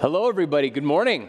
Hello, 0.00 0.28
everybody. 0.28 0.70
Good 0.70 0.84
morning. 0.84 1.28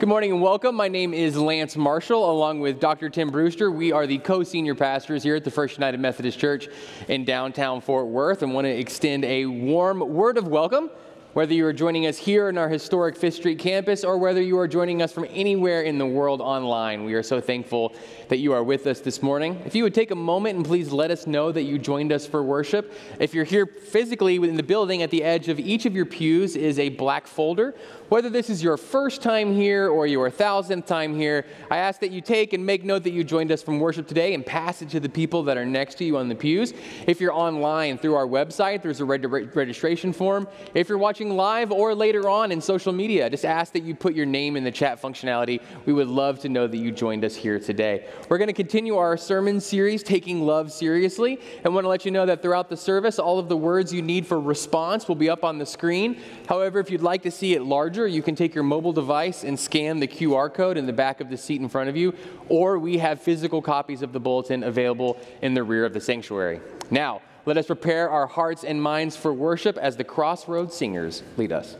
Good 0.00 0.08
morning 0.08 0.32
and 0.32 0.42
welcome. 0.42 0.74
My 0.74 0.88
name 0.88 1.14
is 1.14 1.36
Lance 1.36 1.76
Marshall, 1.76 2.28
along 2.28 2.58
with 2.58 2.80
Dr. 2.80 3.08
Tim 3.08 3.30
Brewster. 3.30 3.70
We 3.70 3.92
are 3.92 4.04
the 4.04 4.18
co 4.18 4.42
senior 4.42 4.74
pastors 4.74 5.22
here 5.22 5.36
at 5.36 5.44
the 5.44 5.52
First 5.52 5.76
United 5.76 6.00
Methodist 6.00 6.40
Church 6.40 6.66
in 7.06 7.24
downtown 7.24 7.80
Fort 7.80 8.08
Worth 8.08 8.42
and 8.42 8.52
want 8.52 8.64
to 8.64 8.70
extend 8.72 9.24
a 9.24 9.46
warm 9.46 10.00
word 10.00 10.38
of 10.38 10.48
welcome 10.48 10.90
whether 11.36 11.52
you 11.52 11.66
are 11.66 11.72
joining 11.74 12.06
us 12.06 12.16
here 12.16 12.48
in 12.48 12.56
our 12.56 12.70
historic 12.70 13.14
Fifth 13.14 13.34
Street 13.34 13.58
campus 13.58 14.04
or 14.04 14.16
whether 14.16 14.40
you 14.40 14.58
are 14.58 14.66
joining 14.66 15.02
us 15.02 15.12
from 15.12 15.26
anywhere 15.28 15.82
in 15.82 15.98
the 15.98 16.06
world 16.06 16.40
online. 16.40 17.04
We 17.04 17.12
are 17.12 17.22
so 17.22 17.42
thankful 17.42 17.94
that 18.28 18.38
you 18.38 18.54
are 18.54 18.64
with 18.64 18.86
us 18.86 19.00
this 19.00 19.22
morning. 19.22 19.60
If 19.66 19.74
you 19.74 19.82
would 19.82 19.94
take 19.94 20.10
a 20.10 20.14
moment 20.14 20.56
and 20.56 20.64
please 20.64 20.92
let 20.92 21.10
us 21.10 21.26
know 21.26 21.52
that 21.52 21.64
you 21.64 21.78
joined 21.78 22.10
us 22.10 22.26
for 22.26 22.42
worship. 22.42 22.90
If 23.20 23.34
you're 23.34 23.44
here 23.44 23.66
physically 23.66 24.38
within 24.38 24.56
the 24.56 24.62
building, 24.62 25.02
at 25.02 25.10
the 25.10 25.22
edge 25.22 25.50
of 25.50 25.60
each 25.60 25.84
of 25.84 25.94
your 25.94 26.06
pews 26.06 26.56
is 26.56 26.78
a 26.78 26.88
black 26.88 27.26
folder. 27.26 27.74
Whether 28.08 28.30
this 28.30 28.50
is 28.50 28.62
your 28.62 28.76
first 28.76 29.20
time 29.20 29.52
here 29.52 29.88
or 29.88 30.06
your 30.06 30.30
thousandth 30.30 30.86
time 30.86 31.16
here, 31.16 31.44
I 31.72 31.78
ask 31.78 31.98
that 32.00 32.12
you 32.12 32.20
take 32.20 32.52
and 32.52 32.64
make 32.64 32.84
note 32.84 33.02
that 33.02 33.10
you 33.10 33.24
joined 33.24 33.50
us 33.50 33.64
from 33.64 33.80
worship 33.80 34.06
today 34.06 34.34
and 34.34 34.46
pass 34.46 34.80
it 34.80 34.90
to 34.90 35.00
the 35.00 35.08
people 35.08 35.42
that 35.42 35.56
are 35.56 35.66
next 35.66 35.96
to 35.96 36.04
you 36.04 36.16
on 36.16 36.28
the 36.28 36.34
pews. 36.36 36.72
If 37.08 37.20
you're 37.20 37.32
online 37.32 37.98
through 37.98 38.14
our 38.14 38.26
website, 38.28 38.82
there's 38.82 39.00
a 39.00 39.04
registration 39.04 40.12
form. 40.12 40.46
If 40.72 40.88
you're 40.88 40.98
watching 40.98 41.30
live 41.30 41.72
or 41.72 41.96
later 41.96 42.28
on 42.28 42.52
in 42.52 42.60
social 42.60 42.92
media, 42.92 43.28
just 43.28 43.44
ask 43.44 43.72
that 43.72 43.82
you 43.82 43.96
put 43.96 44.14
your 44.14 44.26
name 44.26 44.56
in 44.56 44.62
the 44.62 44.70
chat 44.70 45.02
functionality. 45.02 45.60
We 45.84 45.92
would 45.92 46.06
love 46.06 46.38
to 46.40 46.48
know 46.48 46.68
that 46.68 46.76
you 46.76 46.92
joined 46.92 47.24
us 47.24 47.34
here 47.34 47.58
today. 47.58 48.06
We're 48.28 48.38
going 48.38 48.46
to 48.46 48.54
continue 48.54 48.98
our 48.98 49.16
sermon 49.16 49.60
series, 49.60 50.04
Taking 50.04 50.42
Love 50.42 50.70
Seriously, 50.70 51.40
and 51.64 51.74
want 51.74 51.82
to 51.82 51.88
let 51.88 52.04
you 52.04 52.12
know 52.12 52.26
that 52.26 52.40
throughout 52.40 52.68
the 52.68 52.76
service, 52.76 53.18
all 53.18 53.40
of 53.40 53.48
the 53.48 53.56
words 53.56 53.92
you 53.92 54.00
need 54.00 54.28
for 54.28 54.40
response 54.40 55.08
will 55.08 55.16
be 55.16 55.28
up 55.28 55.42
on 55.42 55.58
the 55.58 55.66
screen. 55.66 56.20
However, 56.48 56.78
if 56.78 56.88
you'd 56.88 57.02
like 57.02 57.22
to 57.22 57.32
see 57.32 57.54
it 57.54 57.62
larger, 57.62 57.95
you 58.04 58.20
can 58.20 58.34
take 58.34 58.54
your 58.54 58.64
mobile 58.64 58.92
device 58.92 59.44
and 59.44 59.58
scan 59.58 60.00
the 60.00 60.08
QR 60.08 60.52
code 60.52 60.76
in 60.76 60.84
the 60.84 60.92
back 60.92 61.20
of 61.20 61.30
the 61.30 61.36
seat 61.36 61.60
in 61.60 61.68
front 61.68 61.88
of 61.88 61.96
you, 61.96 62.12
or 62.48 62.78
we 62.78 62.98
have 62.98 63.22
physical 63.22 63.62
copies 63.62 64.02
of 64.02 64.12
the 64.12 64.20
bulletin 64.20 64.64
available 64.64 65.18
in 65.40 65.54
the 65.54 65.62
rear 65.62 65.84
of 65.84 65.94
the 65.94 66.00
sanctuary. 66.00 66.60
Now, 66.90 67.22
let 67.46 67.56
us 67.56 67.66
prepare 67.66 68.10
our 68.10 68.26
hearts 68.26 68.64
and 68.64 68.82
minds 68.82 69.16
for 69.16 69.32
worship 69.32 69.78
as 69.78 69.96
the 69.96 70.04
Crossroads 70.04 70.74
Singers 70.74 71.22
lead 71.36 71.52
us. 71.52 71.76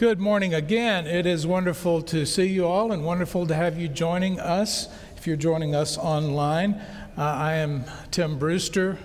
Good 0.00 0.18
morning 0.18 0.54
again. 0.54 1.06
It 1.06 1.26
is 1.26 1.46
wonderful 1.46 2.00
to 2.04 2.24
see 2.24 2.46
you 2.46 2.66
all 2.66 2.90
and 2.90 3.04
wonderful 3.04 3.46
to 3.46 3.54
have 3.54 3.78
you 3.78 3.86
joining 3.86 4.40
us 4.40 4.88
if 5.18 5.26
you're 5.26 5.36
joining 5.36 5.74
us 5.74 5.98
online. 5.98 6.72
Uh, 7.18 7.22
I 7.22 7.56
am 7.56 7.84
Tim 8.10 8.38
Brewster, 8.38 8.96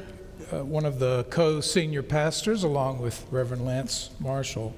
uh, 0.53 0.63
one 0.63 0.85
of 0.85 0.99
the 0.99 1.25
co 1.29 1.59
senior 1.59 2.01
pastors, 2.01 2.63
along 2.63 3.01
with 3.01 3.25
Reverend 3.29 3.65
Lance 3.65 4.11
Marshall. 4.21 4.73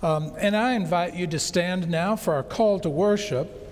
Um, 0.00 0.32
and 0.38 0.56
I 0.56 0.72
invite 0.72 1.12
you 1.12 1.26
to 1.26 1.38
stand 1.38 1.90
now 1.90 2.16
for 2.16 2.32
our 2.32 2.42
call 2.42 2.80
to 2.80 2.88
worship. 2.88 3.67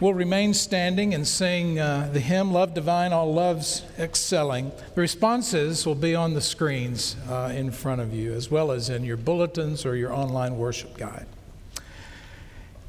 We'll 0.00 0.14
remain 0.14 0.54
standing 0.54 1.12
and 1.12 1.26
sing 1.26 1.80
uh, 1.80 2.08
the 2.12 2.20
hymn, 2.20 2.52
Love 2.52 2.72
Divine, 2.72 3.12
All 3.12 3.34
Loves 3.34 3.82
Excelling. 3.98 4.70
The 4.94 5.00
responses 5.00 5.84
will 5.84 5.96
be 5.96 6.14
on 6.14 6.34
the 6.34 6.40
screens 6.40 7.16
uh, 7.28 7.52
in 7.52 7.72
front 7.72 8.00
of 8.00 8.14
you, 8.14 8.32
as 8.32 8.48
well 8.48 8.70
as 8.70 8.90
in 8.90 9.02
your 9.02 9.16
bulletins 9.16 9.84
or 9.84 9.96
your 9.96 10.12
online 10.12 10.56
worship 10.56 10.96
guide. 10.96 11.26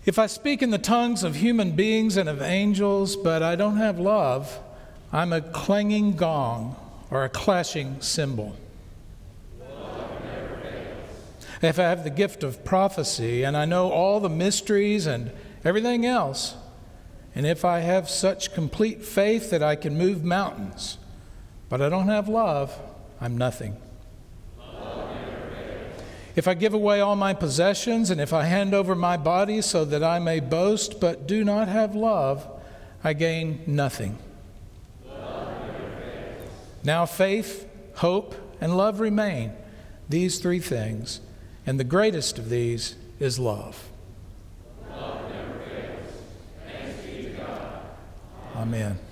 If 0.06 0.20
I 0.20 0.28
speak 0.28 0.62
in 0.62 0.70
the 0.70 0.78
tongues 0.78 1.24
of 1.24 1.38
human 1.38 1.72
beings 1.72 2.16
and 2.16 2.30
of 2.30 2.44
angels, 2.44 3.16
but 3.16 3.42
I 3.42 3.56
don't 3.56 3.78
have 3.78 3.98
love, 3.98 4.60
I'm 5.12 5.34
a 5.34 5.42
clanging 5.42 6.16
gong 6.16 6.76
or 7.10 7.24
a 7.24 7.30
clashing 7.30 8.00
cymbal. 8.02 8.56
If 11.64 11.80
I 11.80 11.84
have 11.84 12.04
the 12.04 12.12
gift 12.12 12.44
of 12.44 12.64
prophecy 12.64 13.42
and 13.44 13.58
I 13.58 13.66
know 13.66 13.92
all 13.92 14.20
the 14.20 14.30
mysteries 14.30 15.08
and 15.08 15.32
everything 15.66 16.06
else, 16.06 16.56
and 17.40 17.48
if 17.48 17.64
I 17.64 17.80
have 17.80 18.10
such 18.10 18.54
complete 18.54 19.02
faith 19.02 19.50
that 19.52 19.64
I 19.64 19.78
can 19.78 19.98
move 19.98 20.26
mountains, 20.26 20.98
but 21.70 21.82
I 21.82 21.88
don't 21.88 22.10
have 22.10 22.28
love, 22.28 22.78
I'm 23.22 23.38
nothing. 23.38 23.78
If 26.36 26.50
I 26.50 26.54
give 26.54 26.74
away 26.74 27.00
all 27.00 27.16
my 27.16 27.34
possessions, 27.34 28.10
and 28.10 28.20
if 28.20 28.34
I 28.34 28.44
hand 28.44 28.74
over 28.74 28.94
my 28.94 29.16
body 29.16 29.62
so 29.62 29.86
that 29.86 30.04
I 30.04 30.20
may 30.20 30.42
boast, 30.42 31.00
but 31.00 31.28
do 31.28 31.46
not 31.46 31.70
have 31.70 31.96
love, 31.96 32.46
I 33.06 33.14
gain 33.14 33.62
nothing. 33.66 34.18
Now 36.84 37.06
faith, 37.06 37.70
hope, 37.96 38.36
and 38.60 38.76
love 38.76 39.00
remain, 39.00 39.54
these 40.10 40.40
three 40.40 40.60
things, 40.60 41.22
and 41.66 41.80
the 41.80 41.86
greatest 41.86 42.38
of 42.38 42.50
these 42.50 42.98
is 43.18 43.40
love. 43.40 43.89
Amen. 48.60 49.09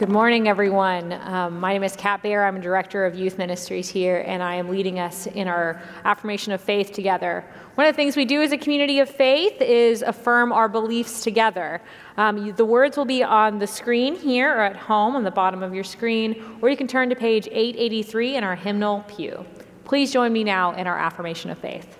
Good 0.00 0.08
morning, 0.08 0.48
everyone. 0.48 1.12
Um, 1.12 1.60
my 1.60 1.74
name 1.74 1.84
is 1.84 1.94
Kat 1.94 2.22
Baer. 2.22 2.46
I'm 2.46 2.56
a 2.56 2.60
director 2.60 3.04
of 3.04 3.14
youth 3.14 3.36
ministries 3.36 3.86
here, 3.86 4.24
and 4.26 4.42
I 4.42 4.54
am 4.54 4.70
leading 4.70 4.98
us 4.98 5.26
in 5.26 5.46
our 5.46 5.82
affirmation 6.06 6.54
of 6.54 6.62
faith 6.62 6.92
together. 6.92 7.44
One 7.74 7.86
of 7.86 7.92
the 7.94 7.96
things 7.98 8.16
we 8.16 8.24
do 8.24 8.40
as 8.40 8.50
a 8.50 8.56
community 8.56 9.00
of 9.00 9.10
faith 9.10 9.60
is 9.60 10.00
affirm 10.00 10.52
our 10.52 10.70
beliefs 10.70 11.22
together. 11.22 11.82
Um, 12.16 12.46
you, 12.46 12.54
the 12.54 12.64
words 12.64 12.96
will 12.96 13.04
be 13.04 13.22
on 13.22 13.58
the 13.58 13.66
screen 13.66 14.14
here 14.14 14.50
or 14.50 14.60
at 14.60 14.74
home 14.74 15.16
on 15.16 15.22
the 15.22 15.30
bottom 15.30 15.62
of 15.62 15.74
your 15.74 15.84
screen, 15.84 16.58
or 16.62 16.70
you 16.70 16.78
can 16.78 16.86
turn 16.86 17.10
to 17.10 17.14
page 17.14 17.46
883 17.48 18.36
in 18.36 18.42
our 18.42 18.56
hymnal 18.56 19.04
pew. 19.06 19.44
Please 19.84 20.10
join 20.10 20.32
me 20.32 20.44
now 20.44 20.72
in 20.72 20.86
our 20.86 20.98
affirmation 20.98 21.50
of 21.50 21.58
faith. 21.58 21.98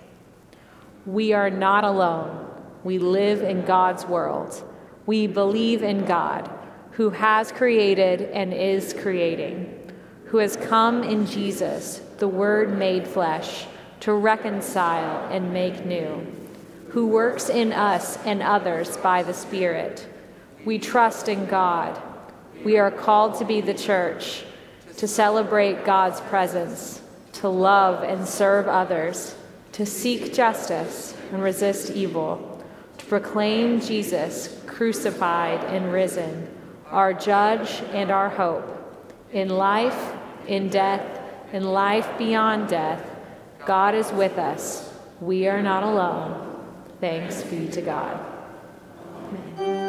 We 1.05 1.33
are 1.33 1.51
not 1.51 1.83
alone. 1.83 2.49
We 2.83 2.97
live 2.97 3.43
in 3.43 3.63
God's 3.63 4.07
world. 4.07 4.67
We 5.05 5.27
believe 5.27 5.83
in 5.83 6.03
God 6.05 6.49
who 6.91 7.09
has 7.09 7.51
created 7.51 8.21
and 8.21 8.53
is 8.53 8.93
creating, 8.93 9.91
who 10.25 10.37
has 10.37 10.57
come 10.57 11.03
in 11.03 11.25
Jesus, 11.25 12.01
the 12.17 12.27
Word 12.27 12.77
made 12.77 13.07
flesh, 13.07 13.65
to 14.01 14.13
reconcile 14.13 15.29
and 15.31 15.53
make 15.53 15.85
new, 15.85 16.25
who 16.89 17.07
works 17.07 17.49
in 17.49 17.71
us 17.71 18.17
and 18.25 18.41
others 18.41 18.97
by 18.97 19.23
the 19.23 19.33
Spirit. 19.33 20.05
We 20.65 20.79
trust 20.79 21.29
in 21.29 21.45
God. 21.45 22.01
We 22.63 22.77
are 22.77 22.91
called 22.91 23.35
to 23.39 23.45
be 23.45 23.61
the 23.61 23.73
church, 23.73 24.43
to 24.97 25.07
celebrate 25.07 25.85
God's 25.85 26.19
presence, 26.21 27.01
to 27.33 27.47
love 27.47 28.03
and 28.03 28.27
serve 28.27 28.67
others, 28.67 29.35
to 29.71 29.85
seek 29.85 30.33
justice 30.33 31.15
and 31.31 31.41
resist 31.41 31.91
evil, 31.91 32.63
to 32.97 33.05
proclaim 33.05 33.79
Jesus 33.79 34.59
crucified 34.67 35.63
and 35.65 35.93
risen 35.93 36.47
our 36.91 37.13
judge 37.13 37.81
and 37.93 38.11
our 38.11 38.29
hope. 38.29 38.67
In 39.31 39.49
life, 39.49 40.13
in 40.47 40.69
death, 40.69 41.21
in 41.53 41.63
life 41.63 42.07
beyond 42.17 42.67
death, 42.67 43.03
God 43.65 43.95
is 43.95 44.11
with 44.11 44.37
us. 44.37 44.93
We 45.19 45.47
are 45.47 45.61
not 45.61 45.83
alone. 45.83 46.47
Thanks 46.99 47.43
be 47.43 47.67
to 47.69 47.81
God. 47.81 48.19
Amen. 49.59 49.80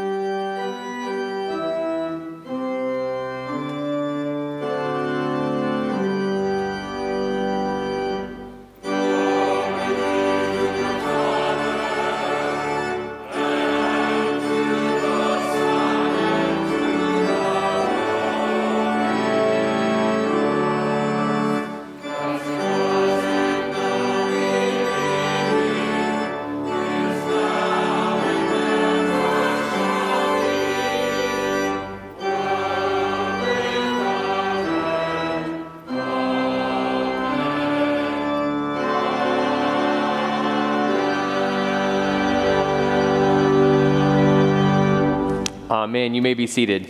You 46.22 46.28
may 46.28 46.34
be 46.34 46.46
seated. 46.46 46.88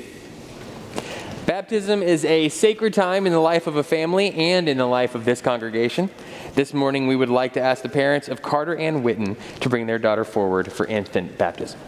Baptism 1.47 2.03
is 2.03 2.23
a 2.27 2.51
sacred 2.51 2.93
time 2.93 3.27
in 3.27 3.33
the 3.33 3.39
life 3.39 3.67
of 3.67 3.77
a 3.77 3.83
family 3.83 4.31
and 4.35 4.69
in 4.69 4.77
the 4.77 4.85
life 4.85 5.15
of 5.15 5.25
this 5.25 5.41
congregation. 5.41 6.11
This 6.55 6.75
morning, 6.75 7.07
we 7.07 7.17
would 7.17 7.31
like 7.31 7.55
to 7.55 7.61
ask 7.63 7.83
the 7.83 7.89
parents 7.89 8.29
of 8.29 8.43
Carter 8.43 8.77
Ann 8.77 9.03
Witten 9.03 9.39
to 9.61 9.71
bring 9.71 9.87
their 9.87 9.99
daughter 9.99 10.27
forward 10.27 10.71
for 10.71 10.85
infant 10.85 11.39
baptism. 11.39 11.81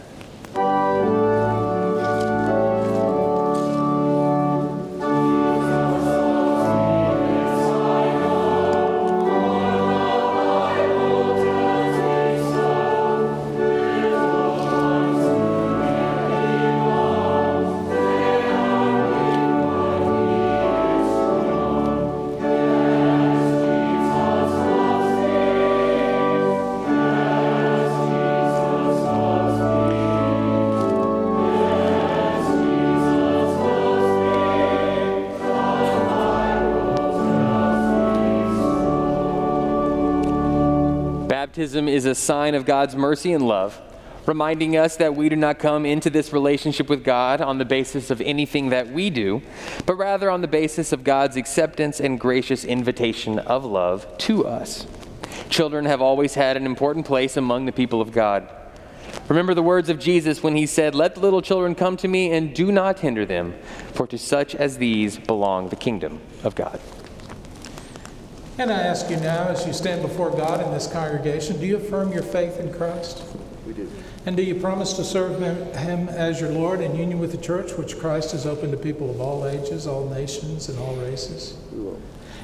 Baptism 41.55 41.87
is 41.87 42.03
a 42.03 42.13
sign 42.13 42.53
of 42.53 42.65
God's 42.65 42.97
mercy 42.97 43.31
and 43.31 43.47
love, 43.47 43.81
reminding 44.25 44.75
us 44.75 44.97
that 44.97 45.15
we 45.15 45.29
do 45.29 45.37
not 45.37 45.57
come 45.57 45.85
into 45.85 46.09
this 46.09 46.33
relationship 46.33 46.89
with 46.89 47.01
God 47.01 47.39
on 47.39 47.59
the 47.59 47.63
basis 47.63 48.11
of 48.11 48.19
anything 48.19 48.71
that 48.71 48.89
we 48.89 49.09
do, 49.09 49.41
but 49.85 49.95
rather 49.95 50.29
on 50.29 50.41
the 50.41 50.49
basis 50.49 50.91
of 50.91 51.05
God's 51.05 51.37
acceptance 51.37 52.01
and 52.01 52.19
gracious 52.19 52.65
invitation 52.65 53.39
of 53.39 53.63
love 53.63 54.05
to 54.17 54.45
us. 54.45 54.85
Children 55.49 55.85
have 55.85 56.01
always 56.01 56.33
had 56.33 56.57
an 56.57 56.65
important 56.65 57.05
place 57.05 57.37
among 57.37 57.67
the 57.67 57.71
people 57.71 58.01
of 58.01 58.11
God. 58.11 58.53
Remember 59.29 59.53
the 59.53 59.63
words 59.63 59.87
of 59.87 59.97
Jesus 59.97 60.43
when 60.43 60.57
he 60.57 60.65
said, 60.65 60.93
Let 60.93 61.15
the 61.15 61.21
little 61.21 61.41
children 61.41 61.73
come 61.73 61.95
to 61.97 62.09
me 62.09 62.33
and 62.33 62.53
do 62.53 62.69
not 62.69 62.99
hinder 62.99 63.25
them, 63.25 63.55
for 63.93 64.05
to 64.07 64.17
such 64.17 64.55
as 64.55 64.77
these 64.77 65.17
belong 65.17 65.69
the 65.69 65.77
kingdom 65.77 66.19
of 66.43 66.53
God. 66.53 66.81
And 68.57 68.71
I 68.71 68.83
ask 68.83 69.09
you 69.09 69.17
now, 69.17 69.49
as 69.49 69.67
you 69.67 69.73
stand 69.73 70.01
before 70.01 70.31
God 70.31 70.65
in 70.65 70.71
this 70.71 70.87
congregation, 70.87 71.59
do 71.59 71.65
you 71.65 71.75
affirm 71.75 72.13
your 72.13 72.23
faith 72.23 72.59
in 72.59 72.73
Christ? 72.73 73.21
We 73.67 73.73
do. 73.73 73.91
And 74.25 74.37
do 74.37 74.43
you 74.43 74.55
promise 74.55 74.93
to 74.93 75.03
serve 75.03 75.39
him, 75.39 76.07
as 76.07 76.39
your 76.39 76.49
Lord 76.51 76.79
in 76.79 76.95
union 76.95 77.19
with 77.19 77.31
the 77.31 77.37
church, 77.37 77.73
which 77.73 77.99
Christ 77.99 78.31
has 78.31 78.45
opened 78.45 78.71
to 78.71 78.77
people 78.77 79.09
of 79.09 79.19
all 79.19 79.45
ages, 79.45 79.85
all 79.85 80.09
nations, 80.09 80.69
and 80.69 80.79
all 80.79 80.95
races? 80.95 81.57
We 81.71 81.81
will. 81.81 82.01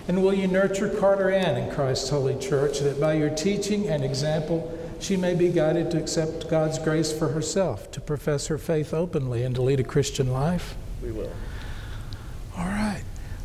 And 0.07 0.21
will 0.21 0.33
you 0.33 0.47
nurture 0.47 0.89
Carter 0.89 1.31
Ann 1.31 1.55
in 1.55 1.73
Christ's 1.73 2.09
holy 2.09 2.37
church, 2.37 2.79
that 2.79 2.99
by 2.99 3.13
your 3.13 3.29
teaching 3.29 3.87
and 3.87 4.03
example, 4.03 4.77
she 4.99 5.15
may 5.15 5.33
be 5.33 5.49
guided 5.49 5.89
to 5.91 5.97
accept 5.97 6.49
God's 6.49 6.77
grace 6.77 7.11
for 7.11 7.29
herself, 7.29 7.89
to 7.91 8.01
profess 8.01 8.47
her 8.47 8.57
faith 8.57 8.93
openly, 8.93 9.43
and 9.43 9.55
to 9.55 9.61
lead 9.61 9.79
a 9.79 9.83
Christian 9.83 10.31
life? 10.31 10.75
We 11.01 11.11
will. 11.11 11.31
All 12.57 12.65
right. 12.65 13.03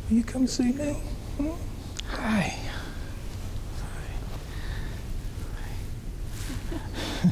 Will 0.09 0.17
you 0.17 0.23
come 0.23 0.45
see 0.45 0.73
me? 0.73 0.93
Hmm? 1.37 1.51
Hi. 2.09 2.57
Hi. 7.23 7.31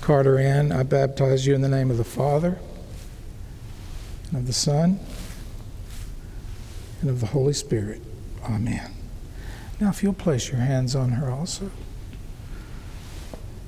Carter 0.00 0.38
Ann, 0.38 0.72
I 0.72 0.82
baptize 0.82 1.46
you 1.46 1.54
in 1.54 1.62
the 1.62 1.68
name 1.68 1.90
of 1.90 1.96
the 1.96 2.04
Father, 2.04 2.58
and 4.28 4.38
of 4.38 4.46
the 4.46 4.52
Son, 4.52 5.00
and 7.00 7.10
of 7.10 7.20
the 7.20 7.26
Holy 7.26 7.52
Spirit. 7.52 8.00
Amen. 8.44 8.92
Now, 9.80 9.90
if 9.90 10.02
you'll 10.02 10.14
place 10.14 10.50
your 10.50 10.60
hands 10.60 10.94
on 10.94 11.10
her 11.10 11.30
also. 11.30 11.70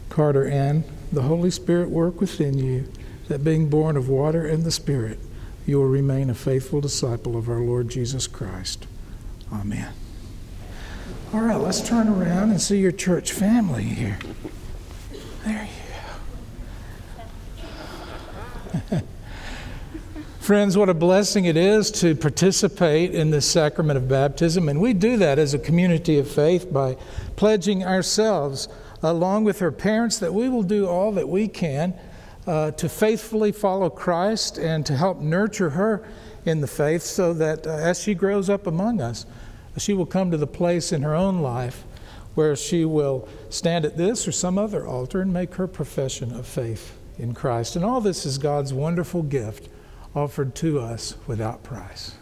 Carter 0.09 0.47
Ann, 0.49 0.85
the 1.13 1.23
Holy 1.23 1.51
Spirit 1.51 1.91
work 1.91 2.21
within 2.21 2.57
you, 2.57 2.91
that 3.29 3.45
being 3.45 3.69
born 3.69 3.97
of 3.97 4.09
water 4.09 4.47
and 4.47 4.65
the 4.65 4.71
Spirit, 4.71 5.19
you 5.67 5.79
will 5.79 5.87
remain 5.87 6.31
a 6.31 6.35
faithful 6.35 6.81
disciple 6.81 7.37
of 7.37 7.49
our 7.49 7.61
Lord 7.61 7.91
Jesus 7.91 8.27
Christ. 8.27 8.87
Amen. 9.53 9.93
All 11.33 11.41
right, 11.41 11.57
let's 11.57 11.87
turn 11.87 12.09
around 12.09 12.51
and 12.51 12.61
see 12.61 12.79
your 12.79 12.93
church 12.93 13.33
family 13.33 13.85
here. 13.85 14.19
There 15.45 15.69
you 18.73 18.81
go. 18.91 19.01
Friends, 20.41 20.77
what 20.77 20.89
a 20.89 20.95
blessing 20.95 21.45
it 21.45 21.59
is 21.59 21.91
to 21.91 22.15
participate 22.15 23.15
in 23.15 23.31
this 23.31 23.45
sacrament 23.45 23.99
of 23.99 24.09
baptism. 24.09 24.69
And 24.69 24.81
we 24.81 24.95
do 24.95 25.19
that 25.19 25.39
as 25.39 25.53
a 25.53 25.59
community 25.59 26.19
of 26.19 26.31
faith 26.31 26.73
by 26.73 26.97
pledging 27.37 27.85
ourselves, 27.85 28.69
along 29.03 29.45
with 29.45 29.59
her 29.59 29.71
parents, 29.71 30.19
that 30.19 30.33
we 30.33 30.49
will 30.49 30.63
do 30.63 30.87
all 30.87 31.13
that 31.13 31.29
we 31.29 31.49
can 31.49 31.93
uh, 32.47 32.71
to 32.71 32.89
faithfully 32.89 33.53
follow 33.53 33.91
Christ 33.91 34.57
and 34.57 34.87
to 34.87 34.97
help 34.97 35.21
nurture 35.21 35.69
her 35.71 36.03
in 36.47 36.63
the 36.63 36.67
faith 36.67 37.03
so 37.03 37.35
that 37.35 37.67
uh, 37.67 37.71
as 37.71 38.01
she 38.03 38.15
grows 38.15 38.49
up 38.49 38.67
among 38.67 39.03
us, 39.03 39.27
she 39.77 39.93
will 39.93 40.07
come 40.07 40.31
to 40.31 40.37
the 40.37 40.47
place 40.47 40.93
in 40.93 41.03
her 41.03 41.15
own 41.15 41.41
life 41.41 41.85
where 42.35 42.55
she 42.55 42.85
will 42.85 43.29
stand 43.51 43.85
at 43.85 43.97
this 43.97 44.29
or 44.29 44.33
some 44.33 44.59
other 44.59 44.87
altar 44.87 45.21
and 45.21 45.33
make 45.33 45.55
her 45.57 45.67
profession 45.67 46.33
of 46.33 46.47
faith 46.47 46.97
in 47.19 47.35
Christ. 47.35 47.77
And 47.77 47.85
all 47.85 48.01
this 48.01 48.25
is 48.25 48.39
God's 48.39 48.73
wonderful 48.73 49.23
gift 49.23 49.69
offered 50.15 50.55
to 50.57 50.79
us 50.79 51.17
without 51.27 51.63
price. 51.63 52.15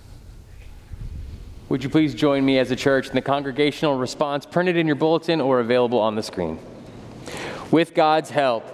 Would 1.69 1.83
you 1.83 1.91
please 1.91 2.15
join 2.15 2.45
me 2.45 2.59
as 2.59 2.71
a 2.71 2.77
church 2.77 3.09
in 3.09 3.15
the 3.15 3.21
congregational 3.21 3.99
response 3.99 4.47
printed 4.47 4.77
in 4.77 4.87
your 4.87 4.97
bulletin 4.97 5.41
or 5.41 5.61
available 5.61 5.99
on 5.99 6.15
the 6.15 6.23
screen? 6.23 6.59
With 7.71 7.93
God's 7.93 8.31
help, 8.31 8.65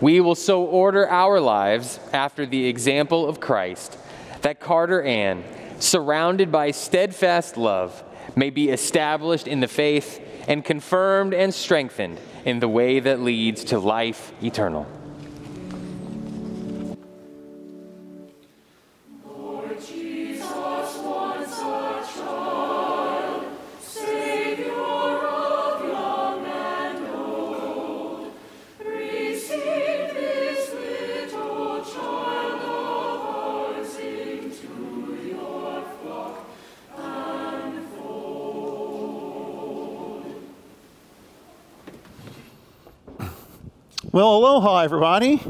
we 0.00 0.20
will 0.20 0.34
so 0.34 0.64
order 0.64 1.08
our 1.08 1.40
lives 1.40 2.00
after 2.12 2.46
the 2.46 2.66
example 2.66 3.28
of 3.28 3.38
Christ 3.38 3.98
that 4.40 4.60
Carter 4.60 5.02
Ann, 5.02 5.44
surrounded 5.78 6.50
by 6.50 6.70
steadfast 6.70 7.56
love, 7.56 8.02
may 8.38 8.50
be 8.50 8.70
established 8.70 9.46
in 9.48 9.60
the 9.60 9.68
faith 9.68 10.20
and 10.46 10.64
confirmed 10.64 11.34
and 11.34 11.52
strengthened 11.52 12.18
in 12.44 12.60
the 12.60 12.68
way 12.68 13.00
that 13.00 13.20
leads 13.20 13.64
to 13.64 13.78
life 13.78 14.32
eternal. 14.42 14.86
Well, 44.18 44.34
aloha, 44.34 44.80
everybody. 44.80 45.40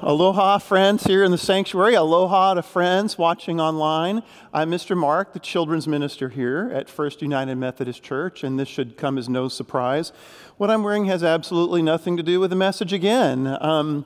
Aloha, 0.00 0.58
friends 0.58 1.04
here 1.04 1.22
in 1.22 1.30
the 1.30 1.38
sanctuary. 1.38 1.94
Aloha 1.94 2.54
to 2.54 2.64
friends 2.64 3.16
watching 3.16 3.60
online. 3.60 4.24
I'm 4.52 4.72
Mr. 4.72 4.96
Mark, 4.96 5.32
the 5.32 5.38
children's 5.38 5.86
minister 5.86 6.30
here 6.30 6.72
at 6.74 6.88
First 6.88 7.22
United 7.22 7.54
Methodist 7.54 8.02
Church, 8.02 8.42
and 8.42 8.58
this 8.58 8.66
should 8.66 8.96
come 8.96 9.18
as 9.18 9.28
no 9.28 9.46
surprise. 9.46 10.10
What 10.56 10.68
I'm 10.68 10.82
wearing 10.82 11.04
has 11.04 11.22
absolutely 11.22 11.80
nothing 11.80 12.16
to 12.16 12.24
do 12.24 12.40
with 12.40 12.50
the 12.50 12.56
message 12.56 12.92
again. 12.92 13.56
Um, 13.60 14.04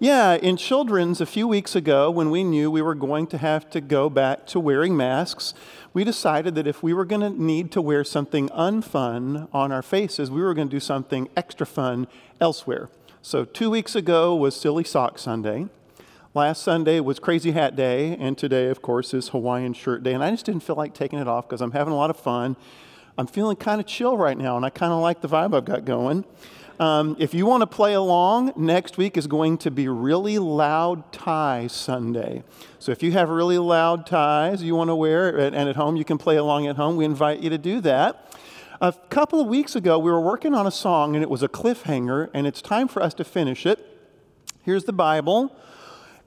yeah, 0.00 0.34
in 0.34 0.56
children's, 0.56 1.20
a 1.20 1.26
few 1.26 1.48
weeks 1.48 1.74
ago, 1.74 2.08
when 2.08 2.30
we 2.30 2.44
knew 2.44 2.70
we 2.70 2.82
were 2.82 2.94
going 2.94 3.26
to 3.28 3.38
have 3.38 3.68
to 3.70 3.80
go 3.80 4.08
back 4.08 4.46
to 4.46 4.60
wearing 4.60 4.96
masks, 4.96 5.54
we 5.92 6.04
decided 6.04 6.54
that 6.54 6.68
if 6.68 6.84
we 6.84 6.92
were 6.92 7.04
going 7.04 7.20
to 7.20 7.30
need 7.30 7.72
to 7.72 7.82
wear 7.82 8.04
something 8.04 8.48
unfun 8.50 9.48
on 9.52 9.72
our 9.72 9.82
faces, 9.82 10.30
we 10.30 10.40
were 10.40 10.54
going 10.54 10.68
to 10.68 10.76
do 10.76 10.78
something 10.78 11.28
extra 11.36 11.66
fun 11.66 12.06
elsewhere. 12.40 12.90
So, 13.22 13.44
two 13.44 13.70
weeks 13.70 13.96
ago 13.96 14.36
was 14.36 14.54
Silly 14.54 14.84
Sock 14.84 15.18
Sunday. 15.18 15.66
Last 16.32 16.62
Sunday 16.62 17.00
was 17.00 17.18
Crazy 17.18 17.50
Hat 17.50 17.74
Day, 17.74 18.16
and 18.20 18.38
today, 18.38 18.68
of 18.68 18.80
course, 18.80 19.12
is 19.12 19.30
Hawaiian 19.30 19.72
Shirt 19.72 20.04
Day. 20.04 20.12
And 20.12 20.22
I 20.22 20.30
just 20.30 20.46
didn't 20.46 20.62
feel 20.62 20.76
like 20.76 20.94
taking 20.94 21.18
it 21.18 21.26
off 21.26 21.48
because 21.48 21.60
I'm 21.60 21.72
having 21.72 21.92
a 21.92 21.96
lot 21.96 22.10
of 22.10 22.16
fun. 22.16 22.54
I'm 23.16 23.26
feeling 23.26 23.56
kind 23.56 23.80
of 23.80 23.86
chill 23.88 24.16
right 24.16 24.38
now, 24.38 24.56
and 24.56 24.64
I 24.64 24.70
kind 24.70 24.92
of 24.92 25.00
like 25.00 25.22
the 25.22 25.28
vibe 25.28 25.56
I've 25.56 25.64
got 25.64 25.84
going. 25.84 26.24
Um, 26.80 27.16
if 27.18 27.34
you 27.34 27.44
want 27.44 27.62
to 27.62 27.66
play 27.66 27.94
along, 27.94 28.52
next 28.54 28.98
week 28.98 29.16
is 29.16 29.26
going 29.26 29.58
to 29.58 29.70
be 29.70 29.88
really 29.88 30.38
loud 30.38 31.12
tie 31.12 31.66
Sunday. 31.66 32.44
So 32.78 32.92
if 32.92 33.02
you 33.02 33.10
have 33.12 33.28
really 33.30 33.58
loud 33.58 34.06
ties 34.06 34.62
you 34.62 34.76
want 34.76 34.88
to 34.88 34.94
wear, 34.94 35.36
and 35.36 35.56
at 35.56 35.74
home 35.74 35.96
you 35.96 36.04
can 36.04 36.18
play 36.18 36.36
along 36.36 36.68
at 36.68 36.76
home, 36.76 36.96
we 36.96 37.04
invite 37.04 37.40
you 37.40 37.50
to 37.50 37.58
do 37.58 37.80
that. 37.80 38.32
A 38.80 38.92
couple 39.10 39.40
of 39.40 39.48
weeks 39.48 39.74
ago, 39.74 39.98
we 39.98 40.08
were 40.08 40.20
working 40.20 40.54
on 40.54 40.68
a 40.68 40.70
song, 40.70 41.16
and 41.16 41.22
it 41.24 41.28
was 41.28 41.42
a 41.42 41.48
cliffhanger, 41.48 42.30
and 42.32 42.46
it's 42.46 42.62
time 42.62 42.86
for 42.86 43.02
us 43.02 43.12
to 43.14 43.24
finish 43.24 43.66
it. 43.66 43.84
Here's 44.62 44.84
the 44.84 44.92
Bible, 44.92 45.56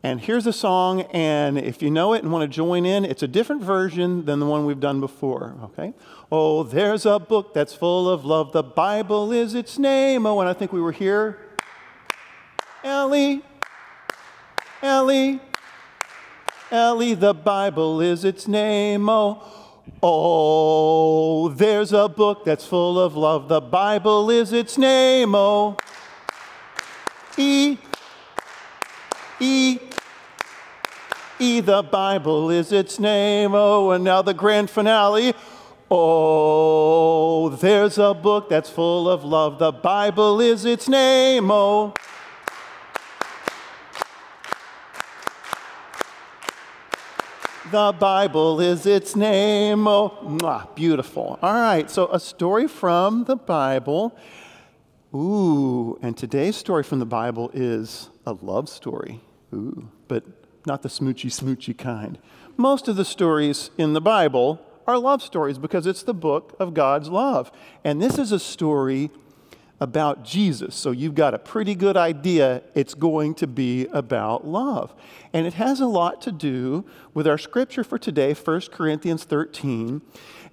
and 0.04 0.20
here's 0.20 0.48
a 0.48 0.54
song, 0.54 1.02
and 1.14 1.60
if 1.60 1.82
you 1.84 1.92
know 1.92 2.14
it 2.14 2.24
and 2.24 2.32
want 2.32 2.42
to 2.42 2.48
join 2.48 2.86
in, 2.86 3.06
it's 3.06 3.22
a 3.22 3.28
different 3.28 3.62
version 3.62 4.26
than 4.26 4.40
the 4.40 4.48
one 4.48 4.66
we've 4.66 4.80
done 4.80 5.00
before, 5.00 5.56
okay? 5.64 5.94
Oh, 6.32 6.64
there's 6.64 7.06
a 7.06 7.20
book 7.20 7.54
that's 7.54 7.76
full 7.76 8.10
of 8.10 8.26
love. 8.26 8.52
The 8.52 8.64
Bible 8.64 9.32
is 9.32 9.54
its 9.54 9.78
name. 9.78 10.26
Oh, 10.26 10.40
and 10.40 10.50
I 10.50 10.54
think 10.54 10.74
we 10.74 10.82
were 10.82 10.92
here. 10.92 11.38
Ellie, 12.84 13.44
Ellie, 14.82 15.40
Ellie, 16.72 17.14
the 17.14 17.36
Bible 17.36 18.02
is 18.02 18.26
its 18.26 18.48
name. 18.48 19.08
Oh, 19.08 19.44
oh, 20.02 21.50
there's 21.50 21.94
a 21.94 22.10
book 22.10 22.44
that's 22.44 22.66
full 22.66 23.00
of 23.00 23.16
love. 23.16 23.50
The 23.50 23.62
Bible 23.62 24.32
is 24.32 24.52
its 24.52 24.80
name. 24.80 25.36
Oh, 25.36 25.78
E, 27.38 27.78
E, 29.40 29.80
E, 31.42 31.60
the 31.60 31.82
Bible 31.82 32.52
is 32.52 32.72
its 32.72 33.00
name. 33.00 33.56
Oh, 33.56 33.90
and 33.90 34.04
now 34.04 34.22
the 34.22 34.34
grand 34.34 34.70
finale. 34.70 35.34
Oh, 35.90 37.50
there's 37.50 37.98
a 37.98 38.14
book 38.14 38.48
that's 38.48 38.70
full 38.70 39.10
of 39.10 39.24
love. 39.24 39.58
The 39.58 39.72
Bible 39.72 40.40
is 40.40 40.66
its 40.66 40.88
name. 40.88 41.50
Oh, 41.50 41.94
The 47.72 47.96
Bible 47.98 48.60
is 48.60 48.86
its 48.86 49.16
name. 49.16 49.88
Oh, 49.88 50.18
mwah, 50.24 50.76
beautiful. 50.76 51.40
All 51.42 51.54
right, 51.54 51.90
so 51.90 52.12
a 52.12 52.20
story 52.20 52.68
from 52.68 53.24
the 53.24 53.38
Bible. 53.38 54.14
Ooh, 55.16 55.98
and 56.02 56.18
today's 56.18 56.58
story 56.58 56.84
from 56.84 57.00
the 57.00 57.06
Bible 57.06 57.50
is 57.54 58.10
a 58.26 58.34
love 58.34 58.68
story. 58.68 59.22
Ooh, 59.54 59.90
but 60.10 60.41
not 60.66 60.82
the 60.82 60.90
smoochy 60.90 61.32
smoochy 61.32 61.78
kind. 61.78 62.18
Most 62.58 62.88
of 62.88 62.96
the 62.96 63.06
stories 63.06 63.72
in 63.78 63.94
the 63.94 64.02
Bible 64.02 64.60
are 64.88 64.98
love 64.98 65.22
stories 65.22 65.58
because 65.58 65.88
it's 65.88 66.04
the 66.04 66.14
book 66.14 66.56
of 66.60 66.74
God's 66.74 67.10
love. 67.10 67.52
And 67.84 68.02
this 68.02 68.18
is 68.18 68.32
a 68.32 68.40
story 68.40 69.10
about 69.80 70.24
Jesus. 70.24 70.76
So 70.76 70.92
you've 70.92 71.16
got 71.16 71.34
a 71.34 71.40
pretty 71.40 71.74
good 71.74 71.98
idea 71.98 72.62
it's 72.76 72.94
going 72.94 73.34
to 73.36 73.48
be 73.48 73.88
about 73.88 74.46
love. 74.46 74.94
And 75.34 75.48
it 75.48 75.56
has 75.56 75.80
a 75.80 75.88
lot 75.88 76.22
to 76.22 76.32
do 76.32 76.86
with 77.16 77.28
our 77.28 77.40
scripture 77.40 77.84
for 77.84 77.98
today, 77.98 78.34
1 78.34 78.62
Corinthians 78.72 79.24
13. 79.24 80.02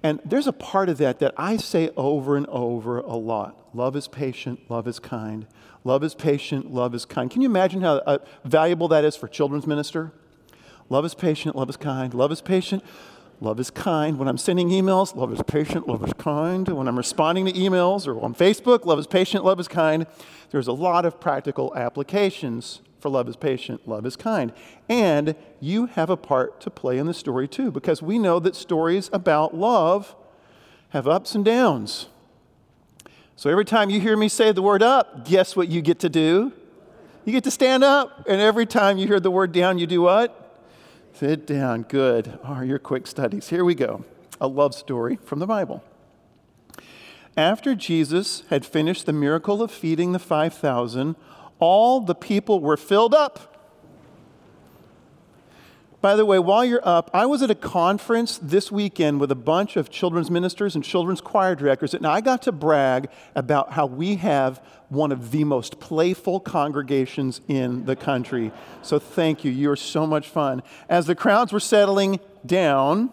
And 0.01 0.19
there's 0.25 0.47
a 0.47 0.53
part 0.53 0.89
of 0.89 0.97
that 0.97 1.19
that 1.19 1.35
I 1.37 1.57
say 1.57 1.91
over 1.95 2.35
and 2.35 2.47
over 2.47 2.99
a 2.99 3.15
lot 3.15 3.55
love 3.71 3.95
is 3.95 4.07
patient, 4.07 4.59
love 4.67 4.87
is 4.87 4.97
kind. 4.97 5.45
Love 5.89 6.03
is 6.03 6.13
patient, 6.13 6.71
love 6.71 6.93
is 6.93 7.03
kind. 7.03 7.31
Can 7.31 7.41
you 7.41 7.49
imagine 7.49 7.81
how 7.81 7.95
uh, 7.95 8.19
valuable 8.45 8.87
that 8.89 9.03
is 9.03 9.15
for 9.15 9.27
children's 9.27 9.65
minister? 9.65 10.11
Love 10.87 11.03
is 11.03 11.15
patient, 11.15 11.55
love 11.55 11.67
is 11.67 11.77
kind. 11.77 12.13
Love 12.13 12.31
is 12.31 12.41
patient, 12.41 12.83
Love 13.41 13.59
is 13.59 13.71
kind. 13.71 14.19
When 14.19 14.27
I'm 14.27 14.37
sending 14.37 14.69
emails, 14.69 15.15
love 15.15 15.33
is 15.33 15.41
patient, 15.47 15.87
love 15.87 16.03
is 16.03 16.13
kind. 16.13 16.67
When 16.67 16.87
I'm 16.87 16.95
responding 16.95 17.47
to 17.47 17.53
emails 17.53 18.05
or 18.05 18.21
on 18.21 18.35
Facebook, 18.35 18.85
love 18.85 18.99
is 18.99 19.07
patient, 19.07 19.43
love 19.43 19.59
is 19.59 19.67
kind. 19.67 20.05
There's 20.51 20.67
a 20.67 20.73
lot 20.73 21.05
of 21.05 21.19
practical 21.19 21.75
applications 21.75 22.81
for 22.99 23.09
love 23.09 23.27
is 23.27 23.35
patient, 23.35 23.87
love 23.87 24.05
is 24.05 24.15
kind. 24.15 24.53
And 24.87 25.33
you 25.59 25.87
have 25.87 26.11
a 26.11 26.17
part 26.17 26.61
to 26.61 26.69
play 26.69 26.99
in 26.99 27.07
the 27.07 27.15
story 27.15 27.47
too, 27.47 27.71
because 27.71 28.03
we 28.03 28.19
know 28.19 28.39
that 28.41 28.55
stories 28.55 29.09
about 29.11 29.55
love 29.55 30.15
have 30.89 31.07
ups 31.07 31.33
and 31.33 31.43
downs. 31.43 32.09
So 33.39 33.49
every 33.49 33.63
time 33.63 33.89
you 33.89 34.01
hear 34.01 34.17
me 34.17 34.27
say 34.27 34.51
the 34.51 34.61
word 34.61 34.83
up, 34.83 35.23
guess 35.23 35.55
what 35.55 35.69
you 35.69 35.81
get 35.81 35.99
to 35.99 36.09
do? 36.09 36.51
You 37.23 37.31
get 37.31 37.45
to 37.45 37.51
stand 37.51 37.85
up. 37.85 38.27
And 38.27 38.41
every 38.41 38.65
time 38.65 38.97
you 38.97 39.07
hear 39.07 39.21
the 39.21 39.31
word 39.31 39.53
down, 39.53 39.77
you 39.77 39.87
do 39.87 40.01
what? 40.01 40.67
Sit 41.13 41.47
down. 41.47 41.83
Good. 41.83 42.37
Are 42.43 42.59
oh, 42.59 42.65
your 42.65 42.79
quick 42.79 43.07
studies. 43.07 43.47
Here 43.47 43.63
we 43.63 43.75
go. 43.75 44.03
A 44.41 44.47
love 44.49 44.75
story 44.75 45.19
from 45.23 45.39
the 45.39 45.47
Bible. 45.47 45.81
After 47.37 47.75
Jesus 47.75 48.43
had 48.49 48.65
finished 48.65 49.05
the 49.05 49.13
miracle 49.13 49.61
of 49.61 49.71
feeding 49.71 50.11
the 50.11 50.19
5,000, 50.19 51.15
all 51.59 52.01
the 52.01 52.15
people 52.15 52.59
were 52.59 52.75
filled 52.75 53.13
up 53.13 53.55
by 56.01 56.15
the 56.15 56.25
way, 56.25 56.39
while 56.39 56.63
you're 56.63 56.87
up, 56.87 57.09
I 57.13 57.25
was 57.25 57.41
at 57.41 57.51
a 57.51 57.55
conference 57.55 58.39
this 58.41 58.71
weekend 58.71 59.19
with 59.19 59.31
a 59.31 59.35
bunch 59.35 59.75
of 59.75 59.89
children's 59.89 60.31
ministers 60.31 60.73
and 60.75 60.83
children's 60.83 61.19
choir 61.19 61.55
directors, 61.55 61.93
and 61.93 62.07
I 62.07 62.21
got 62.21 62.41
to 62.43 62.53
brag 62.53 63.09
about 63.35 63.73
how 63.73 63.85
we 63.85 64.15
have 64.15 64.63
one 64.87 65.11
of 65.11 65.31
the 65.31 65.43
most 65.43 65.79
playful 65.79 66.39
congregations 66.39 67.41
in 67.47 67.85
the 67.85 67.95
country. 67.95 68.51
So 68.81 68.97
thank 68.97 69.43
you. 69.43 69.51
You're 69.51 69.75
so 69.75 70.07
much 70.07 70.29
fun. 70.29 70.63
As 70.87 71.05
the 71.05 71.15
crowds 71.15 71.51
were 71.51 71.59
settling 71.59 72.19
down, 72.45 73.11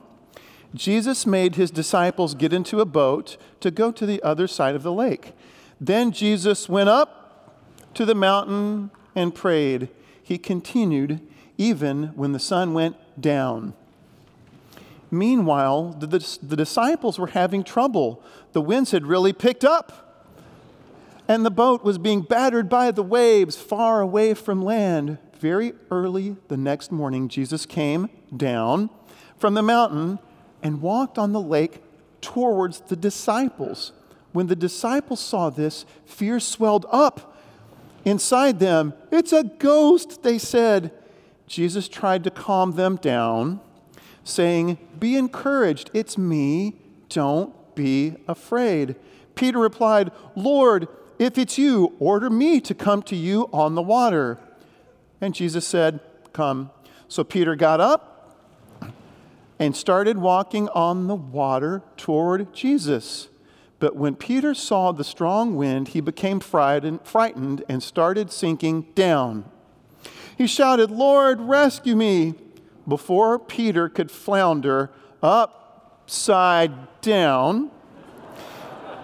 Jesus 0.74 1.26
made 1.26 1.56
his 1.56 1.70
disciples 1.70 2.34
get 2.34 2.52
into 2.52 2.80
a 2.80 2.86
boat 2.86 3.36
to 3.60 3.70
go 3.70 3.90
to 3.90 4.06
the 4.06 4.22
other 4.22 4.46
side 4.46 4.76
of 4.76 4.82
the 4.82 4.92
lake. 4.92 5.32
Then 5.80 6.12
Jesus 6.12 6.68
went 6.68 6.88
up 6.88 7.58
to 7.94 8.04
the 8.04 8.14
mountain 8.14 8.90
and 9.14 9.34
prayed. 9.34 9.88
He 10.22 10.38
continued 10.38 11.20
even 11.58 12.08
when 12.14 12.32
the 12.32 12.38
sun 12.38 12.74
went 12.74 12.96
down. 13.20 13.74
Meanwhile, 15.10 15.96
the, 15.98 16.06
the, 16.06 16.38
the, 16.42 16.56
disciples 16.56 17.18
were 17.18 17.28
having 17.28 17.62
trouble. 17.62 18.22
The 18.52 18.60
winds 18.60 18.90
had 18.90 19.06
really 19.06 19.32
picked 19.32 19.64
up, 19.64 20.42
and 21.28 21.46
the 21.46 21.50
boat 21.50 21.84
was 21.84 21.98
being 21.98 22.22
battered 22.22 22.68
by 22.68 22.90
the 22.90 23.02
waves 23.02 23.56
far 23.56 24.00
away 24.00 24.34
from 24.34 24.62
land. 24.62 25.18
Very 25.38 25.74
early 25.90 26.36
the 26.48 26.56
next 26.56 26.90
morning, 26.90 27.28
Jesus 27.28 27.66
came 27.66 28.08
down 28.36 28.90
from 29.38 29.54
the 29.54 29.62
mountain 29.62 30.18
and 30.62 30.82
walked 30.82 31.18
on 31.18 31.32
the 31.32 31.40
lake 31.40 31.82
towards 32.20 32.80
the 32.80 32.96
disciples. 32.96 33.92
When 34.32 34.48
the 34.48 34.56
disciples 34.56 35.20
saw 35.20 35.50
this, 35.50 35.86
fear 36.04 36.40
swelled 36.40 36.86
up 36.90 37.36
inside 38.04 38.58
them. 38.58 38.92
It's 39.12 39.32
a 39.32 39.44
ghost, 39.44 40.22
they 40.22 40.38
said 40.38 40.92
Jesus 41.46 41.88
tried 41.88 42.24
to 42.24 42.30
calm 42.30 42.72
them 42.72 42.96
down, 42.96 43.60
saying, 44.24 44.78
Be 44.98 45.16
encouraged, 45.16 45.90
it's 45.94 46.18
me, 46.18 46.76
don't 47.08 47.52
be 47.74 48.16
afraid. 48.26 48.96
Peter 49.34 49.58
replied, 49.58 50.10
Lord, 50.34 50.88
if 51.18 51.38
it's 51.38 51.56
you, 51.56 51.94
order 51.98 52.28
me 52.28 52.60
to 52.60 52.74
come 52.74 53.02
to 53.04 53.16
you 53.16 53.48
on 53.52 53.74
the 53.74 53.82
water. 53.82 54.38
And 55.20 55.34
Jesus 55.34 55.66
said, 55.66 56.00
Come. 56.32 56.70
So 57.08 57.22
Peter 57.22 57.54
got 57.54 57.80
up 57.80 58.16
and 59.58 59.74
started 59.74 60.18
walking 60.18 60.68
on 60.70 61.06
the 61.06 61.14
water 61.14 61.82
toward 61.96 62.52
Jesus. 62.52 63.28
But 63.78 63.94
when 63.94 64.16
Peter 64.16 64.54
saw 64.54 64.92
the 64.92 65.04
strong 65.04 65.54
wind, 65.54 65.88
he 65.88 66.00
became 66.00 66.40
frightened 66.40 67.64
and 67.68 67.82
started 67.82 68.32
sinking 68.32 68.82
down. 68.94 69.50
He 70.36 70.46
shouted, 70.46 70.90
Lord, 70.90 71.40
rescue 71.40 71.96
me. 71.96 72.34
Before 72.86 73.38
Peter 73.38 73.88
could 73.88 74.10
flounder 74.10 74.90
upside 75.20 77.00
down 77.00 77.70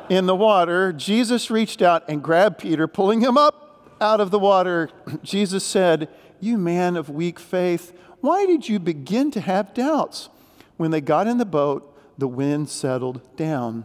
in 0.09 0.27
the 0.27 0.37
water, 0.37 0.93
Jesus 0.93 1.51
reached 1.51 1.83
out 1.83 2.05
and 2.09 2.23
grabbed 2.23 2.59
Peter, 2.59 2.87
pulling 2.87 3.23
him 3.23 3.37
up 3.37 3.91
out 4.01 4.21
of 4.21 4.31
the 4.31 4.39
water. 4.39 4.91
Jesus 5.23 5.65
said, 5.65 6.09
You 6.39 6.59
man 6.59 6.97
of 6.97 7.09
weak 7.09 7.41
faith, 7.41 7.93
why 8.21 8.47
did 8.47 8.69
you 8.69 8.79
begin 8.79 9.31
to 9.33 9.41
have 9.41 9.75
doubts? 9.75 10.29
When 10.77 10.91
they 10.91 11.01
got 11.01 11.27
in 11.27 11.39
the 11.39 11.45
boat, 11.45 11.89
the 12.17 12.29
wind 12.29 12.69
settled 12.69 13.21
down. 13.37 13.85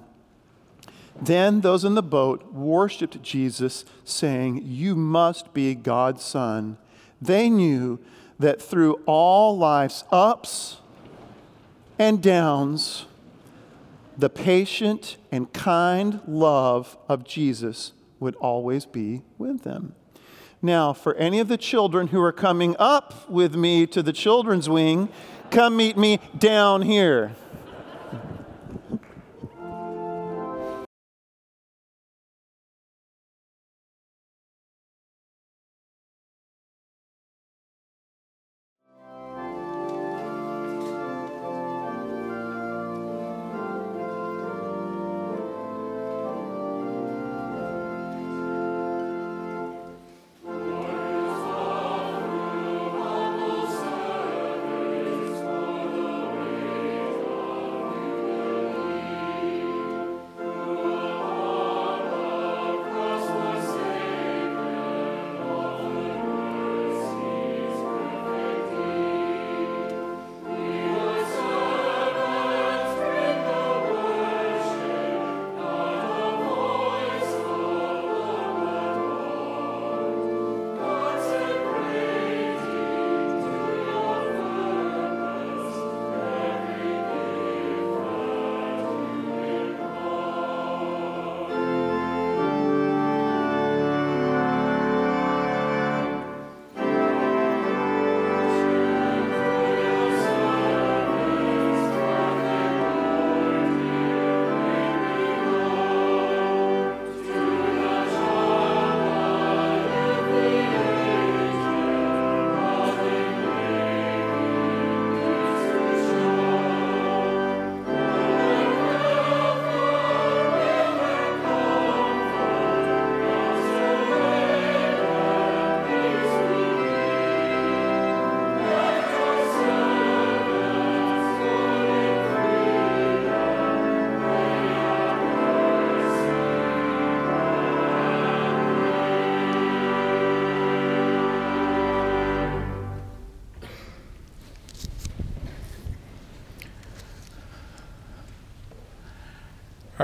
Then 1.19 1.62
those 1.62 1.83
in 1.83 1.95
the 1.95 2.03
boat 2.03 2.53
worshiped 2.53 3.23
Jesus, 3.23 3.83
saying, 4.03 4.62
You 4.63 4.95
must 4.95 5.53
be 5.53 5.73
God's 5.73 6.23
son. 6.23 6.77
They 7.21 7.49
knew 7.49 7.99
that 8.39 8.62
through 8.62 9.01
all 9.06 9.58
life's 9.58 10.03
ups 10.12 10.77
and 11.97 12.21
downs, 12.21 13.06
the 14.17 14.30
patient 14.30 15.17
and 15.32 15.51
kind 15.53 16.19
love 16.27 16.97
of 17.08 17.23
Jesus 17.23 17.93
would 18.19 18.36
always 18.36 18.86
be 18.86 19.23
with 19.38 19.63
them. 19.63 19.93
Now, 20.62 20.91
for 20.93 21.13
any 21.15 21.39
of 21.39 21.47
the 21.47 21.58
children 21.58 22.08
who 22.08 22.21
are 22.21 22.32
coming 22.32 22.75
up 22.80 23.30
with 23.30 23.56
me 23.56 23.86
to 23.88 24.01
the 24.01 24.13
children's 24.13 24.67
wing, 24.67 25.10
come 25.51 25.77
meet 25.77 25.97
me 25.97 26.19
down 26.38 26.82
here. 26.82 27.36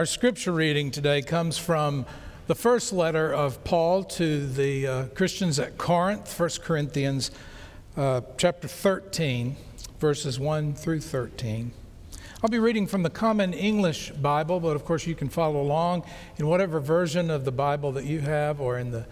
Our 0.04 0.08
scripture 0.08 0.52
reading 0.52 0.92
today 0.92 1.22
comes 1.22 1.58
from 1.58 2.06
the 2.48 2.56
first 2.56 2.92
letter 2.92 3.34
of 3.34 3.64
Paul 3.64 4.04
to 4.04 4.46
the 4.46 4.86
uh, 4.86 5.06
Christians 5.16 5.60
at 5.60 5.78
Corinth, 5.78 6.38
1 6.38 6.50
Corinthians 6.62 7.32
uh, 7.96 8.20
chapter 8.36 8.68
13, 8.68 9.56
verses 10.02 10.38
1 10.38 10.74
through 10.74 11.00
13. 11.00 11.72
I'll 12.44 12.50
be 12.50 12.60
reading 12.60 12.86
from 12.86 13.04
the 13.04 13.10
Common 13.10 13.54
English 13.54 14.12
Bible, 14.12 14.60
but 14.60 14.76
of 14.76 14.84
course 14.84 15.08
you 15.08 15.16
can 15.16 15.30
follow 15.30 15.62
along 15.62 16.04
in 16.36 16.48
whatever 16.48 16.82
version 16.82 17.32
of 17.32 17.46
the 17.46 17.54
Bible 17.54 17.94
that 17.94 18.04
you 18.04 18.20
have 18.20 18.60
or 18.60 18.78
in 18.78 18.92
the 18.92 19.06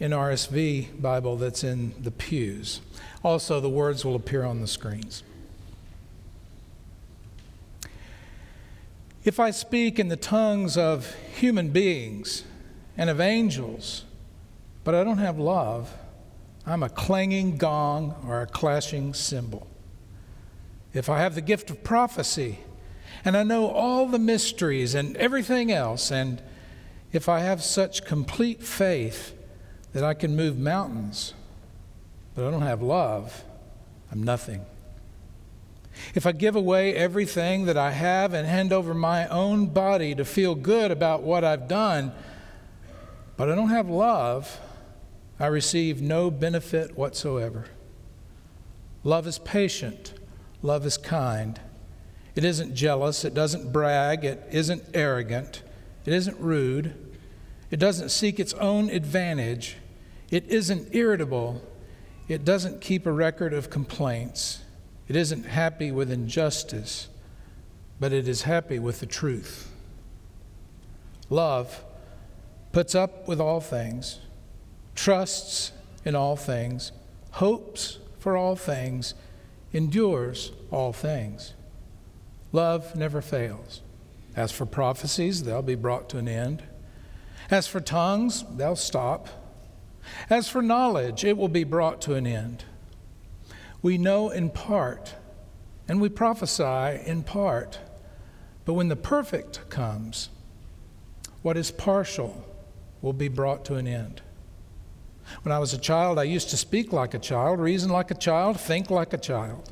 NRSV 0.00 1.00
Bible 1.00 1.36
that's 1.36 1.62
in 1.62 1.94
the 2.02 2.10
pews. 2.10 2.80
Also, 3.22 3.60
the 3.60 3.70
words 3.70 4.04
will 4.04 4.16
appear 4.16 4.42
on 4.42 4.60
the 4.60 4.66
screens. 4.66 5.22
If 9.24 9.40
I 9.40 9.52
speak 9.52 9.98
in 9.98 10.08
the 10.08 10.16
tongues 10.16 10.76
of 10.76 11.14
human 11.34 11.70
beings 11.70 12.44
and 12.94 13.08
of 13.08 13.20
angels, 13.20 14.04
but 14.84 14.94
I 14.94 15.02
don't 15.02 15.16
have 15.16 15.38
love, 15.38 15.96
I'm 16.66 16.82
a 16.82 16.90
clanging 16.90 17.56
gong 17.56 18.14
or 18.28 18.42
a 18.42 18.46
clashing 18.46 19.14
cymbal. 19.14 19.66
If 20.92 21.08
I 21.08 21.20
have 21.20 21.34
the 21.34 21.40
gift 21.40 21.70
of 21.70 21.82
prophecy 21.82 22.58
and 23.24 23.34
I 23.34 23.44
know 23.44 23.70
all 23.70 24.06
the 24.06 24.18
mysteries 24.18 24.94
and 24.94 25.16
everything 25.16 25.72
else, 25.72 26.10
and 26.10 26.42
if 27.10 27.26
I 27.26 27.40
have 27.40 27.62
such 27.62 28.04
complete 28.04 28.62
faith 28.62 29.34
that 29.94 30.04
I 30.04 30.12
can 30.12 30.36
move 30.36 30.58
mountains, 30.58 31.32
but 32.34 32.46
I 32.46 32.50
don't 32.50 32.60
have 32.60 32.82
love, 32.82 33.42
I'm 34.12 34.22
nothing. 34.22 34.66
If 36.14 36.26
I 36.26 36.32
give 36.32 36.56
away 36.56 36.94
everything 36.94 37.66
that 37.66 37.76
I 37.76 37.90
have 37.92 38.34
and 38.34 38.46
hand 38.46 38.72
over 38.72 38.94
my 38.94 39.26
own 39.28 39.66
body 39.66 40.14
to 40.14 40.24
feel 40.24 40.54
good 40.54 40.90
about 40.90 41.22
what 41.22 41.44
I've 41.44 41.68
done, 41.68 42.12
but 43.36 43.50
I 43.50 43.54
don't 43.54 43.68
have 43.68 43.88
love, 43.88 44.60
I 45.38 45.46
receive 45.46 46.00
no 46.00 46.30
benefit 46.30 46.96
whatsoever. 46.96 47.66
Love 49.02 49.26
is 49.26 49.38
patient, 49.38 50.14
love 50.62 50.86
is 50.86 50.96
kind. 50.96 51.60
It 52.34 52.44
isn't 52.44 52.74
jealous, 52.74 53.24
it 53.24 53.34
doesn't 53.34 53.72
brag, 53.72 54.24
it 54.24 54.42
isn't 54.50 54.82
arrogant, 54.94 55.62
it 56.04 56.12
isn't 56.12 56.38
rude, 56.40 56.94
it 57.70 57.78
doesn't 57.78 58.10
seek 58.10 58.40
its 58.40 58.54
own 58.54 58.90
advantage, 58.90 59.76
it 60.30 60.46
isn't 60.48 60.94
irritable, 60.94 61.62
it 62.28 62.44
doesn't 62.44 62.80
keep 62.80 63.06
a 63.06 63.12
record 63.12 63.52
of 63.52 63.70
complaints. 63.70 64.63
It 65.08 65.16
isn't 65.16 65.44
happy 65.44 65.92
with 65.92 66.10
injustice, 66.10 67.08
but 68.00 68.12
it 68.12 68.26
is 68.26 68.42
happy 68.42 68.78
with 68.78 69.00
the 69.00 69.06
truth. 69.06 69.70
Love 71.30 71.84
puts 72.72 72.94
up 72.94 73.28
with 73.28 73.40
all 73.40 73.60
things, 73.60 74.18
trusts 74.94 75.72
in 76.04 76.14
all 76.14 76.36
things, 76.36 76.92
hopes 77.32 77.98
for 78.18 78.36
all 78.36 78.56
things, 78.56 79.14
endures 79.72 80.52
all 80.70 80.92
things. 80.92 81.54
Love 82.52 82.94
never 82.96 83.20
fails. 83.20 83.82
As 84.36 84.52
for 84.52 84.66
prophecies, 84.66 85.44
they'll 85.44 85.62
be 85.62 85.74
brought 85.74 86.08
to 86.10 86.18
an 86.18 86.28
end. 86.28 86.62
As 87.50 87.66
for 87.66 87.80
tongues, 87.80 88.44
they'll 88.56 88.76
stop. 88.76 89.28
As 90.30 90.48
for 90.48 90.62
knowledge, 90.62 91.24
it 91.24 91.36
will 91.36 91.48
be 91.48 91.64
brought 91.64 92.00
to 92.02 92.14
an 92.14 92.26
end. 92.26 92.64
We 93.84 93.98
know 93.98 94.30
in 94.30 94.48
part, 94.48 95.14
and 95.86 96.00
we 96.00 96.08
prophesy 96.08 97.02
in 97.04 97.22
part. 97.22 97.78
But 98.64 98.72
when 98.72 98.88
the 98.88 98.96
perfect 98.96 99.68
comes, 99.68 100.30
what 101.42 101.58
is 101.58 101.70
partial 101.70 102.46
will 103.02 103.12
be 103.12 103.28
brought 103.28 103.62
to 103.66 103.74
an 103.74 103.86
end. 103.86 104.22
When 105.42 105.52
I 105.52 105.58
was 105.58 105.74
a 105.74 105.78
child, 105.78 106.18
I 106.18 106.22
used 106.22 106.48
to 106.48 106.56
speak 106.56 106.94
like 106.94 107.12
a 107.12 107.18
child, 107.18 107.60
reason 107.60 107.90
like 107.90 108.10
a 108.10 108.14
child, 108.14 108.58
think 108.58 108.88
like 108.88 109.12
a 109.12 109.18
child. 109.18 109.70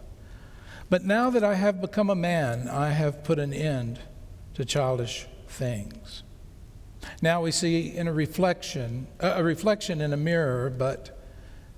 But 0.90 1.06
now 1.06 1.30
that 1.30 1.42
I 1.42 1.54
have 1.54 1.80
become 1.80 2.10
a 2.10 2.14
man, 2.14 2.68
I 2.68 2.90
have 2.90 3.24
put 3.24 3.38
an 3.38 3.54
end 3.54 3.98
to 4.52 4.66
childish 4.66 5.26
things. 5.48 6.22
Now 7.22 7.40
we 7.40 7.50
see 7.50 7.96
in 7.96 8.08
a 8.08 8.12
reflection, 8.12 9.06
a 9.20 9.42
reflection 9.42 10.02
in 10.02 10.12
a 10.12 10.18
mirror, 10.18 10.68
but 10.68 11.18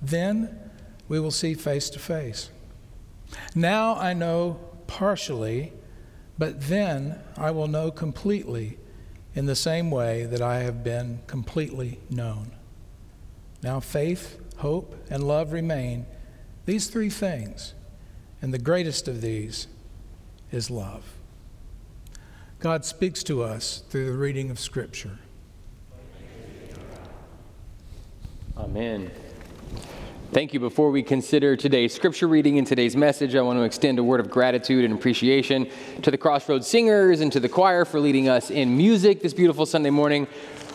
then 0.03 0.59
we 1.09 1.21
will 1.21 1.31
see 1.31 1.55
face 1.55 1.91
to 1.91 1.99
face. 1.99 2.51
Now 3.55 3.97
I 3.97 4.13
know 4.13 4.61
partially, 4.87 5.73
but 6.39 6.63
then 6.63 7.19
I 7.37 7.51
will 7.51 7.69
know 7.69 7.91
completely 7.91 8.79
in 9.35 9.47
the 9.47 9.57
same 9.57 9.91
way 9.91 10.25
that 10.27 10.41
I 10.41 10.61
have 10.61 10.85
been 10.85 11.21
completely 11.27 11.99
known. 12.11 12.53
Now 13.63 13.81
faith, 13.81 14.41
hope, 14.59 14.95
and 15.11 15.27
love 15.27 15.53
remain, 15.53 16.07
these 16.67 16.89
three 16.89 17.11
things, 17.11 17.75
and 18.41 18.55
the 18.55 18.59
greatest 18.59 19.09
of 19.09 19.21
these 19.21 19.67
is 20.53 20.71
love. 20.71 21.05
God 22.61 22.85
speaks 22.85 23.23
to 23.25 23.43
us 23.43 23.83
through 23.91 24.07
the 24.07 24.17
reading 24.17 24.51
of 24.51 24.59
Scripture. 24.59 25.19
Amen. 28.57 29.11
Thank 30.33 30.53
you. 30.53 30.59
Before 30.59 30.91
we 30.91 31.05
consider 31.05 31.55
today's 31.55 31.95
scripture 31.95 32.27
reading 32.27 32.59
and 32.59 32.67
today's 32.67 32.97
message, 32.97 33.37
I 33.37 33.43
want 33.43 33.59
to 33.59 33.63
extend 33.63 34.01
a 34.01 34.03
word 34.03 34.19
of 34.19 34.31
gratitude 34.31 34.85
and 34.85 34.93
appreciation 34.93 35.69
to 36.03 36.11
the 36.11 36.19
Crossroads 36.19 36.67
singers 36.67 37.21
and 37.21 37.31
to 37.31 37.39
the 37.39 37.49
choir 37.49 37.85
for 37.85 38.01
leading 38.01 38.29
us 38.29 38.51
in 38.51 38.77
music 38.77 39.23
this 39.23 39.33
beautiful 39.33 39.65
Sunday 39.65 39.91
morning. 39.91 40.27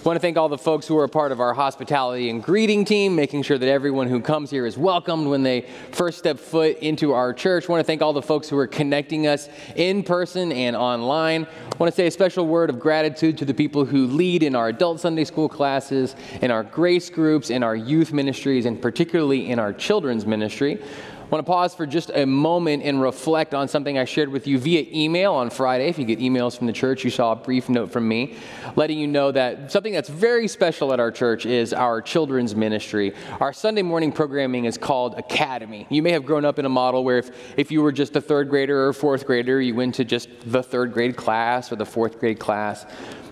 Want 0.06 0.16
to 0.16 0.22
thank 0.22 0.38
all 0.38 0.48
the 0.48 0.58
folks 0.58 0.88
who 0.88 0.98
are 0.98 1.04
a 1.04 1.10
part 1.10 1.34
of 1.34 1.42
our 1.42 1.54
hospitality 1.54 2.30
and 2.30 2.42
greeting 2.42 2.86
team, 2.86 3.18
making 3.18 3.44
sure 3.44 3.58
that 3.58 3.68
everyone 3.68 4.08
who 4.08 4.22
comes 4.22 4.50
here 4.50 4.66
is 4.66 4.78
welcomed 4.78 5.28
when 5.28 5.44
they 5.44 5.68
first 5.92 6.18
step 6.18 6.40
foot 6.40 6.78
into 6.78 7.12
our 7.12 7.34
church. 7.34 7.68
Want 7.68 7.82
to 7.82 7.84
thank 7.84 8.02
all 8.02 8.14
the 8.14 8.22
folks 8.22 8.48
who 8.48 8.58
are 8.58 8.66
connecting 8.66 9.28
us 9.28 9.50
in 9.76 10.04
person 10.04 10.54
and 10.54 10.74
online. 10.74 11.46
Want 11.80 11.92
to 11.92 11.96
say 11.96 12.08
a 12.08 12.12
special 12.12 12.48
word 12.48 12.70
of 12.70 12.80
gratitude 12.80 13.38
to 13.40 13.46
the 13.46 13.54
people 13.54 13.84
who 13.84 14.08
lead 14.08 14.42
in 14.42 14.56
our 14.56 14.70
adult 14.70 15.02
Sunday 15.02 15.26
school 15.26 15.50
classes, 15.50 16.16
in 16.42 16.50
our 16.50 16.64
grace 16.64 17.10
groups, 17.10 17.50
in 17.50 17.62
our 17.62 17.76
youth 17.76 18.14
ministries, 18.14 18.66
and 18.66 18.82
particularly 18.82 19.50
in 19.50 19.60
our 19.60 19.74
children's 19.74 20.26
ministry. 20.26 20.82
Want 21.30 21.46
to 21.46 21.52
pause 21.52 21.76
for 21.76 21.86
just 21.86 22.10
a 22.10 22.26
moment 22.26 22.82
and 22.82 23.00
reflect 23.00 23.54
on 23.54 23.68
something 23.68 24.00
I 24.00 24.06
shared 24.06 24.30
with 24.30 24.48
you 24.48 24.58
via 24.58 24.88
email 24.92 25.36
on 25.36 25.52
Friday. 25.52 25.88
If 25.88 26.00
you 26.00 26.06
get 26.06 26.18
emails 26.18 26.58
from 26.58 26.66
the 26.66 26.74
church, 26.74 27.04
you 27.04 27.12
saw 27.12 27.34
a 27.34 27.36
brief 27.36 27.70
note 27.70 27.92
from 27.92 28.08
me 28.08 28.34
letting 28.76 28.98
you 28.98 29.06
know 29.06 29.32
that 29.32 29.72
something 29.72 29.94
that's 29.94 30.10
very 30.10 30.48
special 30.48 30.92
at 30.92 31.00
our 31.00 31.12
church 31.12 31.46
is 31.46 31.72
our 31.72 32.02
children's 32.02 32.56
ministry. 32.56 33.14
Our 33.40 33.54
Sunday 33.54 33.84
morning 33.84 34.12
programming 34.12 34.66
is 34.66 34.76
called 34.76 35.20
Academy. 35.20 35.86
You 35.92 36.02
may 36.02 36.14
have 36.14 36.26
grown 36.26 36.46
up 36.46 36.58
in 36.58 36.66
a 36.66 36.70
model 36.70 37.04
where 37.04 37.20
if, 37.20 37.30
if 37.60 37.72
you 37.72 37.84
were 37.84 37.92
just 37.92 38.16
a 38.16 38.22
third 38.22 38.50
grader 38.50 38.88
or 38.88 38.92
fourth 38.92 39.28
grader, 39.28 39.62
you 39.62 39.76
went 39.76 39.94
to 39.96 40.06
just 40.06 40.30
the 40.48 40.64
third 40.64 40.94
grade 40.94 41.16
class 41.16 41.72
or 41.72 41.76
the 41.76 41.86
fourth 41.86 42.20
grade 42.20 42.40
class. 42.40 42.88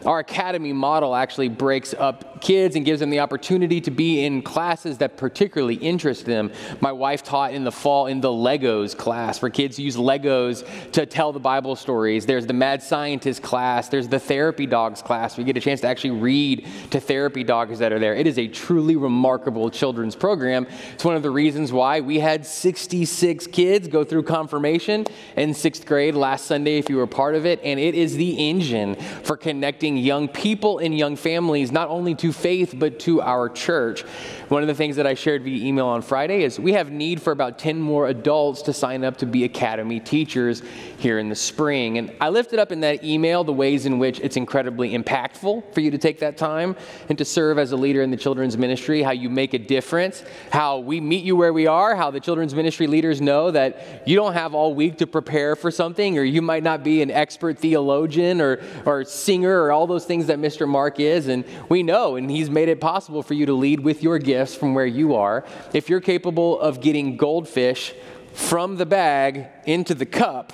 Our 0.05 0.19
academy 0.19 0.73
model 0.73 1.15
actually 1.15 1.49
breaks 1.49 1.93
up 1.93 2.41
kids 2.41 2.75
and 2.75 2.85
gives 2.85 2.99
them 2.99 3.09
the 3.09 3.19
opportunity 3.19 3.81
to 3.81 3.91
be 3.91 4.23
in 4.23 4.41
classes 4.41 4.99
that 4.99 5.17
particularly 5.17 5.75
interest 5.75 6.25
them. 6.25 6.51
My 6.81 6.91
wife 6.91 7.23
taught 7.23 7.53
in 7.53 7.63
the 7.63 7.71
fall 7.71 8.07
in 8.07 8.21
the 8.21 8.29
Legos 8.29 8.95
class 8.95 9.39
for 9.39 9.49
kids 9.49 9.77
who 9.77 9.83
use 9.83 9.95
Legos 9.95 10.91
to 10.91 11.05
tell 11.05 11.31
the 11.33 11.39
Bible 11.39 11.75
stories. 11.75 12.25
There's 12.25 12.45
the 12.45 12.53
Mad 12.53 12.83
Scientist 12.83 13.41
class, 13.41 13.89
there's 13.89 14.07
the 14.07 14.19
Therapy 14.19 14.65
Dogs 14.65 15.01
class. 15.01 15.37
We 15.37 15.43
get 15.43 15.57
a 15.57 15.61
chance 15.61 15.81
to 15.81 15.87
actually 15.87 16.11
read 16.11 16.67
to 16.91 16.99
therapy 16.99 17.43
dogs 17.43 17.79
that 17.79 17.91
are 17.91 17.99
there. 17.99 18.13
It 18.13 18.27
is 18.27 18.37
a 18.37 18.47
truly 18.47 18.95
remarkable 18.95 19.69
children's 19.69 20.15
program. 20.15 20.67
It's 20.93 21.05
one 21.05 21.15
of 21.15 21.23
the 21.23 21.31
reasons 21.31 21.71
why 21.71 22.01
we 22.01 22.19
had 22.19 22.45
66 22.45 23.47
kids 23.47 23.87
go 23.87 24.03
through 24.03 24.23
confirmation 24.23 25.05
in 25.35 25.53
sixth 25.53 25.85
grade 25.85 26.15
last 26.15 26.45
Sunday, 26.45 26.77
if 26.77 26.89
you 26.89 26.97
were 26.97 27.07
part 27.07 27.35
of 27.35 27.45
it, 27.45 27.59
and 27.63 27.79
it 27.79 27.95
is 27.95 28.15
the 28.15 28.49
engine 28.49 28.95
for 29.23 29.37
connecting 29.37 29.86
young 29.95 30.27
people 30.27 30.79
and 30.79 30.97
young 30.97 31.15
families 31.15 31.71
not 31.71 31.87
only 31.89 32.15
to 32.15 32.33
faith 32.33 32.73
but 32.77 32.99
to 33.01 33.21
our 33.21 33.47
church. 33.47 34.01
One 34.49 34.61
of 34.61 34.67
the 34.67 34.73
things 34.73 34.95
that 34.95 35.05
I 35.05 35.13
shared 35.13 35.43
via 35.43 35.65
email 35.65 35.87
on 35.87 36.01
Friday 36.01 36.43
is 36.43 36.59
we 36.59 36.73
have 36.73 36.91
need 36.91 37.21
for 37.21 37.31
about 37.31 37.59
10 37.59 37.79
more 37.79 38.07
adults 38.07 38.63
to 38.63 38.73
sign 38.73 39.03
up 39.03 39.17
to 39.17 39.25
be 39.25 39.43
academy 39.43 39.99
teachers 39.99 40.63
here 40.97 41.19
in 41.19 41.29
the 41.29 41.35
spring. 41.35 41.97
And 41.97 42.13
I 42.19 42.29
lifted 42.29 42.57
up 42.57 42.71
in 42.71 42.79
that 42.81 43.03
email 43.03 43.43
the 43.43 43.53
ways 43.53 43.85
in 43.85 43.99
which 43.99 44.19
it's 44.19 44.37
incredibly 44.37 44.97
impactful 44.97 45.73
for 45.73 45.79
you 45.79 45.91
to 45.91 45.97
take 45.97 46.19
that 46.19 46.37
time 46.37 46.75
and 47.09 47.17
to 47.17 47.25
serve 47.25 47.59
as 47.59 47.71
a 47.71 47.77
leader 47.77 48.01
in 48.01 48.09
the 48.09 48.17
children's 48.17 48.57
ministry, 48.57 49.03
how 49.03 49.11
you 49.11 49.29
make 49.29 49.53
a 49.53 49.59
difference, 49.59 50.23
how 50.51 50.79
we 50.79 50.99
meet 50.99 51.23
you 51.23 51.35
where 51.35 51.53
we 51.53 51.67
are, 51.67 51.95
how 51.95 52.09
the 52.09 52.19
children's 52.19 52.55
ministry 52.55 52.87
leaders 52.87 53.21
know 53.21 53.51
that 53.51 54.03
you 54.07 54.15
don't 54.15 54.33
have 54.33 54.55
all 54.55 54.73
week 54.73 54.97
to 54.97 55.07
prepare 55.07 55.55
for 55.55 55.69
something, 55.69 56.17
or 56.17 56.23
you 56.23 56.41
might 56.41 56.63
not 56.63 56.83
be 56.83 57.01
an 57.01 57.11
expert 57.11 57.59
theologian 57.59 58.41
or, 58.41 58.61
or 58.85 59.03
singer 59.03 59.61
or 59.61 59.71
all 59.77 59.85
those 59.85 60.05
things 60.05 60.25
that 60.25 60.39
Mr. 60.39 60.67
Mark 60.67 60.99
is, 60.99 61.27
and 61.27 61.45
we 61.69 61.83
know, 61.83 62.15
and 62.15 62.31
he's 62.31 62.49
made 62.49 62.67
it 62.67 62.81
possible 62.81 63.21
for 63.21 63.35
you 63.35 63.45
to 63.45 63.53
lead 63.53 63.79
with 63.79 64.01
your 64.01 64.17
gifts 64.17 64.55
from 64.55 64.73
where 64.73 64.87
you 64.87 65.13
are. 65.13 65.45
If 65.71 65.87
you're 65.87 66.01
capable 66.01 66.59
of 66.59 66.81
getting 66.81 67.15
goldfish 67.15 67.93
from 68.33 68.77
the 68.77 68.87
bag 68.87 69.47
into 69.65 69.93
the 69.93 70.07
cup, 70.07 70.51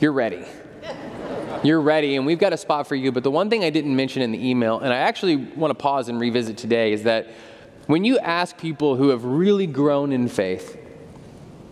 you're 0.00 0.12
ready. 0.12 0.44
you're 1.64 1.80
ready, 1.80 2.14
and 2.14 2.24
we've 2.24 2.38
got 2.38 2.52
a 2.52 2.56
spot 2.56 2.86
for 2.86 2.94
you. 2.94 3.10
But 3.10 3.24
the 3.24 3.30
one 3.30 3.50
thing 3.50 3.64
I 3.64 3.70
didn't 3.70 3.96
mention 3.96 4.22
in 4.22 4.30
the 4.30 4.48
email, 4.48 4.78
and 4.78 4.92
I 4.92 4.98
actually 4.98 5.34
want 5.34 5.72
to 5.72 5.74
pause 5.74 6.08
and 6.08 6.20
revisit 6.20 6.56
today, 6.56 6.92
is 6.92 7.02
that 7.02 7.28
when 7.88 8.04
you 8.04 8.20
ask 8.20 8.56
people 8.56 8.94
who 8.94 9.08
have 9.08 9.24
really 9.24 9.66
grown 9.66 10.12
in 10.12 10.28
faith, 10.28 10.78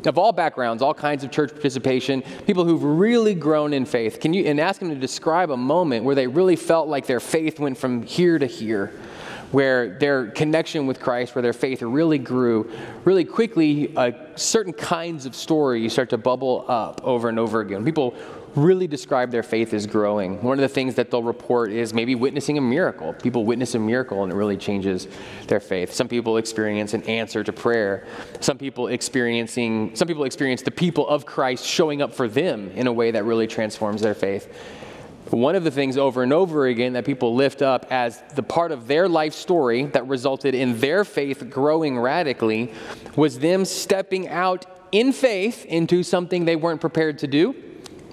of 0.07 0.19
all 0.19 0.33
backgrounds, 0.33 0.83
all 0.83 0.95
kinds 0.95 1.25
of 1.25 1.31
church 1.31 1.51
participation, 1.51 2.23
people 2.47 2.65
who've 2.65 2.83
really 2.83 3.35
grown 3.35 3.73
in 3.73 3.85
faith, 3.85 4.21
can 4.21 4.33
you 4.33 4.45
and 4.45 4.61
ask 4.61 4.81
them 4.81 4.91
to 4.91 4.95
describe 4.95 5.51
a 5.51 5.57
moment 5.57 6.05
where 6.05 6.15
they 6.15 6.27
really 6.27 6.57
felt 6.57 6.89
like 6.89 7.07
their 7.07 7.21
faith 7.21 7.59
went 7.59 7.79
from 7.79 8.03
here 8.03 8.39
to 8.39 8.47
here, 8.47 8.93
where 9.53 9.99
their 9.99 10.29
connection 10.29 10.87
with 10.87 11.01
Christ, 11.01 11.35
where 11.35 11.43
their 11.43 11.53
faith 11.53 11.83
really 11.83 12.19
grew, 12.19 12.71
really 13.05 13.25
quickly, 13.25 13.95
uh, 13.97 14.13
certain 14.37 14.73
kinds 14.73 15.27
of 15.27 15.35
stories 15.35 15.93
start 15.93 16.11
to 16.11 16.19
bubble 16.19 16.65
up 16.69 17.01
over 17.05 17.29
and 17.29 17.39
over 17.39 17.61
again. 17.61 17.85
People 17.85 18.15
really 18.57 18.87
describe 18.87 19.31
their 19.31 19.43
faith 19.43 19.73
as 19.73 19.87
growing. 19.87 20.43
One 20.43 20.59
of 20.59 20.63
the 20.63 20.69
things 20.69 20.97
that 20.97 21.11
they'll 21.11 21.23
report 21.23 21.71
is 21.71 21.95
maybe 21.95 22.15
witnessing 22.15 22.59
a 22.59 22.61
miracle. 22.61 23.13
People 23.13 23.45
witness 23.45 23.75
a 23.75 23.79
miracle 23.79 24.23
and 24.25 24.33
it 24.33 24.37
really 24.37 24.57
changes 24.57 25.07
their 25.47 25.61
faith. 25.61 25.93
Some 25.93 26.09
people 26.09 26.37
experience 26.37 26.93
an 26.95 27.03
answer 27.05 27.45
to 27.45 27.53
prayer. 27.53 28.07
Some 28.41 28.59
people 28.59 28.89
experiencing 28.89 29.95
some 29.95 30.09
people 30.09 30.25
experience 30.25 30.63
the 30.63 30.71
people 30.71 31.09
of 31.09 31.27
Christ 31.27 31.65
showing 31.65 32.03
up 32.03 32.13
for 32.13 32.27
them 32.27 32.71
in 32.71 32.87
a 32.87 32.93
way 32.93 33.13
that 33.13 33.25
really 33.25 33.47
transforms 33.47 34.03
their 34.03 34.15
faith. 34.15 34.53
One 35.31 35.55
of 35.55 35.63
the 35.63 35.71
things 35.71 35.97
over 35.97 36.25
and 36.25 36.33
over 36.33 36.67
again 36.67 36.95
that 36.95 37.05
people 37.05 37.37
lift 37.37 37.63
up 37.63 37.87
as 37.91 38.21
the 38.35 38.43
part 38.43 38.73
of 38.73 38.89
their 38.89 39.09
life 39.09 39.33
story 39.33 39.85
that 39.87 40.09
resulted 40.09 40.57
in 40.57 40.81
their 40.81 41.05
faith 41.05 41.49
growing 41.49 42.01
radically 42.01 42.73
was 43.15 43.39
them 43.39 43.65
stepping 43.65 44.27
out 44.27 44.67
in 44.91 45.13
faith 45.13 45.65
into 45.67 46.03
something 46.03 46.47
they 46.47 46.57
weren't 46.57 46.81
prepared 46.81 47.19
to 47.19 47.29
do 47.29 47.55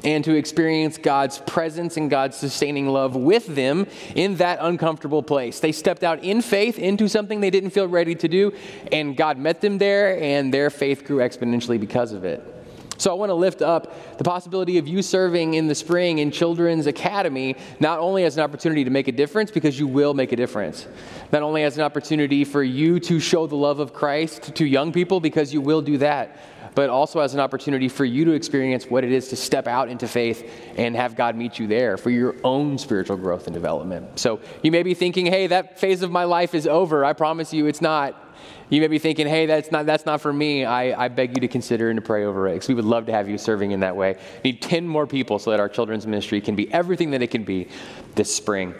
and 0.03 0.23
to 0.23 0.35
experience 0.35 0.97
God's 0.97 1.39
presence 1.39 1.97
and 1.97 2.09
God's 2.09 2.37
sustaining 2.37 2.87
love 2.87 3.15
with 3.15 3.47
them 3.47 3.87
in 4.15 4.35
that 4.35 4.59
uncomfortable 4.61 5.23
place. 5.23 5.59
They 5.59 5.71
stepped 5.71 6.03
out 6.03 6.23
in 6.23 6.41
faith 6.41 6.77
into 6.77 7.07
something 7.07 7.39
they 7.39 7.49
didn't 7.49 7.71
feel 7.71 7.87
ready 7.87 8.15
to 8.15 8.27
do, 8.27 8.53
and 8.91 9.17
God 9.17 9.37
met 9.37 9.61
them 9.61 9.77
there, 9.77 10.21
and 10.21 10.53
their 10.53 10.69
faith 10.69 11.05
grew 11.05 11.17
exponentially 11.17 11.79
because 11.79 12.11
of 12.11 12.23
it. 12.23 12.53
So 12.99 13.11
I 13.11 13.13
want 13.13 13.29
to 13.29 13.35
lift 13.35 13.61
up 13.61 14.17
the 14.17 14.23
possibility 14.23 14.79
of 14.79 14.87
you 14.87 15.03
serving 15.03 15.53
in 15.53 15.67
the 15.67 15.75
spring 15.75 16.17
in 16.17 16.31
Children's 16.31 16.87
Academy, 16.87 17.55
not 17.79 17.99
only 17.99 18.23
as 18.23 18.37
an 18.37 18.43
opportunity 18.43 18.83
to 18.83 18.89
make 18.89 19.07
a 19.07 19.11
difference, 19.11 19.51
because 19.51 19.79
you 19.79 19.85
will 19.85 20.15
make 20.15 20.31
a 20.31 20.35
difference, 20.35 20.87
not 21.31 21.43
only 21.43 21.63
as 21.63 21.77
an 21.77 21.83
opportunity 21.83 22.43
for 22.43 22.63
you 22.63 22.99
to 23.01 23.19
show 23.19 23.45
the 23.45 23.55
love 23.55 23.79
of 23.79 23.93
Christ 23.93 24.55
to 24.55 24.65
young 24.65 24.91
people, 24.91 25.19
because 25.19 25.53
you 25.53 25.61
will 25.61 25.83
do 25.83 25.99
that, 25.99 26.39
but 26.75 26.89
also 26.89 27.19
as 27.19 27.33
an 27.33 27.39
opportunity 27.39 27.89
for 27.89 28.05
you 28.05 28.25
to 28.25 28.31
experience 28.31 28.85
what 28.85 29.03
it 29.03 29.11
is 29.11 29.29
to 29.29 29.35
step 29.35 29.67
out 29.67 29.89
into 29.89 30.07
faith 30.07 30.49
and 30.75 30.95
have 30.95 31.15
God 31.15 31.35
meet 31.35 31.59
you 31.59 31.67
there 31.67 31.97
for 31.97 32.09
your 32.09 32.35
own 32.43 32.77
spiritual 32.77 33.17
growth 33.17 33.47
and 33.47 33.53
development. 33.53 34.19
So 34.19 34.39
you 34.63 34.71
may 34.71 34.83
be 34.83 34.93
thinking, 34.93 35.25
hey, 35.25 35.47
that 35.47 35.79
phase 35.79 36.01
of 36.01 36.11
my 36.11 36.23
life 36.23 36.55
is 36.55 36.67
over. 36.67 37.03
I 37.03 37.13
promise 37.13 37.53
you 37.53 37.65
it's 37.67 37.81
not. 37.81 38.23
You 38.69 38.81
may 38.81 38.87
be 38.87 38.99
thinking, 38.99 39.27
hey, 39.27 39.45
that's 39.45 39.71
not, 39.71 39.85
that's 39.85 40.05
not 40.05 40.21
for 40.21 40.31
me. 40.31 40.65
I, 40.65 41.05
I 41.05 41.07
beg 41.07 41.35
you 41.35 41.41
to 41.41 41.47
consider 41.47 41.89
and 41.89 41.97
to 41.97 42.05
pray 42.05 42.25
over 42.25 42.47
it 42.47 42.53
because 42.53 42.67
we 42.67 42.75
would 42.75 42.85
love 42.85 43.05
to 43.05 43.11
have 43.13 43.29
you 43.29 43.37
serving 43.37 43.71
in 43.71 43.79
that 43.79 43.95
way. 43.95 44.17
We 44.43 44.51
need 44.51 44.61
10 44.61 44.87
more 44.87 45.07
people 45.07 45.39
so 45.39 45.51
that 45.51 45.59
our 45.59 45.69
children's 45.69 46.05
ministry 46.05 46.41
can 46.41 46.55
be 46.55 46.71
everything 46.73 47.11
that 47.11 47.21
it 47.21 47.27
can 47.27 47.43
be 47.43 47.69
this 48.15 48.33
spring. 48.35 48.75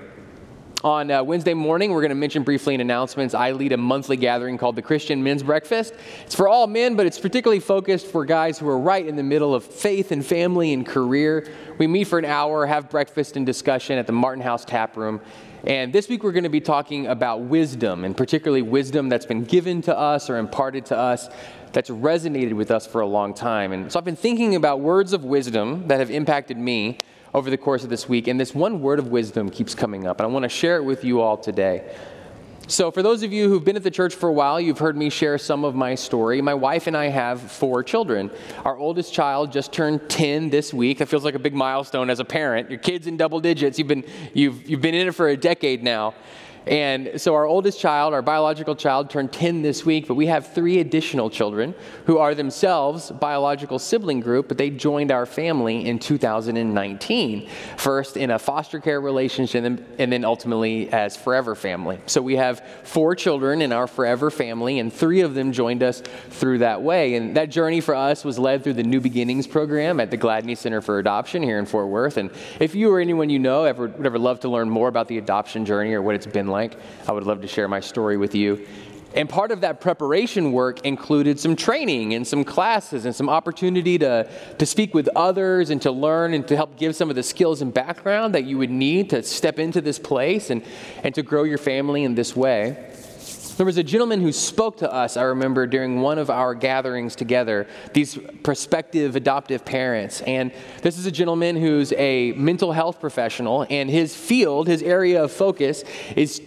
On 0.87 1.11
uh, 1.11 1.21
Wednesday 1.21 1.53
morning, 1.53 1.91
we're 1.91 1.99
going 1.99 2.11
to 2.11 2.15
mention 2.15 2.43
briefly 2.43 2.73
in 2.73 2.79
announcements. 2.79 3.33
I 3.33 3.51
lead 3.51 3.73
a 3.73 3.77
monthly 3.77 4.15
gathering 4.15 4.57
called 4.57 4.77
the 4.77 4.81
Christian 4.81 5.21
Men's 5.21 5.43
Breakfast. 5.43 5.93
It's 6.25 6.33
for 6.33 6.47
all 6.47 6.65
men, 6.65 6.95
but 6.95 7.05
it's 7.05 7.19
particularly 7.19 7.59
focused 7.59 8.07
for 8.07 8.23
guys 8.23 8.57
who 8.57 8.69
are 8.69 8.79
right 8.79 9.05
in 9.05 9.17
the 9.17 9.23
middle 9.23 9.53
of 9.53 9.65
faith 9.65 10.13
and 10.13 10.25
family 10.25 10.71
and 10.71 10.85
career. 10.85 11.51
We 11.77 11.87
meet 11.87 12.05
for 12.05 12.17
an 12.17 12.23
hour, 12.23 12.65
have 12.65 12.89
breakfast 12.89 13.35
and 13.35 13.45
discussion 13.45 13.97
at 13.97 14.07
the 14.07 14.13
Martin 14.13 14.41
House 14.41 14.63
Tap 14.63 14.95
Room. 14.95 15.19
And 15.65 15.91
this 15.91 16.07
week, 16.07 16.23
we're 16.23 16.31
going 16.31 16.45
to 16.45 16.49
be 16.49 16.61
talking 16.61 17.07
about 17.07 17.41
wisdom, 17.41 18.05
and 18.05 18.15
particularly 18.15 18.61
wisdom 18.61 19.09
that's 19.09 19.25
been 19.25 19.43
given 19.43 19.81
to 19.81 19.97
us 19.97 20.29
or 20.29 20.37
imparted 20.37 20.85
to 20.85 20.97
us 20.97 21.27
that's 21.73 21.89
resonated 21.89 22.53
with 22.53 22.71
us 22.71 22.87
for 22.87 23.01
a 23.01 23.07
long 23.07 23.33
time. 23.33 23.73
And 23.73 23.91
so 23.91 23.99
I've 23.99 24.05
been 24.05 24.15
thinking 24.15 24.55
about 24.55 24.79
words 24.79 25.11
of 25.11 25.25
wisdom 25.25 25.89
that 25.89 25.99
have 25.99 26.09
impacted 26.09 26.57
me 26.57 26.99
over 27.37 27.51
the 27.51 27.57
course 27.57 27.83
of 27.83 27.89
this 27.91 28.09
week, 28.09 28.27
and 28.27 28.39
this 28.39 28.55
one 28.55 28.81
word 28.81 28.97
of 28.97 29.09
wisdom 29.09 29.51
keeps 29.51 29.75
coming 29.75 30.07
up, 30.07 30.19
and 30.19 30.25
I 30.25 30.29
want 30.31 30.43
to 30.43 30.49
share 30.49 30.77
it 30.77 30.83
with 30.83 31.03
you 31.03 31.21
all 31.21 31.37
today. 31.37 31.95
So, 32.69 32.89
for 32.91 33.01
those 33.03 33.21
of 33.21 33.31
you 33.31 33.47
who've 33.47 33.63
been 33.63 33.75
at 33.75 33.83
the 33.83 33.91
church 33.91 34.15
for 34.15 34.27
a 34.27 34.33
while, 34.33 34.59
you've 34.59 34.79
heard 34.79 34.97
me 34.97 35.09
share 35.09 35.37
some 35.37 35.63
of 35.63 35.75
my 35.75 35.93
story. 35.95 36.41
My 36.41 36.55
wife 36.55 36.87
and 36.87 36.97
I 36.97 37.09
have 37.09 37.39
four 37.39 37.83
children. 37.83 38.31
Our 38.65 38.75
oldest 38.75 39.13
child 39.13 39.53
just 39.53 39.71
turned 39.71 40.09
10 40.09 40.49
this 40.49 40.73
week. 40.73 40.97
That 40.97 41.05
feels 41.05 41.23
like 41.23 41.35
a 41.35 41.39
big 41.39 41.53
milestone 41.53 42.09
as 42.09 42.19
a 42.19 42.25
parent. 42.25 42.69
Your 42.69 42.79
kid's 42.79 43.07
in 43.07 43.15
double 43.15 43.39
digits. 43.39 43.77
You've 43.77 43.87
been, 43.87 44.03
you've, 44.33 44.67
you've 44.67 44.81
been 44.81 44.95
in 44.95 45.07
it 45.07 45.13
for 45.13 45.29
a 45.29 45.37
decade 45.37 45.81
now. 45.81 46.15
And 46.67 47.19
so 47.19 47.33
our 47.35 47.45
oldest 47.45 47.79
child, 47.79 48.13
our 48.13 48.21
biological 48.21 48.75
child, 48.75 49.09
turned 49.09 49.31
10 49.31 49.61
this 49.61 49.85
week, 49.85 50.07
but 50.07 50.15
we 50.15 50.27
have 50.27 50.53
three 50.53 50.79
additional 50.79 51.29
children 51.29 51.73
who 52.05 52.17
are 52.17 52.35
themselves 52.35 53.09
biological 53.11 53.79
sibling 53.79 54.19
group, 54.19 54.47
but 54.47 54.57
they 54.57 54.69
joined 54.69 55.11
our 55.11 55.25
family 55.25 55.87
in 55.87 55.99
2019. 55.99 57.49
First 57.77 58.17
in 58.17 58.31
a 58.31 58.39
foster 58.39 58.79
care 58.79 58.99
relationship 58.99 59.63
and 59.97 60.11
then 60.11 60.25
ultimately 60.25 60.89
as 60.91 61.15
forever 61.15 61.55
family. 61.55 61.99
So 62.05 62.21
we 62.21 62.35
have 62.35 62.65
four 62.83 63.15
children 63.15 63.61
in 63.61 63.71
our 63.71 63.87
forever 63.87 64.29
family, 64.29 64.79
and 64.79 64.91
three 64.91 65.21
of 65.21 65.33
them 65.33 65.51
joined 65.51 65.83
us 65.83 66.01
through 66.29 66.59
that 66.59 66.81
way. 66.81 67.15
And 67.15 67.35
that 67.37 67.49
journey 67.49 67.81
for 67.81 67.95
us 67.95 68.25
was 68.25 68.37
led 68.37 68.63
through 68.63 68.73
the 68.73 68.83
New 68.83 69.01
Beginnings 69.01 69.47
program 69.47 69.99
at 69.99 70.11
the 70.11 70.17
Gladney 70.17 70.57
Center 70.57 70.81
for 70.81 70.99
Adoption 70.99 71.43
here 71.43 71.59
in 71.59 71.65
Fort 71.65 71.87
Worth. 71.87 72.17
And 72.17 72.29
if 72.59 72.75
you 72.75 72.91
or 72.91 72.99
anyone 72.99 73.29
you 73.29 73.39
know 73.39 73.63
ever 73.63 73.87
would 73.87 74.05
ever 74.05 74.19
love 74.19 74.39
to 74.41 74.49
learn 74.49 74.69
more 74.69 74.87
about 74.87 75.07
the 75.07 75.17
adoption 75.17 75.65
journey 75.65 75.93
or 75.93 76.01
what 76.01 76.15
it's 76.15 76.25
been 76.25 76.47
like, 76.47 76.56
like. 76.57 76.77
I 77.07 77.11
would 77.11 77.23
love 77.23 77.41
to 77.41 77.47
share 77.47 77.67
my 77.67 77.79
story 77.79 78.17
with 78.17 78.33
you. 78.33 78.65
And 79.15 79.29
part 79.29 79.51
of 79.51 79.61
that 79.61 79.79
preparation 79.79 80.51
work 80.51 80.85
included 80.85 81.39
some 81.39 81.55
training 81.55 82.13
and 82.13 82.27
some 82.27 82.43
classes 82.43 83.05
and 83.05 83.15
some 83.15 83.29
opportunity 83.29 83.97
to, 83.99 84.29
to 84.57 84.65
speak 84.65 84.93
with 84.93 85.07
others 85.15 85.69
and 85.69 85.81
to 85.83 85.91
learn 85.91 86.33
and 86.33 86.47
to 86.47 86.55
help 86.55 86.77
give 86.77 86.95
some 86.95 87.09
of 87.09 87.15
the 87.15 87.23
skills 87.23 87.61
and 87.61 87.73
background 87.73 88.35
that 88.35 88.43
you 88.43 88.57
would 88.57 88.69
need 88.69 89.09
to 89.11 89.23
step 89.23 89.59
into 89.59 89.81
this 89.81 89.97
place 89.97 90.49
and, 90.49 90.61
and 91.03 91.15
to 91.15 91.23
grow 91.23 91.43
your 91.43 91.57
family 91.57 92.03
in 92.03 92.15
this 92.15 92.35
way. 92.35 92.91
There 93.57 93.65
was 93.65 93.77
a 93.77 93.83
gentleman 93.83 94.21
who 94.21 94.31
spoke 94.31 94.77
to 94.77 94.93
us, 94.93 95.17
I 95.17 95.23
remember, 95.23 95.65
during 95.65 95.99
one 96.01 96.19
of 96.19 96.29
our 96.29 96.53
gatherings 96.53 97.15
together, 97.15 97.67
these 97.91 98.17
prospective 98.43 99.15
adoptive 99.15 99.65
parents. 99.65 100.21
And 100.21 100.51
this 100.83 100.99
is 100.99 101.07
a 101.07 101.11
gentleman 101.11 101.55
who's 101.55 101.91
a 101.93 102.33
mental 102.33 102.71
health 102.71 102.99
professional, 102.99 103.65
and 103.67 103.89
his 103.89 104.15
field, 104.15 104.67
his 104.67 104.83
area 104.83 105.23
of 105.23 105.31
focus, 105.31 105.83
is 106.15 106.39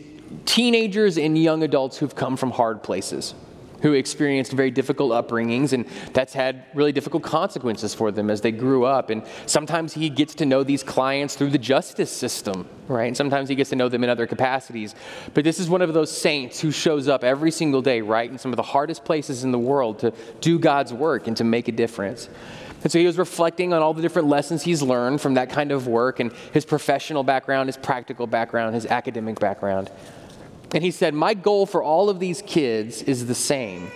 teenagers 0.46 1.18
and 1.18 1.36
young 1.36 1.64
adults 1.64 1.98
who've 1.98 2.14
come 2.14 2.36
from 2.36 2.52
hard 2.52 2.84
places 2.84 3.34
who 3.82 3.94
experienced 3.94 4.52
very 4.52 4.70
difficult 4.70 5.12
upbringings, 5.12 5.72
and 5.72 5.86
that's 6.12 6.32
had 6.32 6.64
really 6.74 6.92
difficult 6.92 7.22
consequences 7.22 7.94
for 7.94 8.10
them 8.10 8.30
as 8.30 8.40
they 8.40 8.52
grew 8.52 8.84
up. 8.84 9.10
And 9.10 9.22
sometimes 9.46 9.94
he 9.94 10.08
gets 10.08 10.34
to 10.36 10.46
know 10.46 10.62
these 10.62 10.82
clients 10.82 11.34
through 11.36 11.50
the 11.50 11.58
justice 11.58 12.10
system, 12.10 12.68
right? 12.88 13.06
And 13.06 13.16
sometimes 13.16 13.48
he 13.48 13.54
gets 13.54 13.70
to 13.70 13.76
know 13.76 13.88
them 13.88 14.04
in 14.04 14.10
other 14.10 14.26
capacities. 14.26 14.94
But 15.34 15.44
this 15.44 15.58
is 15.58 15.68
one 15.68 15.82
of 15.82 15.92
those 15.94 16.10
saints 16.10 16.60
who 16.60 16.70
shows 16.70 17.08
up 17.08 17.24
every 17.24 17.50
single 17.50 17.82
day, 17.82 18.00
right, 18.00 18.30
in 18.30 18.38
some 18.38 18.52
of 18.52 18.56
the 18.56 18.62
hardest 18.62 19.04
places 19.04 19.44
in 19.44 19.52
the 19.52 19.58
world 19.58 19.98
to 20.00 20.12
do 20.40 20.58
God's 20.58 20.92
work 20.92 21.26
and 21.26 21.36
to 21.36 21.44
make 21.44 21.68
a 21.68 21.72
difference. 21.72 22.28
And 22.82 22.90
so 22.90 22.98
he 22.98 23.06
was 23.06 23.18
reflecting 23.18 23.74
on 23.74 23.82
all 23.82 23.92
the 23.92 24.02
different 24.02 24.28
lessons 24.28 24.62
he's 24.62 24.80
learned 24.80 25.20
from 25.20 25.34
that 25.34 25.50
kind 25.50 25.70
of 25.70 25.86
work 25.86 26.18
and 26.18 26.32
his 26.52 26.64
professional 26.64 27.22
background, 27.22 27.68
his 27.68 27.76
practical 27.76 28.26
background, 28.26 28.74
his 28.74 28.86
academic 28.86 29.38
background. 29.38 29.90
And 30.74 30.84
he 30.84 30.90
said, 30.90 31.14
My 31.14 31.34
goal 31.34 31.66
for 31.66 31.82
all 31.82 32.08
of 32.08 32.20
these 32.20 32.42
kids 32.42 33.02
is 33.02 33.26
the 33.26 33.34
same. 33.34 33.90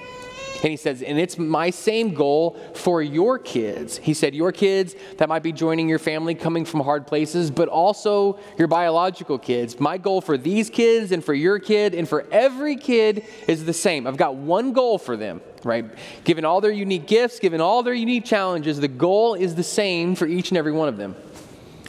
And 0.64 0.70
he 0.70 0.78
says, 0.78 1.02
and 1.02 1.18
it's 1.18 1.36
my 1.36 1.68
same 1.68 2.14
goal 2.14 2.58
for 2.72 3.02
your 3.02 3.38
kids. 3.38 3.98
He 3.98 4.14
said, 4.14 4.34
your 4.34 4.50
kids 4.50 4.94
that 5.18 5.28
might 5.28 5.42
be 5.42 5.52
joining 5.52 5.90
your 5.90 5.98
family 5.98 6.34
coming 6.34 6.64
from 6.64 6.80
hard 6.80 7.06
places, 7.06 7.50
but 7.50 7.68
also 7.68 8.38
your 8.56 8.66
biological 8.66 9.38
kids. 9.38 9.78
My 9.78 9.98
goal 9.98 10.22
for 10.22 10.38
these 10.38 10.70
kids 10.70 11.12
and 11.12 11.22
for 11.22 11.34
your 11.34 11.58
kid 11.58 11.94
and 11.94 12.08
for 12.08 12.26
every 12.32 12.76
kid 12.76 13.26
is 13.46 13.66
the 13.66 13.74
same. 13.74 14.06
I've 14.06 14.16
got 14.16 14.36
one 14.36 14.72
goal 14.72 14.96
for 14.96 15.18
them, 15.18 15.42
right? 15.64 15.84
Given 16.24 16.46
all 16.46 16.62
their 16.62 16.72
unique 16.72 17.06
gifts, 17.06 17.40
given 17.40 17.60
all 17.60 17.82
their 17.82 17.92
unique 17.92 18.24
challenges, 18.24 18.80
the 18.80 18.88
goal 18.88 19.34
is 19.34 19.56
the 19.56 19.62
same 19.62 20.14
for 20.14 20.26
each 20.26 20.48
and 20.48 20.56
every 20.56 20.72
one 20.72 20.88
of 20.88 20.96
them. 20.96 21.14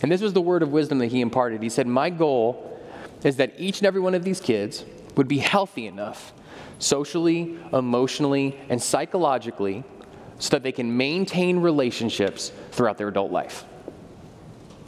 And 0.03 0.11
this 0.11 0.19
was 0.19 0.33
the 0.33 0.41
word 0.41 0.63
of 0.63 0.73
wisdom 0.73 0.99
that 0.99 1.07
he 1.07 1.21
imparted. 1.21 1.63
He 1.63 1.69
said, 1.69 1.87
My 1.87 2.09
goal 2.09 2.74
is 3.25 3.37
that 3.37 3.53
each 3.57 3.79
and 3.79 3.87
every 3.87 3.99
one 3.99 4.13
of 4.13 4.23
these 4.23 4.39
kids 4.39 4.85
would 5.17 5.27
be 5.27 5.39
healthy 5.39 5.87
enough, 5.87 6.31
socially, 6.79 7.57
emotionally, 7.73 8.57
and 8.69 8.81
psychologically, 8.81 9.83
so 10.37 10.51
that 10.51 10.63
they 10.63 10.71
can 10.71 10.95
maintain 10.95 11.57
relationships 11.57 12.51
throughout 12.71 12.97
their 12.97 13.07
adult 13.07 13.31
life. 13.31 13.65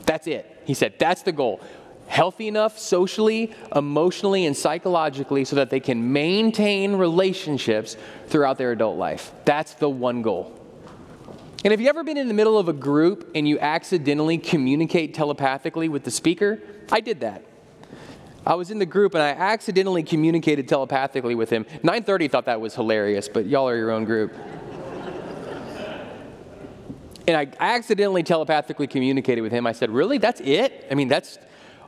That's 0.05 0.27
it. 0.27 0.61
He 0.65 0.73
said, 0.73 0.93
that's 0.99 1.23
the 1.23 1.31
goal. 1.31 1.61
Healthy 2.07 2.47
enough 2.47 2.77
socially, 2.77 3.53
emotionally, 3.75 4.45
and 4.45 4.55
psychologically 4.55 5.43
so 5.43 5.55
that 5.55 5.69
they 5.69 5.79
can 5.79 6.13
maintain 6.13 6.95
relationships 6.95 7.97
throughout 8.27 8.57
their 8.57 8.71
adult 8.71 8.97
life. 8.97 9.31
That's 9.45 9.73
the 9.73 9.89
one 9.89 10.21
goal. 10.21 10.53
And 11.65 11.71
have 11.71 11.81
you 11.81 11.89
ever 11.89 12.03
been 12.03 12.17
in 12.17 12.27
the 12.27 12.33
middle 12.35 12.57
of 12.57 12.69
a 12.69 12.73
group 12.73 13.31
and 13.33 13.47
you 13.47 13.59
accidentally 13.59 14.37
communicate 14.37 15.15
telepathically 15.15 15.89
with 15.89 16.03
the 16.03 16.11
speaker? 16.11 16.59
I 16.91 16.99
did 17.01 17.21
that. 17.21 17.43
I 18.47 18.55
was 18.55 18.71
in 18.71 18.79
the 18.79 18.85
group 18.85 19.13
and 19.13 19.21
I 19.21 19.31
accidentally 19.31 20.03
communicated 20.03 20.69
telepathically 20.69 21.35
with 21.35 21.49
him. 21.49 21.65
930 21.83 22.29
thought 22.29 22.45
that 22.45 22.61
was 22.61 22.73
hilarious, 22.73 23.27
but 23.27 23.45
y'all 23.45 23.67
are 23.67 23.75
your 23.75 23.91
own 23.91 24.05
group. 24.05 24.33
and 27.27 27.35
I 27.35 27.51
accidentally 27.59 28.23
telepathically 28.23 28.87
communicated 28.87 29.41
with 29.41 29.51
him. 29.51 29.67
I 29.67 29.73
said, 29.73 29.89
"Really? 29.89 30.17
That's 30.17 30.39
it? 30.39 30.87
I 30.89 30.95
mean, 30.95 31.09
that's 31.09 31.37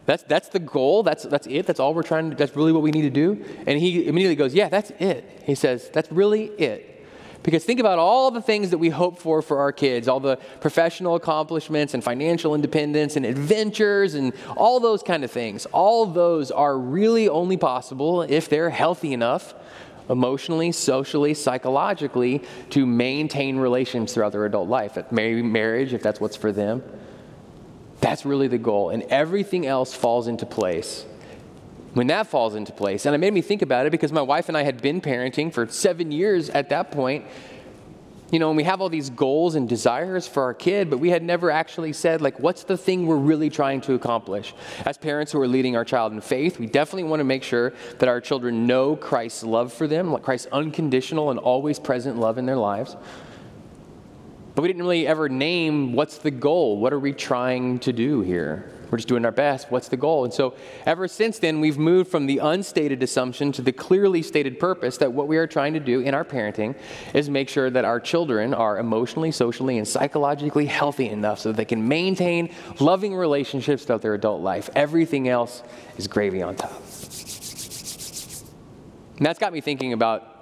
that's 0.05 0.23
that's 0.23 0.49
the 0.49 0.59
goal. 0.59 1.01
That's 1.01 1.23
that's 1.23 1.47
it. 1.47 1.65
That's 1.65 1.79
all 1.79 1.93
we're 1.93 2.03
trying 2.03 2.31
to 2.31 2.35
that's 2.35 2.53
really 2.57 2.73
what 2.73 2.81
we 2.81 2.91
need 2.91 3.03
to 3.03 3.09
do?" 3.09 3.41
And 3.65 3.79
he 3.79 4.05
immediately 4.05 4.35
goes, 4.35 4.53
"Yeah, 4.53 4.67
that's 4.67 4.91
it." 4.99 5.43
He 5.45 5.55
says, 5.55 5.89
"That's 5.93 6.11
really 6.11 6.47
it." 6.57 6.98
Because 7.41 7.63
think 7.63 7.79
about 7.79 7.99
all 7.99 8.31
the 8.31 8.41
things 8.41 8.71
that 8.71 8.77
we 8.77 8.89
hope 8.89 9.17
for 9.17 9.41
for 9.41 9.59
our 9.59 9.71
kids, 9.71 10.07
all 10.07 10.19
the 10.19 10.37
professional 10.59 11.15
accomplishments 11.15 11.93
and 11.93 12.03
financial 12.03 12.53
independence 12.53 13.15
and 13.15 13.25
adventures 13.25 14.13
and 14.13 14.33
all 14.57 14.79
those 14.79 15.01
kind 15.01 15.23
of 15.23 15.31
things. 15.31 15.65
All 15.67 16.05
those 16.05 16.51
are 16.51 16.77
really 16.77 17.29
only 17.29 17.55
possible 17.55 18.23
if 18.23 18.49
they're 18.49 18.69
healthy 18.69 19.13
enough 19.13 19.53
emotionally, 20.09 20.71
socially, 20.71 21.33
psychologically 21.33 22.41
to 22.71 22.85
maintain 22.85 23.57
relations 23.57 24.13
throughout 24.13 24.31
their 24.31 24.45
adult 24.45 24.67
life. 24.67 24.97
Maybe 25.11 25.41
marriage, 25.41 25.93
if 25.93 26.01
that's 26.01 26.19
what's 26.19 26.35
for 26.35 26.51
them. 26.51 26.83
That's 28.01 28.25
really 28.25 28.47
the 28.47 28.57
goal. 28.57 28.89
And 28.89 29.03
everything 29.03 29.65
else 29.65 29.93
falls 29.93 30.27
into 30.27 30.45
place 30.45 31.05
when 31.99 32.07
that 32.07 32.27
falls 32.27 32.55
into 32.55 32.71
place. 32.71 33.05
And 33.05 33.13
it 33.13 33.17
made 33.17 33.33
me 33.33 33.41
think 33.41 33.61
about 33.61 33.85
it 33.85 33.89
because 33.89 34.13
my 34.13 34.21
wife 34.21 34.47
and 34.47 34.57
I 34.57 34.63
had 34.63 34.81
been 34.81 35.01
parenting 35.01 35.53
for 35.53 35.67
seven 35.67 36.13
years 36.13 36.49
at 36.49 36.69
that 36.69 36.91
point. 36.91 37.25
You 38.31 38.39
know, 38.39 38.47
and 38.47 38.55
we 38.55 38.63
have 38.63 38.79
all 38.79 38.87
these 38.87 39.09
goals 39.09 39.55
and 39.55 39.67
desires 39.67 40.25
for 40.25 40.43
our 40.43 40.53
kid, 40.53 40.89
but 40.89 40.99
we 40.99 41.09
had 41.09 41.23
never 41.23 41.51
actually 41.51 41.91
said, 41.91 42.21
like, 42.21 42.39
what's 42.39 42.63
the 42.63 42.77
thing 42.77 43.05
we're 43.05 43.17
really 43.17 43.49
trying 43.49 43.81
to 43.81 43.95
accomplish? 43.95 44.53
As 44.85 44.97
parents 44.97 45.33
who 45.33 45.41
are 45.41 45.47
leading 45.47 45.75
our 45.75 45.83
child 45.83 46.13
in 46.13 46.21
faith, 46.21 46.57
we 46.57 46.67
definitely 46.67 47.03
want 47.03 47.19
to 47.19 47.25
make 47.25 47.43
sure 47.43 47.73
that 47.97 48.07
our 48.07 48.21
children 48.21 48.65
know 48.65 48.95
Christ's 48.95 49.43
love 49.43 49.73
for 49.73 49.85
them, 49.85 50.13
like 50.13 50.23
Christ's 50.23 50.47
unconditional 50.53 51.31
and 51.31 51.37
always 51.37 51.79
present 51.79 52.17
love 52.17 52.37
in 52.37 52.45
their 52.45 52.55
lives. 52.55 52.95
But 54.55 54.61
we 54.61 54.69
didn't 54.69 54.83
really 54.83 55.05
ever 55.05 55.27
name 55.27 55.91
what's 55.91 56.19
the 56.19 56.31
goal? 56.31 56.77
What 56.77 56.93
are 56.93 56.99
we 56.99 57.11
trying 57.11 57.79
to 57.79 57.91
do 57.91 58.21
here? 58.21 58.71
We're 58.89 58.97
just 58.97 59.07
doing 59.07 59.25
our 59.25 59.31
best. 59.31 59.69
What's 59.69 59.87
the 59.87 59.97
goal? 59.97 60.25
And 60.25 60.33
so, 60.33 60.55
ever 60.85 61.07
since 61.07 61.39
then, 61.39 61.59
we've 61.59 61.77
moved 61.77 62.09
from 62.09 62.25
the 62.25 62.39
unstated 62.39 63.03
assumption 63.03 63.51
to 63.53 63.61
the 63.61 63.71
clearly 63.71 64.21
stated 64.23 64.59
purpose 64.59 64.97
that 64.97 65.13
what 65.13 65.27
we 65.27 65.37
are 65.37 65.45
trying 65.45 65.73
to 65.73 65.79
do 65.79 65.99
in 65.99 66.13
our 66.13 66.25
parenting 66.25 66.75
is 67.13 67.29
make 67.29 67.49
sure 67.49 67.69
that 67.69 67.85
our 67.85 67.99
children 67.99 68.53
are 68.53 68.79
emotionally, 68.79 69.31
socially, 69.31 69.77
and 69.77 69.87
psychologically 69.87 70.65
healthy 70.65 71.09
enough 71.09 71.39
so 71.39 71.49
that 71.49 71.57
they 71.57 71.65
can 71.65 71.87
maintain 71.87 72.53
loving 72.79 73.15
relationships 73.15 73.85
throughout 73.85 74.01
their 74.01 74.15
adult 74.15 74.41
life. 74.41 74.69
Everything 74.75 75.27
else 75.27 75.61
is 75.97 76.07
gravy 76.07 76.41
on 76.41 76.55
top. 76.55 76.81
And 79.17 79.25
that's 79.25 79.39
got 79.39 79.51
me 79.51 79.61
thinking 79.61 79.93
about 79.93 80.38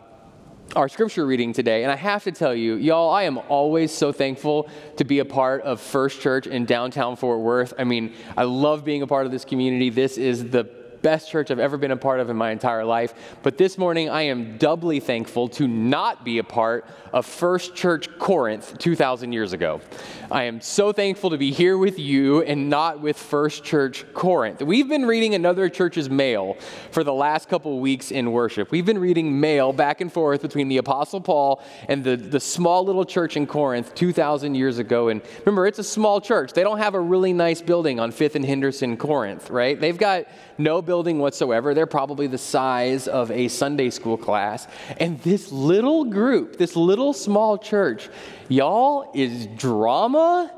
our 0.75 0.89
scripture 0.89 1.25
reading 1.25 1.53
today. 1.53 1.83
And 1.83 1.91
I 1.91 1.95
have 1.95 2.23
to 2.25 2.31
tell 2.31 2.53
you, 2.53 2.75
y'all, 2.75 3.09
I 3.09 3.23
am 3.23 3.37
always 3.37 3.91
so 3.91 4.11
thankful 4.11 4.69
to 4.97 5.05
be 5.05 5.19
a 5.19 5.25
part 5.25 5.61
of 5.61 5.79
First 5.79 6.21
Church 6.21 6.47
in 6.47 6.65
downtown 6.65 7.15
Fort 7.15 7.39
Worth. 7.39 7.73
I 7.77 7.83
mean, 7.83 8.13
I 8.35 8.43
love 8.43 8.83
being 8.83 9.01
a 9.01 9.07
part 9.07 9.25
of 9.25 9.31
this 9.31 9.45
community. 9.45 9.89
This 9.89 10.17
is 10.17 10.49
the 10.49 10.65
best 11.01 11.29
church 11.29 11.51
I've 11.51 11.59
ever 11.59 11.77
been 11.77 11.91
a 11.91 11.97
part 11.97 12.19
of 12.19 12.29
in 12.29 12.37
my 12.37 12.51
entire 12.51 12.85
life. 12.85 13.13
But 13.43 13.57
this 13.57 13.77
morning, 13.77 14.09
I 14.09 14.23
am 14.23 14.57
doubly 14.57 14.99
thankful 14.99 15.47
to 15.49 15.67
not 15.67 16.25
be 16.25 16.37
a 16.37 16.43
part 16.43 16.85
of 17.13 17.25
First 17.25 17.75
Church 17.75 18.09
Corinth 18.19 18.77
2,000 18.77 19.31
years 19.31 19.53
ago. 19.53 19.81
I 20.29 20.43
am 20.43 20.59
so 20.59 20.91
thankful 20.91 21.29
to 21.29 21.37
be 21.37 21.51
here 21.51 21.77
with 21.77 21.99
you 21.99 22.41
and 22.41 22.69
not 22.69 23.01
with 23.01 23.17
First 23.17 23.63
Church 23.63 24.05
Corinth. 24.13 24.61
We've 24.61 24.89
been 24.89 25.05
reading 25.05 25.35
another 25.35 25.69
church's 25.69 26.09
mail 26.09 26.57
for 26.91 27.03
the 27.03 27.13
last 27.13 27.47
couple 27.47 27.79
weeks 27.79 28.11
in 28.11 28.31
worship. 28.31 28.71
We've 28.71 28.85
been 28.85 28.99
reading 28.99 29.39
mail 29.39 29.71
back 29.71 30.01
and 30.01 30.11
forth 30.11 30.41
between 30.41 30.67
the 30.67 30.77
Apostle 30.77 31.21
Paul 31.21 31.61
and 31.87 32.03
the, 32.03 32.17
the 32.17 32.39
small 32.39 32.83
little 32.83 33.05
church 33.05 33.37
in 33.37 33.47
Corinth 33.47 33.95
2,000 33.95 34.55
years 34.55 34.79
ago. 34.79 35.07
And 35.07 35.21
remember, 35.45 35.65
it's 35.65 35.79
a 35.79 35.83
small 35.83 36.19
church. 36.19 36.53
They 36.53 36.63
don't 36.63 36.79
have 36.79 36.93
a 36.93 36.99
really 36.99 37.33
nice 37.33 37.61
building 37.61 37.99
on 37.99 38.11
5th 38.11 38.35
and 38.35 38.45
Henderson, 38.45 38.97
Corinth, 38.97 39.49
right? 39.49 39.79
They've 39.79 39.97
got 39.97 40.25
no 40.57 40.81
building 40.87 41.19
whatsoever. 41.19 41.75
They're 41.75 41.85
probably 41.85 42.25
the 42.25 42.39
size 42.39 43.07
of 43.07 43.29
a 43.29 43.47
Sunday 43.49 43.91
school 43.91 44.17
class. 44.17 44.67
And 44.99 45.19
this 45.21 45.51
little 45.51 46.05
group, 46.05 46.57
this 46.57 46.75
little 46.75 47.13
small 47.13 47.59
church, 47.59 48.09
y'all, 48.47 49.11
is 49.13 49.45
drama 49.45 50.51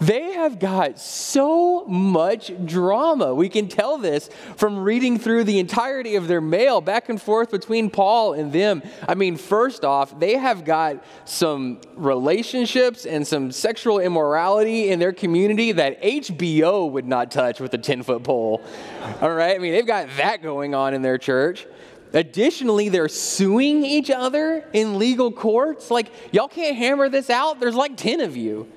they 0.00 0.32
have 0.32 0.58
got 0.58 0.98
so 0.98 1.84
much 1.86 2.52
drama. 2.64 3.34
We 3.34 3.48
can 3.48 3.68
tell 3.68 3.98
this 3.98 4.28
from 4.56 4.78
reading 4.78 5.18
through 5.18 5.44
the 5.44 5.58
entirety 5.58 6.16
of 6.16 6.28
their 6.28 6.40
mail 6.40 6.80
back 6.80 7.08
and 7.08 7.20
forth 7.20 7.50
between 7.50 7.90
Paul 7.90 8.34
and 8.34 8.52
them. 8.52 8.82
I 9.08 9.14
mean, 9.14 9.36
first 9.36 9.84
off, 9.84 10.18
they 10.18 10.34
have 10.34 10.64
got 10.64 11.04
some 11.24 11.80
relationships 11.94 13.06
and 13.06 13.26
some 13.26 13.50
sexual 13.52 13.98
immorality 13.98 14.90
in 14.90 14.98
their 14.98 15.12
community 15.12 15.72
that 15.72 16.02
HBO 16.02 16.90
would 16.90 17.06
not 17.06 17.30
touch 17.30 17.60
with 17.60 17.72
a 17.74 17.78
10 17.78 18.02
foot 18.02 18.22
pole. 18.22 18.62
All 19.20 19.32
right? 19.32 19.56
I 19.56 19.58
mean, 19.58 19.72
they've 19.72 19.86
got 19.86 20.08
that 20.18 20.42
going 20.42 20.74
on 20.74 20.94
in 20.94 21.02
their 21.02 21.18
church. 21.18 21.66
Additionally, 22.12 22.88
they're 22.88 23.08
suing 23.08 23.84
each 23.84 24.10
other 24.10 24.64
in 24.72 24.98
legal 24.98 25.32
courts. 25.32 25.90
Like, 25.90 26.10
y'all 26.32 26.48
can't 26.48 26.76
hammer 26.76 27.08
this 27.08 27.28
out. 27.30 27.60
There's 27.60 27.74
like 27.74 27.96
10 27.96 28.20
of 28.20 28.36
you. 28.36 28.70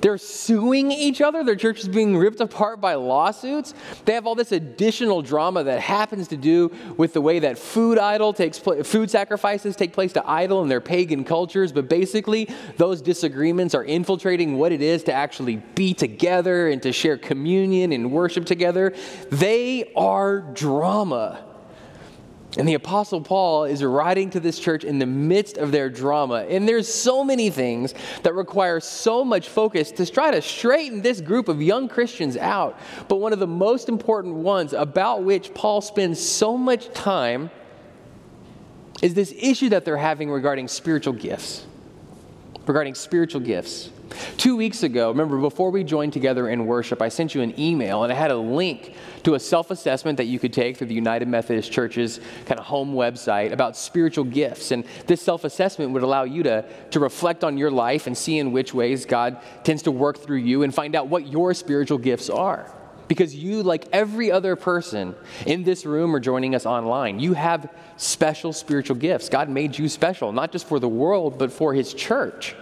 They're 0.00 0.18
suing 0.18 0.92
each 0.92 1.20
other. 1.20 1.42
Their 1.42 1.56
church 1.56 1.80
is 1.80 1.88
being 1.88 2.16
ripped 2.16 2.40
apart 2.40 2.80
by 2.80 2.94
lawsuits. 2.94 3.74
They 4.04 4.14
have 4.14 4.26
all 4.26 4.34
this 4.34 4.52
additional 4.52 5.22
drama 5.22 5.64
that 5.64 5.80
happens 5.80 6.28
to 6.28 6.36
do 6.36 6.70
with 6.96 7.12
the 7.12 7.20
way 7.20 7.40
that 7.40 7.58
food 7.58 7.98
idol 7.98 8.32
takes 8.32 8.58
place, 8.58 8.86
food 8.86 9.10
sacrifices 9.10 9.76
take 9.76 9.92
place 9.92 10.12
to 10.14 10.28
idol 10.28 10.62
in 10.62 10.68
their 10.68 10.80
pagan 10.80 11.24
cultures. 11.24 11.72
But 11.72 11.88
basically, 11.88 12.48
those 12.76 13.02
disagreements 13.02 13.74
are 13.74 13.84
infiltrating 13.84 14.56
what 14.58 14.72
it 14.72 14.82
is 14.82 15.02
to 15.04 15.12
actually 15.12 15.56
be 15.74 15.94
together 15.94 16.68
and 16.68 16.82
to 16.82 16.92
share 16.92 17.18
communion 17.18 17.92
and 17.92 18.12
worship 18.12 18.44
together. 18.46 18.94
They 19.30 19.92
are 19.94 20.40
drama. 20.40 21.47
And 22.58 22.66
the 22.66 22.74
Apostle 22.74 23.20
Paul 23.20 23.64
is 23.64 23.84
writing 23.84 24.30
to 24.30 24.40
this 24.40 24.58
church 24.58 24.82
in 24.82 24.98
the 24.98 25.06
midst 25.06 25.58
of 25.58 25.70
their 25.70 25.88
drama. 25.88 26.44
And 26.48 26.68
there's 26.68 26.92
so 26.92 27.22
many 27.22 27.50
things 27.50 27.94
that 28.24 28.34
require 28.34 28.80
so 28.80 29.24
much 29.24 29.48
focus 29.48 29.92
to 29.92 30.04
try 30.04 30.32
to 30.32 30.42
straighten 30.42 31.00
this 31.00 31.20
group 31.20 31.46
of 31.46 31.62
young 31.62 31.88
Christians 31.88 32.36
out. 32.36 32.76
But 33.06 33.20
one 33.20 33.32
of 33.32 33.38
the 33.38 33.46
most 33.46 33.88
important 33.88 34.34
ones 34.34 34.72
about 34.72 35.22
which 35.22 35.54
Paul 35.54 35.80
spends 35.80 36.20
so 36.20 36.56
much 36.56 36.92
time 36.92 37.50
is 39.02 39.14
this 39.14 39.32
issue 39.38 39.68
that 39.68 39.84
they're 39.84 39.96
having 39.96 40.28
regarding 40.28 40.66
spiritual 40.66 41.12
gifts. 41.12 41.64
Regarding 42.66 42.96
spiritual 42.96 43.40
gifts. 43.40 43.90
Two 44.36 44.56
weeks 44.56 44.82
ago, 44.82 45.10
remember, 45.10 45.38
before 45.38 45.70
we 45.70 45.84
joined 45.84 46.12
together 46.12 46.48
in 46.48 46.66
worship, 46.66 47.02
I 47.02 47.08
sent 47.08 47.34
you 47.34 47.42
an 47.42 47.58
email 47.58 48.04
and 48.04 48.12
I 48.12 48.16
had 48.16 48.30
a 48.30 48.36
link 48.36 48.94
to 49.24 49.34
a 49.34 49.40
self 49.40 49.70
assessment 49.70 50.16
that 50.18 50.26
you 50.26 50.38
could 50.38 50.52
take 50.52 50.76
through 50.76 50.86
the 50.86 50.94
United 50.94 51.28
Methodist 51.28 51.70
Church's 51.72 52.20
kind 52.46 52.58
of 52.58 52.66
home 52.66 52.94
website 52.94 53.52
about 53.52 53.76
spiritual 53.76 54.24
gifts. 54.24 54.70
And 54.70 54.84
this 55.06 55.20
self 55.20 55.44
assessment 55.44 55.92
would 55.92 56.02
allow 56.02 56.24
you 56.24 56.42
to, 56.44 56.64
to 56.90 57.00
reflect 57.00 57.44
on 57.44 57.58
your 57.58 57.70
life 57.70 58.06
and 58.06 58.16
see 58.16 58.38
in 58.38 58.52
which 58.52 58.72
ways 58.72 59.04
God 59.04 59.40
tends 59.64 59.82
to 59.82 59.90
work 59.90 60.18
through 60.18 60.38
you 60.38 60.62
and 60.62 60.74
find 60.74 60.94
out 60.94 61.08
what 61.08 61.26
your 61.26 61.52
spiritual 61.54 61.98
gifts 61.98 62.30
are. 62.30 62.72
Because 63.08 63.34
you, 63.34 63.62
like 63.62 63.86
every 63.90 64.30
other 64.30 64.54
person 64.54 65.14
in 65.46 65.64
this 65.64 65.86
room 65.86 66.14
or 66.14 66.20
joining 66.20 66.54
us 66.54 66.66
online, 66.66 67.18
you 67.18 67.32
have 67.32 67.72
special 67.96 68.52
spiritual 68.52 68.96
gifts. 68.96 69.30
God 69.30 69.48
made 69.48 69.78
you 69.78 69.88
special, 69.88 70.30
not 70.30 70.52
just 70.52 70.68
for 70.68 70.78
the 70.78 70.88
world, 70.88 71.38
but 71.38 71.50
for 71.50 71.72
His 71.72 71.94
church. 71.94 72.54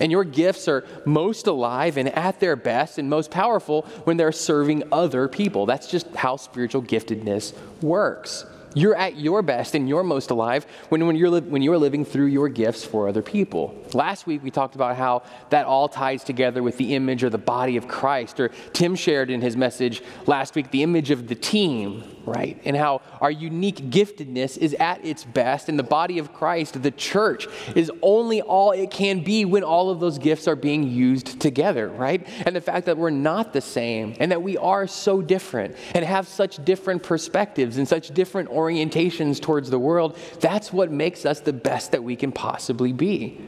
And 0.00 0.12
your 0.12 0.24
gifts 0.24 0.68
are 0.68 0.84
most 1.04 1.46
alive 1.46 1.96
and 1.96 2.08
at 2.08 2.40
their 2.40 2.56
best 2.56 2.98
and 2.98 3.08
most 3.10 3.30
powerful 3.30 3.82
when 4.04 4.16
they're 4.16 4.32
serving 4.32 4.84
other 4.92 5.28
people. 5.28 5.66
That's 5.66 5.90
just 5.90 6.14
how 6.14 6.36
spiritual 6.36 6.82
giftedness 6.82 7.52
works. 7.82 8.44
You're 8.74 8.94
at 8.94 9.18
your 9.18 9.42
best 9.42 9.74
and 9.74 9.88
you're 9.88 10.02
most 10.02 10.30
alive 10.30 10.66
when, 10.88 11.06
when, 11.06 11.16
you're 11.16 11.30
li- 11.30 11.40
when 11.40 11.62
you're 11.62 11.78
living 11.78 12.04
through 12.04 12.26
your 12.26 12.48
gifts 12.48 12.84
for 12.84 13.08
other 13.08 13.22
people. 13.22 13.74
Last 13.94 14.26
week, 14.26 14.42
we 14.42 14.50
talked 14.50 14.74
about 14.74 14.96
how 14.96 15.22
that 15.50 15.66
all 15.66 15.88
ties 15.88 16.22
together 16.24 16.62
with 16.62 16.76
the 16.76 16.94
image 16.94 17.24
or 17.24 17.30
the 17.30 17.38
body 17.38 17.76
of 17.76 17.88
Christ. 17.88 18.40
Or 18.40 18.48
Tim 18.72 18.94
shared 18.94 19.30
in 19.30 19.40
his 19.40 19.56
message 19.56 20.02
last 20.26 20.54
week 20.54 20.70
the 20.70 20.82
image 20.82 21.10
of 21.10 21.28
the 21.28 21.34
team, 21.34 22.04
right? 22.26 22.60
And 22.64 22.76
how 22.76 23.00
our 23.20 23.30
unique 23.30 23.90
giftedness 23.90 24.58
is 24.58 24.74
at 24.74 25.04
its 25.04 25.24
best. 25.24 25.68
And 25.68 25.78
the 25.78 25.82
body 25.84 26.18
of 26.18 26.32
Christ, 26.32 26.82
the 26.82 26.90
church, 26.90 27.46
is 27.74 27.90
only 28.02 28.42
all 28.42 28.72
it 28.72 28.90
can 28.90 29.24
be 29.24 29.44
when 29.44 29.64
all 29.64 29.90
of 29.90 30.00
those 30.00 30.18
gifts 30.18 30.46
are 30.46 30.56
being 30.56 30.84
used 30.84 31.40
together, 31.40 31.88
right? 31.88 32.26
And 32.44 32.54
the 32.54 32.60
fact 32.60 32.86
that 32.86 32.98
we're 32.98 33.10
not 33.10 33.52
the 33.52 33.60
same 33.60 34.14
and 34.20 34.30
that 34.30 34.42
we 34.42 34.56
are 34.58 34.86
so 34.86 35.22
different 35.22 35.76
and 35.94 36.04
have 36.04 36.28
such 36.28 36.62
different 36.64 37.02
perspectives 37.02 37.78
and 37.78 37.88
such 37.88 38.10
different 38.10 38.50
orientations 38.58 39.40
towards 39.40 39.70
the 39.70 39.78
world, 39.78 40.18
that's 40.40 40.72
what 40.72 40.90
makes 40.90 41.24
us 41.24 41.40
the 41.40 41.52
best 41.52 41.92
that 41.92 42.02
we 42.02 42.16
can 42.16 42.32
possibly 42.32 42.92
be. 42.92 43.40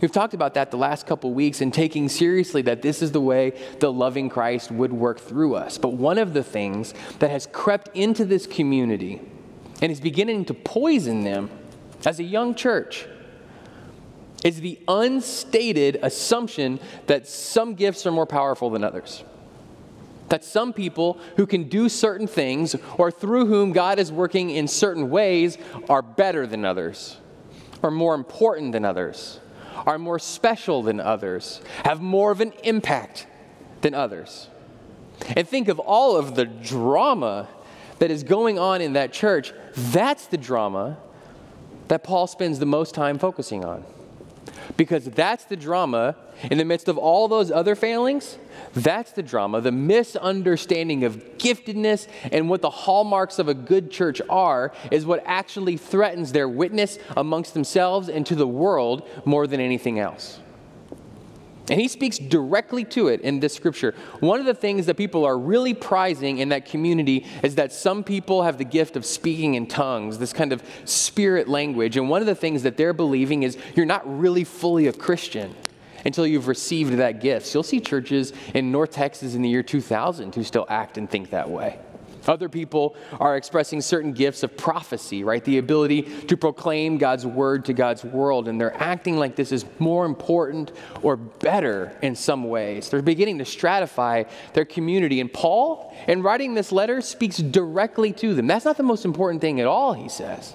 We've 0.00 0.10
talked 0.10 0.34
about 0.34 0.54
that 0.54 0.72
the 0.72 0.76
last 0.76 1.06
couple 1.06 1.32
weeks 1.32 1.60
and 1.60 1.72
taking 1.72 2.08
seriously 2.08 2.62
that 2.62 2.82
this 2.82 3.02
is 3.02 3.12
the 3.12 3.20
way 3.20 3.52
the 3.78 3.92
loving 3.92 4.28
Christ 4.28 4.72
would 4.72 4.92
work 4.92 5.20
through 5.20 5.54
us. 5.54 5.78
But 5.78 5.90
one 5.90 6.18
of 6.18 6.34
the 6.34 6.42
things 6.42 6.92
that 7.20 7.30
has 7.30 7.46
crept 7.52 7.88
into 7.94 8.24
this 8.24 8.48
community 8.48 9.20
and 9.80 9.92
is 9.92 10.00
beginning 10.00 10.46
to 10.46 10.54
poison 10.54 11.22
them 11.22 11.50
as 12.04 12.18
a 12.18 12.24
young 12.24 12.56
church 12.56 13.06
is 14.44 14.60
the 14.60 14.78
unstated 14.88 16.00
assumption 16.02 16.80
that 17.06 17.28
some 17.28 17.74
gifts 17.74 18.04
are 18.04 18.10
more 18.10 18.26
powerful 18.26 18.70
than 18.70 18.82
others. 18.82 19.22
That 20.32 20.42
some 20.42 20.72
people 20.72 21.20
who 21.36 21.46
can 21.46 21.68
do 21.68 21.90
certain 21.90 22.26
things 22.26 22.74
or 22.96 23.10
through 23.10 23.46
whom 23.46 23.72
God 23.72 23.98
is 23.98 24.10
working 24.10 24.48
in 24.48 24.66
certain 24.66 25.10
ways 25.10 25.58
are 25.90 26.00
better 26.00 26.46
than 26.46 26.64
others, 26.64 27.18
are 27.82 27.90
more 27.90 28.14
important 28.14 28.72
than 28.72 28.86
others 28.86 29.38
are 29.86 29.98
more 29.98 30.18
special 30.18 30.82
than 30.82 31.00
others, 31.00 31.60
have 31.84 32.00
more 32.00 32.30
of 32.30 32.40
an 32.40 32.52
impact 32.64 33.26
than 33.80 33.94
others. 33.94 34.48
And 35.36 35.46
think 35.46 35.68
of 35.68 35.78
all 35.78 36.16
of 36.16 36.34
the 36.34 36.44
drama 36.44 37.48
that 37.98 38.10
is 38.10 38.22
going 38.22 38.58
on 38.58 38.80
in 38.80 38.94
that 38.94 39.12
church. 39.12 39.52
That's 39.74 40.26
the 40.26 40.36
drama 40.36 40.98
that 41.88 42.02
Paul 42.02 42.26
spends 42.26 42.58
the 42.58 42.66
most 42.66 42.94
time 42.94 43.18
focusing 43.18 43.64
on. 43.64 43.84
Because 44.76 45.04
that's 45.06 45.44
the 45.44 45.56
drama 45.56 46.16
in 46.50 46.58
the 46.58 46.64
midst 46.64 46.88
of 46.88 46.98
all 46.98 47.28
those 47.28 47.50
other 47.50 47.74
failings. 47.74 48.38
That's 48.74 49.12
the 49.12 49.22
drama, 49.22 49.60
the 49.60 49.72
misunderstanding 49.72 51.04
of 51.04 51.16
giftedness 51.38 52.08
and 52.30 52.48
what 52.48 52.62
the 52.62 52.70
hallmarks 52.70 53.38
of 53.38 53.48
a 53.48 53.54
good 53.54 53.90
church 53.90 54.20
are, 54.28 54.72
is 54.90 55.06
what 55.06 55.22
actually 55.26 55.76
threatens 55.76 56.32
their 56.32 56.48
witness 56.48 56.98
amongst 57.16 57.54
themselves 57.54 58.08
and 58.08 58.26
to 58.26 58.34
the 58.34 58.46
world 58.46 59.08
more 59.24 59.46
than 59.46 59.60
anything 59.60 59.98
else. 59.98 60.40
And 61.70 61.80
he 61.80 61.86
speaks 61.86 62.18
directly 62.18 62.84
to 62.86 63.08
it 63.08 63.20
in 63.20 63.40
this 63.40 63.54
scripture. 63.54 63.94
One 64.20 64.40
of 64.40 64.46
the 64.46 64.54
things 64.54 64.86
that 64.86 64.96
people 64.96 65.24
are 65.24 65.38
really 65.38 65.74
prizing 65.74 66.38
in 66.38 66.48
that 66.48 66.66
community 66.66 67.26
is 67.42 67.54
that 67.54 67.72
some 67.72 68.02
people 68.02 68.42
have 68.42 68.58
the 68.58 68.64
gift 68.64 68.96
of 68.96 69.06
speaking 69.06 69.54
in 69.54 69.66
tongues, 69.66 70.18
this 70.18 70.32
kind 70.32 70.52
of 70.52 70.62
spirit 70.84 71.48
language. 71.48 71.96
And 71.96 72.08
one 72.08 72.20
of 72.20 72.26
the 72.26 72.34
things 72.34 72.64
that 72.64 72.76
they're 72.76 72.92
believing 72.92 73.44
is 73.44 73.56
you're 73.76 73.86
not 73.86 74.02
really 74.18 74.44
fully 74.44 74.88
a 74.88 74.92
Christian 74.92 75.54
until 76.04 76.26
you've 76.26 76.48
received 76.48 76.94
that 76.94 77.20
gift. 77.20 77.46
So 77.46 77.58
you'll 77.58 77.62
see 77.62 77.80
churches 77.80 78.32
in 78.54 78.72
North 78.72 78.90
Texas 78.90 79.34
in 79.34 79.42
the 79.42 79.48
year 79.48 79.62
2000 79.62 80.34
who 80.34 80.42
still 80.42 80.66
act 80.68 80.98
and 80.98 81.08
think 81.08 81.30
that 81.30 81.48
way. 81.48 81.78
Other 82.28 82.48
people 82.48 82.96
are 83.20 83.36
expressing 83.36 83.80
certain 83.80 84.12
gifts 84.12 84.42
of 84.42 84.56
prophecy, 84.56 85.24
right? 85.24 85.44
The 85.44 85.58
ability 85.58 86.02
to 86.26 86.36
proclaim 86.36 86.98
God's 86.98 87.26
word 87.26 87.64
to 87.66 87.72
God's 87.72 88.04
world, 88.04 88.48
and 88.48 88.60
they're 88.60 88.76
acting 88.76 89.16
like 89.18 89.36
this 89.36 89.52
is 89.52 89.64
more 89.78 90.04
important 90.04 90.72
or 91.02 91.16
better 91.16 91.96
in 92.02 92.14
some 92.14 92.44
ways. 92.44 92.88
They're 92.88 93.02
beginning 93.02 93.38
to 93.38 93.44
stratify 93.44 94.28
their 94.54 94.64
community. 94.64 95.20
And 95.20 95.32
Paul, 95.32 95.96
in 96.08 96.22
writing 96.22 96.54
this 96.54 96.72
letter, 96.72 97.00
speaks 97.00 97.38
directly 97.38 98.12
to 98.14 98.34
them. 98.34 98.46
That's 98.46 98.64
not 98.64 98.76
the 98.76 98.82
most 98.82 99.04
important 99.04 99.40
thing 99.40 99.60
at 99.60 99.66
all, 99.66 99.92
he 99.92 100.08
says. 100.08 100.54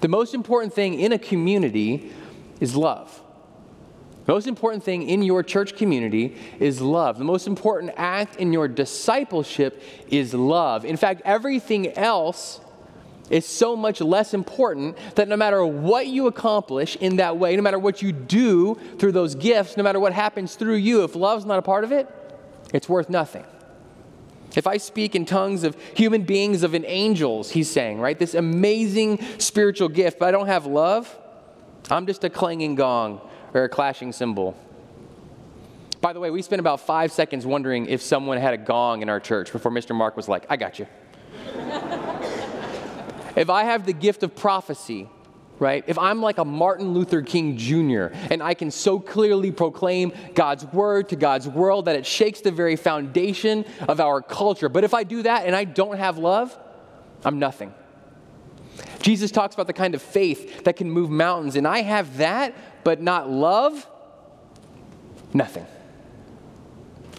The 0.00 0.08
most 0.08 0.34
important 0.34 0.74
thing 0.74 0.98
in 0.98 1.12
a 1.12 1.18
community 1.18 2.12
is 2.60 2.74
love. 2.74 3.21
The 4.24 4.32
most 4.32 4.46
important 4.46 4.84
thing 4.84 5.08
in 5.08 5.22
your 5.22 5.42
church 5.42 5.76
community 5.76 6.36
is 6.60 6.80
love. 6.80 7.18
The 7.18 7.24
most 7.24 7.48
important 7.48 7.92
act 7.96 8.36
in 8.36 8.52
your 8.52 8.68
discipleship 8.68 9.82
is 10.08 10.32
love. 10.32 10.84
In 10.84 10.96
fact, 10.96 11.22
everything 11.24 11.96
else 11.98 12.60
is 13.30 13.46
so 13.46 13.74
much 13.74 14.00
less 14.00 14.32
important 14.32 14.96
that 15.16 15.26
no 15.26 15.36
matter 15.36 15.64
what 15.64 16.06
you 16.06 16.28
accomplish 16.28 16.96
in 16.96 17.16
that 17.16 17.36
way, 17.36 17.56
no 17.56 17.62
matter 17.62 17.78
what 17.78 18.00
you 18.00 18.12
do 18.12 18.76
through 18.98 19.12
those 19.12 19.34
gifts, 19.34 19.76
no 19.76 19.82
matter 19.82 19.98
what 19.98 20.12
happens 20.12 20.54
through 20.54 20.76
you, 20.76 21.02
if 21.02 21.16
love's 21.16 21.44
not 21.44 21.58
a 21.58 21.62
part 21.62 21.82
of 21.82 21.90
it, 21.90 22.08
it's 22.72 22.88
worth 22.88 23.10
nothing. 23.10 23.44
If 24.54 24.66
I 24.66 24.76
speak 24.76 25.16
in 25.16 25.24
tongues 25.24 25.64
of 25.64 25.76
human 25.96 26.22
beings, 26.22 26.62
of 26.62 26.74
an 26.74 26.84
angels, 26.86 27.50
he's 27.50 27.70
saying, 27.70 27.98
right? 27.98 28.18
This 28.18 28.34
amazing 28.34 29.18
spiritual 29.38 29.88
gift, 29.88 30.18
but 30.18 30.28
I 30.28 30.30
don't 30.30 30.46
have 30.46 30.66
love, 30.66 31.18
I'm 31.90 32.06
just 32.06 32.22
a 32.22 32.30
clanging 32.30 32.76
gong 32.76 33.20
or 33.54 33.64
a 33.64 33.68
clashing 33.68 34.12
cymbal. 34.12 34.56
By 36.00 36.12
the 36.12 36.20
way, 36.20 36.30
we 36.30 36.42
spent 36.42 36.60
about 36.60 36.80
five 36.80 37.12
seconds 37.12 37.46
wondering 37.46 37.86
if 37.86 38.02
someone 38.02 38.38
had 38.38 38.54
a 38.54 38.58
gong 38.58 39.02
in 39.02 39.08
our 39.08 39.20
church 39.20 39.52
before 39.52 39.70
Mr. 39.70 39.94
Mark 39.94 40.16
was 40.16 40.28
like, 40.28 40.46
I 40.50 40.56
got 40.56 40.80
you. 40.80 40.86
if 43.36 43.48
I 43.48 43.64
have 43.64 43.86
the 43.86 43.92
gift 43.92 44.24
of 44.24 44.34
prophecy, 44.34 45.08
right? 45.60 45.84
If 45.86 45.98
I'm 45.98 46.20
like 46.20 46.38
a 46.38 46.44
Martin 46.44 46.92
Luther 46.92 47.22
King 47.22 47.56
Jr. 47.56 48.06
and 48.30 48.42
I 48.42 48.54
can 48.54 48.72
so 48.72 48.98
clearly 48.98 49.52
proclaim 49.52 50.12
God's 50.34 50.66
word 50.66 51.10
to 51.10 51.16
God's 51.16 51.46
world 51.46 51.84
that 51.84 51.94
it 51.94 52.04
shakes 52.04 52.40
the 52.40 52.50
very 52.50 52.74
foundation 52.74 53.64
of 53.88 54.00
our 54.00 54.20
culture, 54.20 54.68
but 54.68 54.82
if 54.82 54.92
I 54.94 55.04
do 55.04 55.22
that 55.22 55.46
and 55.46 55.54
I 55.54 55.62
don't 55.62 55.98
have 55.98 56.18
love, 56.18 56.58
I'm 57.24 57.38
nothing. 57.38 57.72
Jesus 59.02 59.30
talks 59.30 59.54
about 59.54 59.66
the 59.66 59.72
kind 59.72 59.94
of 59.94 60.00
faith 60.00 60.64
that 60.64 60.76
can 60.76 60.90
move 60.90 61.10
mountains, 61.10 61.56
and 61.56 61.66
I 61.66 61.82
have 61.82 62.18
that, 62.18 62.54
but 62.84 63.02
not 63.02 63.28
love, 63.28 63.86
nothing. 65.34 65.66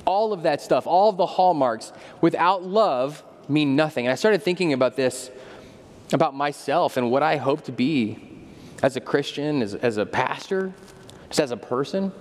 All 0.06 0.34
of 0.34 0.44
that 0.44 0.62
stuff, 0.62 0.88
all 0.88 1.10
of 1.10 1.18
the 1.18 1.26
hallmarks, 1.26 1.94
without 2.22 2.64
love, 2.64 3.24
mean 3.48 3.76
nothing. 3.76 4.06
And 4.06 4.12
I 4.12 4.16
started 4.16 4.42
thinking 4.42 4.74
about 4.74 4.96
this, 4.96 5.30
about 6.12 6.34
myself 6.36 6.98
and 6.98 7.12
what 7.12 7.24
I 7.24 7.38
hope 7.38 7.64
to 7.66 7.72
be 7.72 8.18
as 8.82 8.96
a 8.96 9.02
Christian, 9.02 9.62
as, 9.62 9.76
as 9.76 9.98
a 9.98 10.06
pastor, 10.06 10.74
just 11.30 11.40
as 11.40 11.52
a 11.52 11.58
person 11.58 12.12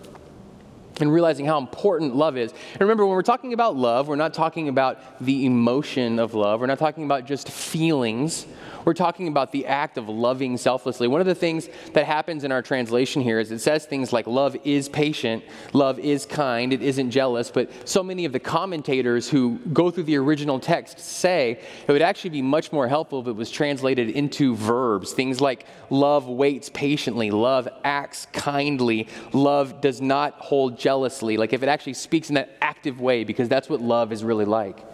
and 1.01 1.12
realizing 1.12 1.47
how 1.47 1.59
important 1.59 2.14
love 2.14 2.36
is. 2.36 2.53
And 2.72 2.80
remember, 2.80 3.07
when 3.07 3.14
we're 3.14 3.22
talking 3.22 3.53
about 3.53 3.76
love, 3.76 4.09
we're 4.09 4.16
not 4.16 4.34
talking 4.34 4.68
about 4.68 4.99
the 5.20 5.47
emotion 5.47 6.18
of 6.18 6.34
love. 6.34 6.61
We're 6.61 6.66
not 6.66 6.78
talking 6.78 7.05
about 7.05 7.26
just 7.26 7.51
feelings. 7.51 8.47
We're 8.84 8.95
talking 8.95 9.28
about 9.28 9.53
the 9.53 9.66
act 9.66 9.97
of 9.97 10.09
loving 10.09 10.57
selflessly. 10.57 11.07
One 11.09 11.20
of 11.20 11.26
the 11.26 11.34
things 11.34 11.68
that 11.93 12.05
happens 12.05 12.45
in 12.45 12.53
our 12.53 12.62
translation 12.62 13.22
here 13.22 13.38
is 13.38 13.51
it 13.53 13.61
says 13.61 13.86
things 13.86 14.12
like 14.12 14.26
love 14.26 14.57
is 14.64 14.88
patient, 14.88 15.45
love 15.72 15.99
is 15.99 16.26
kind, 16.26 16.72
it 16.72 16.82
isn't 16.82 17.11
jealous. 17.11 17.51
But 17.51 17.70
so 17.88 18.03
many 18.03 18.24
of 18.24 18.32
the 18.32 18.40
commentators 18.40 19.28
who 19.28 19.59
go 19.72 19.90
through 19.90 20.05
the 20.05 20.16
original 20.16 20.59
text 20.59 20.99
say 20.99 21.61
it 21.86 21.93
would 21.93 22.03
actually 22.03 22.30
be 22.30 22.43
much 22.43 22.72
more 22.72 22.88
helpful 22.88 23.20
if 23.20 23.26
it 23.28 23.36
was 23.36 23.51
translated 23.51 24.11
into 24.11 24.57
verbs. 24.57 25.12
Things 25.12 25.40
like 25.40 25.66
love 25.90 26.26
waits 26.26 26.68
patiently, 26.68 27.30
love 27.30 27.68
acts 27.84 28.26
kindly, 28.32 29.09
love 29.32 29.80
does 29.80 30.01
not 30.01 30.34
hold 30.34 30.78
jealously. 30.82 31.36
Like 31.36 31.52
if 31.52 31.62
it 31.62 31.68
actually 31.68 31.94
speaks 31.94 32.28
in 32.28 32.34
that 32.34 32.56
active 32.60 33.00
way, 33.00 33.22
because 33.22 33.48
that's 33.48 33.68
what 33.68 33.80
love 33.80 34.12
is 34.12 34.24
really 34.24 34.44
like. 34.44 34.84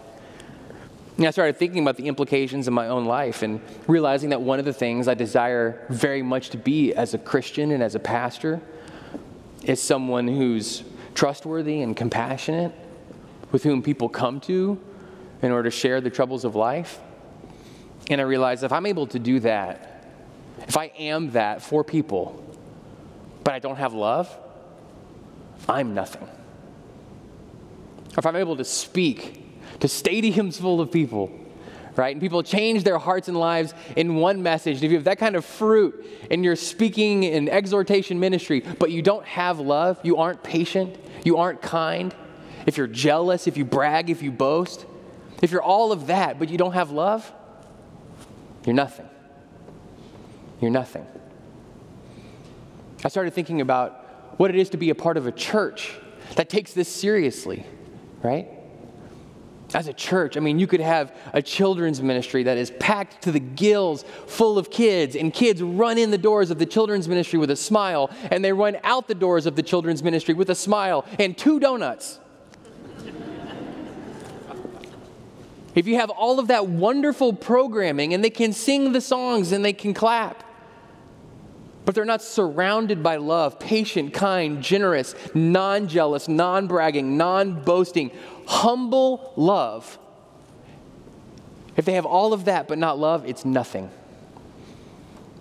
And 1.17 1.25
I 1.27 1.31
started 1.31 1.57
thinking 1.57 1.81
about 1.81 1.97
the 1.97 2.07
implications 2.07 2.67
in 2.67 2.73
my 2.73 2.87
own 2.87 3.05
life 3.05 3.41
and 3.41 3.59
realizing 3.87 4.29
that 4.29 4.41
one 4.41 4.59
of 4.59 4.65
the 4.65 4.71
things 4.71 5.07
I 5.07 5.15
desire 5.15 5.85
very 5.89 6.21
much 6.21 6.51
to 6.51 6.57
be 6.57 6.93
as 6.93 7.13
a 7.13 7.17
Christian 7.17 7.71
and 7.71 7.81
as 7.81 7.95
a 7.95 7.99
pastor 7.99 8.61
is 9.63 9.81
someone 9.81 10.27
who's 10.27 10.83
trustworthy 11.15 11.81
and 11.81 11.97
compassionate, 11.97 12.71
with 13.51 13.63
whom 13.63 13.81
people 13.81 14.07
come 14.07 14.39
to 14.41 14.79
in 15.41 15.51
order 15.51 15.69
to 15.69 15.75
share 15.75 15.99
the 16.01 16.09
troubles 16.09 16.45
of 16.45 16.55
life. 16.55 16.99
And 18.09 18.21
I 18.21 18.23
realized 18.23 18.63
if 18.63 18.71
I'm 18.71 18.85
able 18.85 19.07
to 19.07 19.19
do 19.19 19.39
that, 19.41 20.05
if 20.67 20.77
I 20.77 20.91
am 20.99 21.31
that 21.31 21.63
for 21.63 21.83
people, 21.83 22.45
but 23.43 23.55
I 23.55 23.59
don't 23.59 23.77
have 23.77 23.93
love, 23.93 24.29
I'm 25.67 25.93
nothing. 25.93 26.27
If 28.17 28.25
I'm 28.25 28.35
able 28.35 28.57
to 28.57 28.65
speak 28.65 29.45
to 29.79 29.87
stadiums 29.87 30.59
full 30.59 30.81
of 30.81 30.91
people, 30.91 31.31
right? 31.95 32.13
And 32.13 32.21
people 32.21 32.43
change 32.43 32.83
their 32.83 32.97
hearts 32.97 33.27
and 33.27 33.37
lives 33.37 33.73
in 33.95 34.15
one 34.15 34.41
message. 34.41 34.75
And 34.77 34.83
if 34.85 34.91
you 34.91 34.97
have 34.97 35.05
that 35.05 35.19
kind 35.19 35.35
of 35.35 35.45
fruit 35.45 36.05
and 36.31 36.43
you're 36.43 36.55
speaking 36.55 37.23
in 37.23 37.49
exhortation 37.49 38.19
ministry, 38.19 38.61
but 38.79 38.91
you 38.91 39.01
don't 39.01 39.25
have 39.25 39.59
love, 39.59 39.99
you 40.03 40.17
aren't 40.17 40.43
patient, 40.43 40.97
you 41.23 41.37
aren't 41.37 41.61
kind, 41.61 42.15
if 42.65 42.77
you're 42.77 42.87
jealous, 42.87 43.47
if 43.47 43.57
you 43.57 43.65
brag, 43.65 44.09
if 44.09 44.21
you 44.21 44.31
boast, 44.31 44.85
if 45.41 45.51
you're 45.51 45.63
all 45.63 45.91
of 45.91 46.07
that, 46.07 46.39
but 46.39 46.49
you 46.49 46.57
don't 46.57 46.73
have 46.73 46.91
love, 46.91 47.31
you're 48.65 48.75
nothing. 48.75 49.07
You're 50.61 50.71
nothing. 50.71 51.05
I 53.03 53.07
started 53.07 53.33
thinking 53.33 53.61
about 53.61 54.08
what 54.39 54.49
it 54.49 54.55
is 54.55 54.69
to 54.69 54.77
be 54.77 54.89
a 54.89 54.95
part 54.95 55.17
of 55.17 55.27
a 55.27 55.33
church 55.33 55.93
that 56.37 56.47
takes 56.47 56.71
this 56.71 56.87
seriously, 56.87 57.65
right? 58.23 58.47
as 59.75 59.87
a 59.87 59.93
church, 59.93 60.37
I 60.37 60.39
mean, 60.39 60.59
you 60.59 60.65
could 60.65 60.79
have 60.79 61.15
a 61.33 61.41
children's 61.41 62.01
ministry 62.01 62.43
that 62.43 62.57
is 62.57 62.71
packed 62.79 63.23
to 63.23 63.31
the 63.31 63.39
gills 63.39 64.03
full 64.25 64.57
of 64.57 64.71
kids, 64.71 65.15
and 65.15 65.33
kids 65.33 65.61
run 65.61 65.97
in 65.97 66.09
the 66.09 66.17
doors 66.17 66.51
of 66.51 66.57
the 66.57 66.65
children's 66.65 67.07
ministry 67.07 67.37
with 67.37 67.51
a 67.51 67.55
smile, 67.55 68.09
and 68.31 68.43
they 68.43 68.53
run 68.53 68.77
out 68.83 69.07
the 69.09 69.13
doors 69.13 69.45
of 69.45 69.55
the 69.55 69.61
children's 69.61 70.01
ministry 70.01 70.33
with 70.33 70.49
a 70.49 70.55
smile 70.55 71.05
and 71.19 71.37
two 71.37 71.59
donuts. 71.59 72.19
if 75.75 75.85
you 75.85 75.97
have 75.97 76.09
all 76.09 76.39
of 76.39 76.47
that 76.47 76.67
wonderful 76.67 77.33
programming 77.33 78.13
and 78.13 78.23
they 78.23 78.29
can 78.29 78.53
sing 78.53 78.93
the 78.93 79.01
songs 79.01 79.51
and 79.51 79.63
they 79.63 79.73
can 79.73 79.93
clap, 79.93 80.48
but 81.89 81.95
they're 81.95 82.05
not 82.05 82.21
surrounded 82.21 83.01
by 83.01 83.15
love, 83.15 83.59
patient, 83.59 84.13
kind, 84.13 84.61
generous, 84.61 85.15
non 85.33 85.87
jealous, 85.87 86.27
non 86.27 86.67
bragging, 86.67 87.17
non 87.17 87.63
boasting, 87.63 88.11
humble 88.45 89.33
love. 89.35 89.97
If 91.75 91.85
they 91.85 91.93
have 91.93 92.05
all 92.05 92.31
of 92.31 92.45
that 92.45 92.67
but 92.67 92.77
not 92.77 92.99
love, 92.99 93.25
it's 93.25 93.43
nothing. 93.43 93.89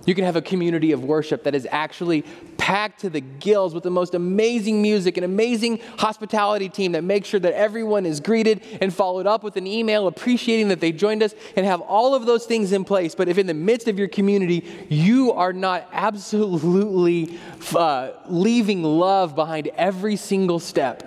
You 0.07 0.15
can 0.15 0.25
have 0.25 0.37
a 0.37 0.41
community 0.41 0.93
of 0.93 1.05
worship 1.05 1.45
that 1.45 1.55
is 1.55 1.69
actually 1.71 2.25
packed 2.69 3.01
to 3.01 3.09
the 3.09 3.23
gills 3.23 3.73
with 3.73 3.83
the 3.83 3.91
most 3.91 4.13
amazing 4.13 4.83
music, 4.83 5.17
an 5.17 5.25
amazing 5.25 5.79
hospitality 5.99 6.69
team 6.69 6.93
that 6.93 7.03
makes 7.03 7.27
sure 7.27 7.41
that 7.41 7.55
everyone 7.55 8.05
is 8.05 8.21
greeted 8.21 8.63
and 8.83 8.93
followed 8.93 9.27
up 9.27 9.43
with 9.43 9.57
an 9.57 9.67
email 9.67 10.07
appreciating 10.07 10.69
that 10.69 10.79
they 10.79 10.93
joined 10.93 11.23
us 11.23 11.35
and 11.57 11.65
have 11.65 11.81
all 11.81 12.15
of 12.15 12.27
those 12.27 12.45
things 12.45 12.73
in 12.73 12.85
place. 12.85 13.15
But 13.15 13.27
if 13.27 13.39
in 13.39 13.47
the 13.47 13.55
midst 13.55 13.89
of 13.89 13.99
your 13.99 14.09
community 14.09 14.67
you 14.91 15.33
are 15.33 15.55
not 15.55 15.89
absolutely 15.93 17.39
uh, 17.75 18.11
leaving 18.27 18.83
love 18.83 19.35
behind 19.35 19.69
every 19.69 20.17
single 20.17 20.59
step, 20.59 21.03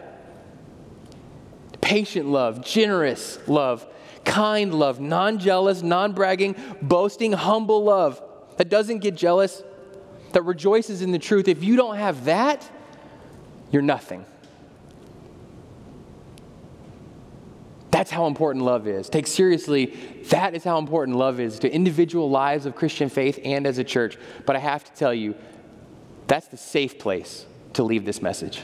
patient 1.80 2.28
love, 2.28 2.66
generous 2.66 3.38
love, 3.47 3.86
kind 4.26 4.74
love, 4.74 4.99
non 4.99 5.38
jealous, 5.38 5.84
non 5.84 6.14
bragging, 6.14 6.55
boasting, 6.82 7.34
humble 7.34 7.84
love 7.84 8.20
that 8.57 8.70
doesn't 8.70 8.97
get 8.97 9.14
jealous, 9.14 9.62
that 10.32 10.43
rejoices 10.43 11.01
in 11.01 11.11
the 11.11 11.19
truth, 11.19 11.47
if 11.47 11.63
you 11.63 11.75
don't 11.75 11.97
have 11.97 12.25
that, 12.25 12.69
you're 13.71 13.82
nothing. 13.82 14.25
That's 17.91 18.09
how 18.09 18.27
important 18.27 18.65
love 18.65 18.88
is. 18.88 19.09
Take 19.09 19.27
seriously, 19.27 19.88
that 20.29 20.55
is 20.55 20.63
how 20.63 20.79
important 20.79 21.17
love 21.17 21.39
is 21.39 21.59
to 21.59 21.71
individual 21.71 22.29
lives 22.29 22.65
of 22.65 22.75
Christian 22.75 23.09
faith 23.09 23.39
and 23.43 23.67
as 23.67 23.77
a 23.77 23.84
church. 23.84 24.17
But 24.45 24.55
I 24.55 24.59
have 24.59 24.84
to 24.86 24.91
tell 24.93 25.13
you, 25.13 25.36
that's 26.27 26.47
the 26.47 26.57
safe 26.57 26.97
place 26.97 27.45
to 27.73 27.84
leave 27.84 28.05
this 28.05 28.21
message. 28.21 28.61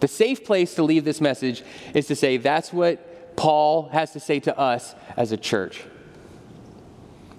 The 0.00 0.08
safe 0.08 0.44
place 0.44 0.74
to 0.76 0.82
leave 0.82 1.04
this 1.04 1.20
message 1.20 1.62
is 1.94 2.06
to 2.06 2.16
say 2.16 2.36
that's 2.36 2.72
what 2.72 3.36
Paul 3.36 3.88
has 3.88 4.12
to 4.12 4.20
say 4.20 4.40
to 4.40 4.56
us 4.58 4.94
as 5.16 5.32
a 5.32 5.36
church. 5.36 5.82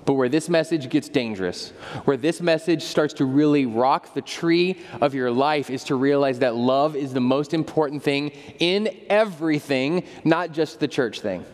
But 0.06 0.14
where 0.14 0.28
this 0.28 0.50
message 0.50 0.90
gets 0.90 1.08
dangerous, 1.08 1.70
where 2.04 2.18
this 2.18 2.42
message 2.42 2.84
starts 2.84 3.14
to 3.16 3.26
really 3.26 3.66
rock 3.66 4.14
the 4.14 4.22
tree 4.22 4.80
of 5.00 5.14
your 5.14 5.32
life, 5.32 5.70
is 5.70 5.86
to 5.86 5.96
realize 5.96 6.40
that 6.40 6.56
love 6.56 6.96
is 6.96 7.14
the 7.14 7.22
most 7.22 7.54
important 7.54 8.04
thing 8.04 8.32
in 8.60 8.90
everything, 9.10 10.04
not 10.26 10.52
just 10.52 10.80
the 10.80 10.88
church 10.88 11.22
thing. 11.22 11.46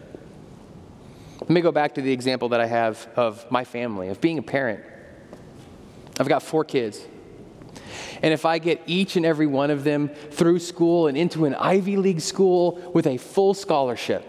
Let 1.42 1.50
me 1.50 1.62
go 1.62 1.72
back 1.72 1.96
to 1.96 2.02
the 2.02 2.12
example 2.12 2.50
that 2.50 2.60
I 2.60 2.66
have 2.66 3.08
of 3.16 3.50
my 3.52 3.64
family, 3.64 4.10
of 4.10 4.20
being 4.20 4.40
a 4.40 4.44
parent. 4.44 4.84
I've 6.20 6.28
got 6.28 6.42
four 6.42 6.66
kids. 6.66 7.06
And 8.22 8.34
if 8.34 8.46
I 8.46 8.58
get 8.58 8.82
each 8.88 9.16
and 9.16 9.26
every 9.26 9.48
one 9.48 9.70
of 9.70 9.84
them 9.84 10.10
through 10.10 10.60
school 10.60 11.08
and 11.08 11.16
into 11.16 11.46
an 11.46 11.54
Ivy 11.56 11.98
League 11.98 12.20
school 12.20 12.92
with 12.94 13.06
a 13.06 13.18
full 13.18 13.54
scholarship, 13.54 14.24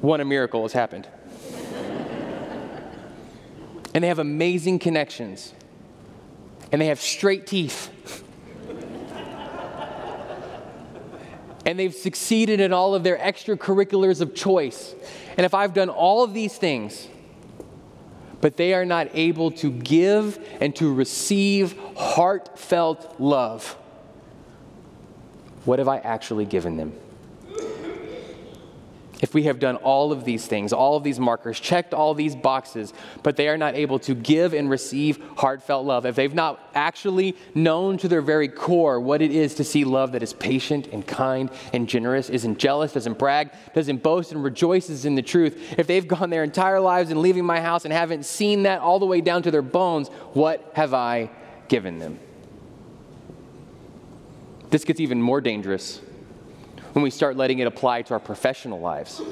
one 0.00 0.20
a 0.20 0.24
miracle 0.24 0.62
has 0.62 0.72
happened 0.72 1.08
and 3.98 4.04
they 4.04 4.08
have 4.10 4.20
amazing 4.20 4.78
connections, 4.78 5.52
and 6.70 6.80
they 6.80 6.86
have 6.86 7.00
straight 7.00 7.48
teeth. 7.48 8.22
and 11.66 11.76
they've 11.76 11.92
succeeded 11.92 12.60
in 12.60 12.72
all 12.72 12.94
of 12.94 13.02
their 13.02 13.18
extracurriculars 13.18 14.20
of 14.20 14.36
choice. 14.36 14.94
And 15.36 15.44
if 15.44 15.52
I've 15.52 15.74
done 15.74 15.88
all 15.88 16.22
of 16.22 16.32
these 16.32 16.56
things, 16.56 17.08
but 18.40 18.56
they 18.56 18.72
are 18.72 18.84
not 18.84 19.08
able 19.14 19.50
to 19.50 19.68
give 19.68 20.38
and 20.60 20.76
to 20.76 20.94
receive 20.94 21.76
heartfelt 21.96 23.16
love, 23.18 23.72
what 25.64 25.80
have 25.80 25.88
I 25.88 25.98
actually 25.98 26.44
given 26.44 26.76
them? 26.76 26.92
If 29.20 29.34
we 29.34 29.44
have 29.44 29.58
done 29.58 29.76
all 29.76 30.12
of 30.12 30.24
these 30.24 30.46
things, 30.46 30.72
all 30.72 30.96
of 30.96 31.02
these 31.02 31.18
markers, 31.18 31.58
checked 31.58 31.92
all 31.92 32.14
these 32.14 32.36
boxes, 32.36 32.92
but 33.22 33.36
they 33.36 33.48
are 33.48 33.58
not 33.58 33.74
able 33.74 33.98
to 34.00 34.14
give 34.14 34.54
and 34.54 34.70
receive 34.70 35.18
heartfelt 35.36 35.84
love, 35.84 36.06
if 36.06 36.14
they've 36.14 36.34
not 36.34 36.60
actually 36.74 37.36
known 37.54 37.98
to 37.98 38.08
their 38.08 38.22
very 38.22 38.48
core 38.48 39.00
what 39.00 39.20
it 39.20 39.32
is 39.32 39.54
to 39.56 39.64
see 39.64 39.84
love 39.84 40.12
that 40.12 40.22
is 40.22 40.32
patient 40.32 40.86
and 40.88 41.06
kind 41.06 41.50
and 41.72 41.88
generous, 41.88 42.30
isn't 42.30 42.58
jealous, 42.58 42.92
doesn't 42.92 43.18
brag, 43.18 43.50
doesn't 43.74 44.02
boast, 44.02 44.32
and 44.32 44.42
rejoices 44.44 45.04
in 45.04 45.14
the 45.16 45.22
truth, 45.22 45.74
if 45.78 45.86
they've 45.86 46.06
gone 46.18 46.30
their 46.30 46.44
entire 46.44 46.80
lives 46.80 47.10
and 47.10 47.20
leaving 47.20 47.44
my 47.44 47.60
house 47.60 47.84
and 47.84 47.92
haven't 47.92 48.24
seen 48.24 48.62
that 48.62 48.80
all 48.80 48.98
the 48.98 49.06
way 49.06 49.20
down 49.20 49.42
to 49.42 49.50
their 49.50 49.62
bones, 49.62 50.08
what 50.32 50.70
have 50.74 50.94
I 50.94 51.30
given 51.68 51.98
them? 51.98 52.20
This 54.70 54.84
gets 54.84 55.00
even 55.00 55.20
more 55.20 55.40
dangerous 55.40 56.00
when 56.98 57.04
we 57.04 57.10
start 57.10 57.36
letting 57.36 57.60
it 57.60 57.68
apply 57.68 58.02
to 58.02 58.12
our 58.12 58.18
professional 58.18 58.80
lives, 58.80 59.22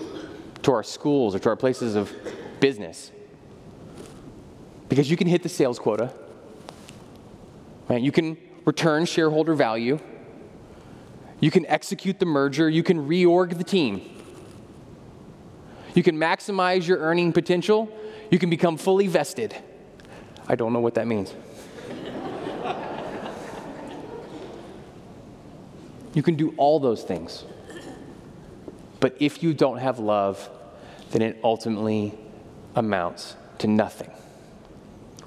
to 0.62 0.70
our 0.70 0.84
schools, 0.84 1.34
or 1.34 1.40
to 1.40 1.48
our 1.48 1.56
places 1.56 1.96
of 1.96 2.12
business. 2.60 3.10
Because 4.88 5.10
you 5.10 5.16
can 5.16 5.26
hit 5.26 5.42
the 5.42 5.48
sales 5.48 5.80
quota, 5.80 6.12
right? 7.88 8.00
You 8.00 8.12
can 8.12 8.36
return 8.64 9.04
shareholder 9.04 9.52
value, 9.56 9.98
you 11.40 11.50
can 11.50 11.66
execute 11.66 12.20
the 12.20 12.24
merger, 12.24 12.70
you 12.70 12.84
can 12.84 13.08
reorg 13.08 13.58
the 13.58 13.64
team, 13.64 14.00
you 15.92 16.04
can 16.04 16.16
maximize 16.16 16.86
your 16.86 16.98
earning 16.98 17.32
potential, 17.32 17.92
you 18.30 18.38
can 18.38 18.48
become 18.48 18.76
fully 18.76 19.08
vested. 19.08 19.56
I 20.46 20.54
don't 20.54 20.72
know 20.72 20.78
what 20.78 20.94
that 20.94 21.08
means. 21.08 21.34
You 26.14 26.22
can 26.22 26.36
do 26.36 26.54
all 26.56 26.78
those 26.78 27.02
things. 27.02 27.44
But 29.00 29.16
if 29.20 29.42
you 29.42 29.54
don't 29.54 29.78
have 29.78 29.98
love, 29.98 30.48
then 31.10 31.22
it 31.22 31.38
ultimately 31.42 32.14
amounts 32.74 33.36
to 33.58 33.66
nothing. 33.66 34.10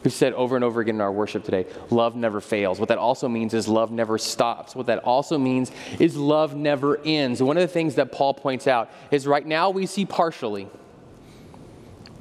We've 0.03 0.13
said 0.13 0.33
over 0.33 0.55
and 0.55 0.63
over 0.63 0.79
again 0.79 0.95
in 0.95 1.01
our 1.01 1.11
worship 1.11 1.43
today 1.43 1.65
love 1.89 2.15
never 2.15 2.39
fails. 2.39 2.79
What 2.79 2.89
that 2.89 2.97
also 2.97 3.27
means 3.27 3.53
is 3.53 3.67
love 3.67 3.91
never 3.91 4.17
stops. 4.17 4.75
What 4.75 4.85
that 4.85 4.99
also 4.99 5.37
means 5.37 5.71
is 5.99 6.15
love 6.15 6.55
never 6.55 6.99
ends. 7.03 7.43
One 7.43 7.57
of 7.57 7.61
the 7.61 7.67
things 7.67 7.95
that 7.95 8.11
Paul 8.11 8.33
points 8.33 8.67
out 8.67 8.89
is 9.11 9.27
right 9.27 9.45
now 9.45 9.69
we 9.71 9.85
see 9.85 10.05
partially. 10.05 10.69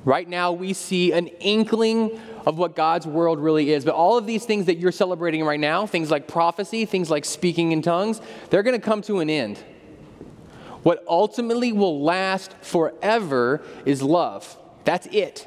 Right 0.05 0.29
now 0.29 0.53
we 0.53 0.73
see 0.73 1.13
an 1.13 1.27
inkling 1.27 2.21
of 2.47 2.57
what 2.59 2.75
God's 2.75 3.07
world 3.07 3.39
really 3.39 3.73
is. 3.73 3.85
But 3.85 3.95
all 3.95 4.17
of 4.17 4.27
these 4.27 4.45
things 4.45 4.67
that 4.67 4.79
you're 4.79 4.93
celebrating 4.93 5.45
right 5.45 5.61
now, 5.61 5.87
things 5.87 6.11
like 6.11 6.27
prophecy, 6.27 6.85
things 6.85 7.11
like 7.11 7.25
speaking 7.25 7.73
in 7.73 7.83
tongues, 7.83 8.21
they're 8.51 8.63
going 8.63 8.79
to 8.79 8.85
come 8.85 9.03
to 9.03 9.21
an 9.21 9.29
end. 9.29 9.63
What 10.89 11.05
ultimately 11.07 11.71
will 11.71 12.03
last 12.03 12.55
forever 12.63 13.61
is 13.85 14.03
love. 14.03 14.57
That's 14.85 15.07
it. 15.09 15.47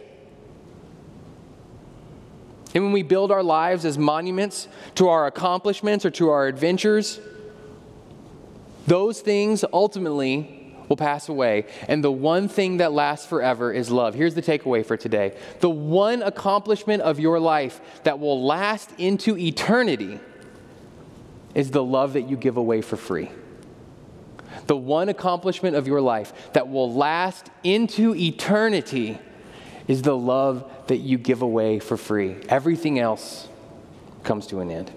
And 2.76 2.84
when 2.84 2.94
we 2.94 3.02
build 3.02 3.32
our 3.32 3.42
lives 3.42 3.84
as 3.84 3.98
monuments 3.98 4.68
to 4.94 5.08
our 5.08 5.26
accomplishments 5.26 6.06
or 6.06 6.12
to 6.12 6.30
our 6.30 6.46
adventures, 6.46 7.20
those 8.86 9.22
things 9.22 9.66
ultimately 9.74 10.76
will 10.88 10.96
pass 10.96 11.28
away. 11.28 11.66
And 11.88 12.04
the 12.04 12.12
one 12.12 12.48
thing 12.48 12.78
that 12.78 12.94
lasts 12.94 13.26
forever 13.26 13.74
is 13.74 13.90
love. 13.90 14.14
Here's 14.14 14.36
the 14.36 14.44
takeaway 14.44 14.86
for 14.86 14.96
today 14.96 15.36
the 15.60 15.72
one 15.72 16.22
accomplishment 16.22 17.02
of 17.02 17.20
your 17.20 17.40
life 17.40 17.82
that 18.04 18.20
will 18.20 18.46
last 18.46 18.92
into 19.00 19.36
eternity 19.40 20.20
is 21.56 21.72
the 21.72 21.84
love 21.84 22.14
that 22.14 22.30
you 22.30 22.38
give 22.38 22.58
away 22.58 22.82
for 22.84 22.96
free. 22.96 23.32
The 24.68 24.76
one 24.76 25.10
accomplishment 25.10 25.76
of 25.76 25.88
your 25.88 26.02
life 26.02 26.54
that 26.54 26.70
will 26.70 26.94
last 26.94 27.50
into 27.64 28.16
eternity 28.16 29.20
is 29.88 30.02
the 30.02 30.16
love 30.16 30.70
that 30.88 30.98
you 30.98 31.18
give 31.18 31.42
away 31.42 31.80
for 31.80 31.98
free. 31.98 32.38
Everything 32.50 33.00
else 33.00 33.48
comes 34.24 34.48
to 34.48 34.60
an 34.60 34.72
end. 34.72 34.92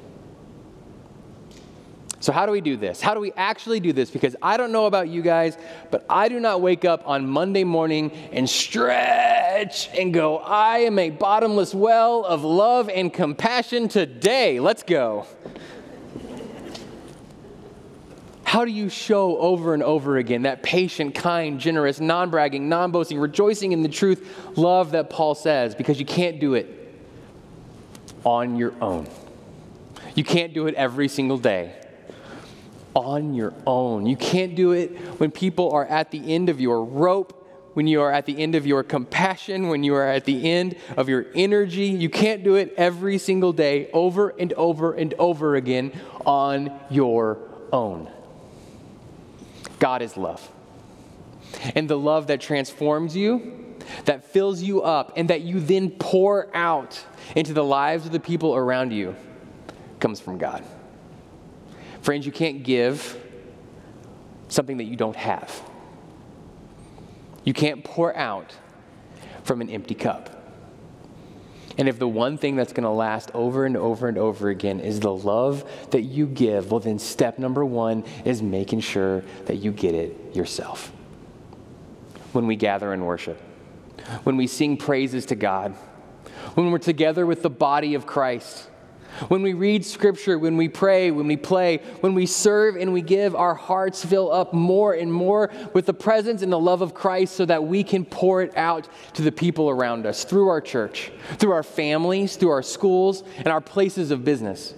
So, 2.24 2.32
how 2.32 2.46
do 2.46 2.52
we 2.52 2.62
do 2.62 2.78
this? 2.78 3.02
How 3.02 3.12
do 3.12 3.20
we 3.20 3.32
actually 3.32 3.80
do 3.80 3.92
this? 3.92 4.10
Because 4.10 4.34
I 4.40 4.56
don't 4.56 4.72
know 4.72 4.86
about 4.86 5.10
you 5.10 5.20
guys, 5.20 5.58
but 5.90 6.06
I 6.08 6.28
do 6.28 6.40
not 6.40 6.62
wake 6.62 6.86
up 6.86 7.06
on 7.06 7.28
Monday 7.28 7.64
morning 7.64 8.12
and 8.32 8.48
stretch 8.48 9.90
and 9.90 10.14
go, 10.14 10.38
I 10.38 10.78
am 10.78 10.98
a 10.98 11.10
bottomless 11.10 11.74
well 11.74 12.24
of 12.24 12.42
love 12.42 12.88
and 12.88 13.12
compassion 13.12 13.88
today. 13.88 14.58
Let's 14.58 14.82
go. 14.82 15.26
How 18.54 18.64
do 18.64 18.70
you 18.70 18.88
show 18.88 19.36
over 19.38 19.74
and 19.74 19.82
over 19.82 20.16
again 20.16 20.42
that 20.42 20.62
patient, 20.62 21.16
kind, 21.16 21.58
generous, 21.58 21.98
non 21.98 22.30
bragging, 22.30 22.68
non 22.68 22.92
boasting, 22.92 23.18
rejoicing 23.18 23.72
in 23.72 23.82
the 23.82 23.88
truth 23.88 24.56
love 24.56 24.92
that 24.92 25.10
Paul 25.10 25.34
says? 25.34 25.74
Because 25.74 25.98
you 25.98 26.06
can't 26.06 26.38
do 26.38 26.54
it 26.54 26.68
on 28.22 28.54
your 28.54 28.72
own. 28.80 29.08
You 30.14 30.22
can't 30.22 30.54
do 30.54 30.68
it 30.68 30.76
every 30.76 31.08
single 31.08 31.36
day. 31.36 31.74
on 32.94 33.34
your 33.34 33.54
own. 33.66 34.06
You 34.06 34.16
can't 34.16 34.54
do 34.54 34.70
it 34.70 34.96
when 35.18 35.32
people 35.32 35.72
are 35.72 35.86
at 35.86 36.12
the 36.12 36.32
end 36.32 36.48
of 36.48 36.60
your 36.60 36.84
rope 36.84 37.40
when 37.72 37.88
you 37.88 38.02
are 38.02 38.12
at 38.12 38.24
the 38.24 38.38
end 38.38 38.54
of 38.54 38.68
your 38.68 38.84
compassion, 38.84 39.66
when 39.66 39.82
you 39.82 39.96
are 39.96 40.06
at 40.06 40.26
the 40.26 40.48
end 40.48 40.76
of 40.96 41.08
your 41.08 41.26
energy. 41.34 41.86
You 41.86 42.08
can't 42.08 42.44
do 42.44 42.54
it 42.54 42.72
every 42.76 43.18
single 43.18 43.52
day, 43.52 43.90
over 43.92 44.28
and 44.28 44.52
over 44.52 44.92
and 44.92 45.12
over 45.14 45.56
again 45.56 45.90
on 46.24 46.70
your 46.88 47.40
own. 47.72 48.08
God 49.84 50.00
is 50.00 50.16
love. 50.16 50.50
And 51.74 51.90
the 51.90 51.98
love 51.98 52.28
that 52.28 52.40
transforms 52.40 53.14
you, 53.14 53.76
that 54.06 54.24
fills 54.24 54.62
you 54.62 54.80
up, 54.80 55.12
and 55.14 55.28
that 55.28 55.42
you 55.42 55.60
then 55.60 55.90
pour 55.90 56.48
out 56.56 57.04
into 57.36 57.52
the 57.52 57.62
lives 57.62 58.06
of 58.06 58.12
the 58.12 58.18
people 58.18 58.56
around 58.56 58.94
you 58.94 59.14
comes 60.00 60.20
from 60.20 60.38
God. 60.38 60.64
Friends, 62.00 62.24
you 62.24 62.32
can't 62.32 62.62
give 62.62 63.22
something 64.48 64.78
that 64.78 64.84
you 64.84 64.96
don't 64.96 65.16
have. 65.16 65.62
You 67.44 67.52
can't 67.52 67.84
pour 67.84 68.16
out 68.16 68.56
from 69.42 69.60
an 69.60 69.68
empty 69.68 69.94
cup. 69.94 70.33
And 71.76 71.88
if 71.88 71.98
the 71.98 72.08
one 72.08 72.38
thing 72.38 72.56
that's 72.56 72.72
going 72.72 72.84
to 72.84 72.90
last 72.90 73.30
over 73.34 73.66
and 73.66 73.76
over 73.76 74.06
and 74.08 74.16
over 74.16 74.48
again 74.48 74.80
is 74.80 75.00
the 75.00 75.14
love 75.14 75.64
that 75.90 76.02
you 76.02 76.26
give, 76.26 76.70
well, 76.70 76.80
then 76.80 76.98
step 76.98 77.38
number 77.38 77.64
one 77.64 78.04
is 78.24 78.42
making 78.42 78.80
sure 78.80 79.22
that 79.46 79.56
you 79.56 79.72
get 79.72 79.94
it 79.94 80.36
yourself. 80.36 80.92
When 82.32 82.46
we 82.46 82.56
gather 82.56 82.92
and 82.92 83.04
worship, 83.04 83.40
when 84.22 84.36
we 84.36 84.46
sing 84.46 84.76
praises 84.76 85.26
to 85.26 85.34
God, 85.34 85.72
when 86.54 86.70
we're 86.70 86.78
together 86.78 87.26
with 87.26 87.42
the 87.42 87.50
body 87.50 87.94
of 87.94 88.06
Christ, 88.06 88.68
when 89.28 89.42
we 89.42 89.54
read 89.54 89.84
scripture, 89.84 90.38
when 90.38 90.56
we 90.56 90.68
pray, 90.68 91.10
when 91.10 91.26
we 91.26 91.36
play, 91.36 91.78
when 92.00 92.14
we 92.14 92.26
serve 92.26 92.76
and 92.76 92.92
we 92.92 93.02
give, 93.02 93.34
our 93.34 93.54
hearts 93.54 94.04
fill 94.04 94.32
up 94.32 94.52
more 94.52 94.92
and 94.92 95.12
more 95.12 95.50
with 95.72 95.86
the 95.86 95.94
presence 95.94 96.42
and 96.42 96.52
the 96.52 96.58
love 96.58 96.82
of 96.82 96.94
Christ 96.94 97.36
so 97.36 97.44
that 97.44 97.64
we 97.64 97.84
can 97.84 98.04
pour 98.04 98.42
it 98.42 98.56
out 98.56 98.88
to 99.14 99.22
the 99.22 99.32
people 99.32 99.70
around 99.70 100.06
us 100.06 100.24
through 100.24 100.48
our 100.48 100.60
church, 100.60 101.12
through 101.38 101.52
our 101.52 101.62
families, 101.62 102.36
through 102.36 102.50
our 102.50 102.62
schools, 102.62 103.22
and 103.38 103.48
our 103.48 103.60
places 103.60 104.10
of 104.10 104.24
business. 104.24 104.74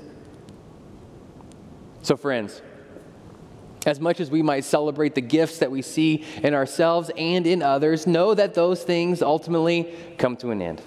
So, 2.02 2.16
friends, 2.16 2.62
as 3.86 4.00
much 4.00 4.20
as 4.20 4.30
we 4.30 4.42
might 4.42 4.64
celebrate 4.64 5.14
the 5.14 5.20
gifts 5.20 5.58
that 5.58 5.70
we 5.70 5.80
see 5.80 6.24
in 6.42 6.54
ourselves 6.54 7.10
and 7.16 7.46
in 7.46 7.62
others, 7.62 8.06
know 8.06 8.34
that 8.34 8.54
those 8.54 8.82
things 8.82 9.22
ultimately 9.22 9.94
come 10.18 10.36
to 10.38 10.50
an 10.50 10.60
end. 10.60 10.82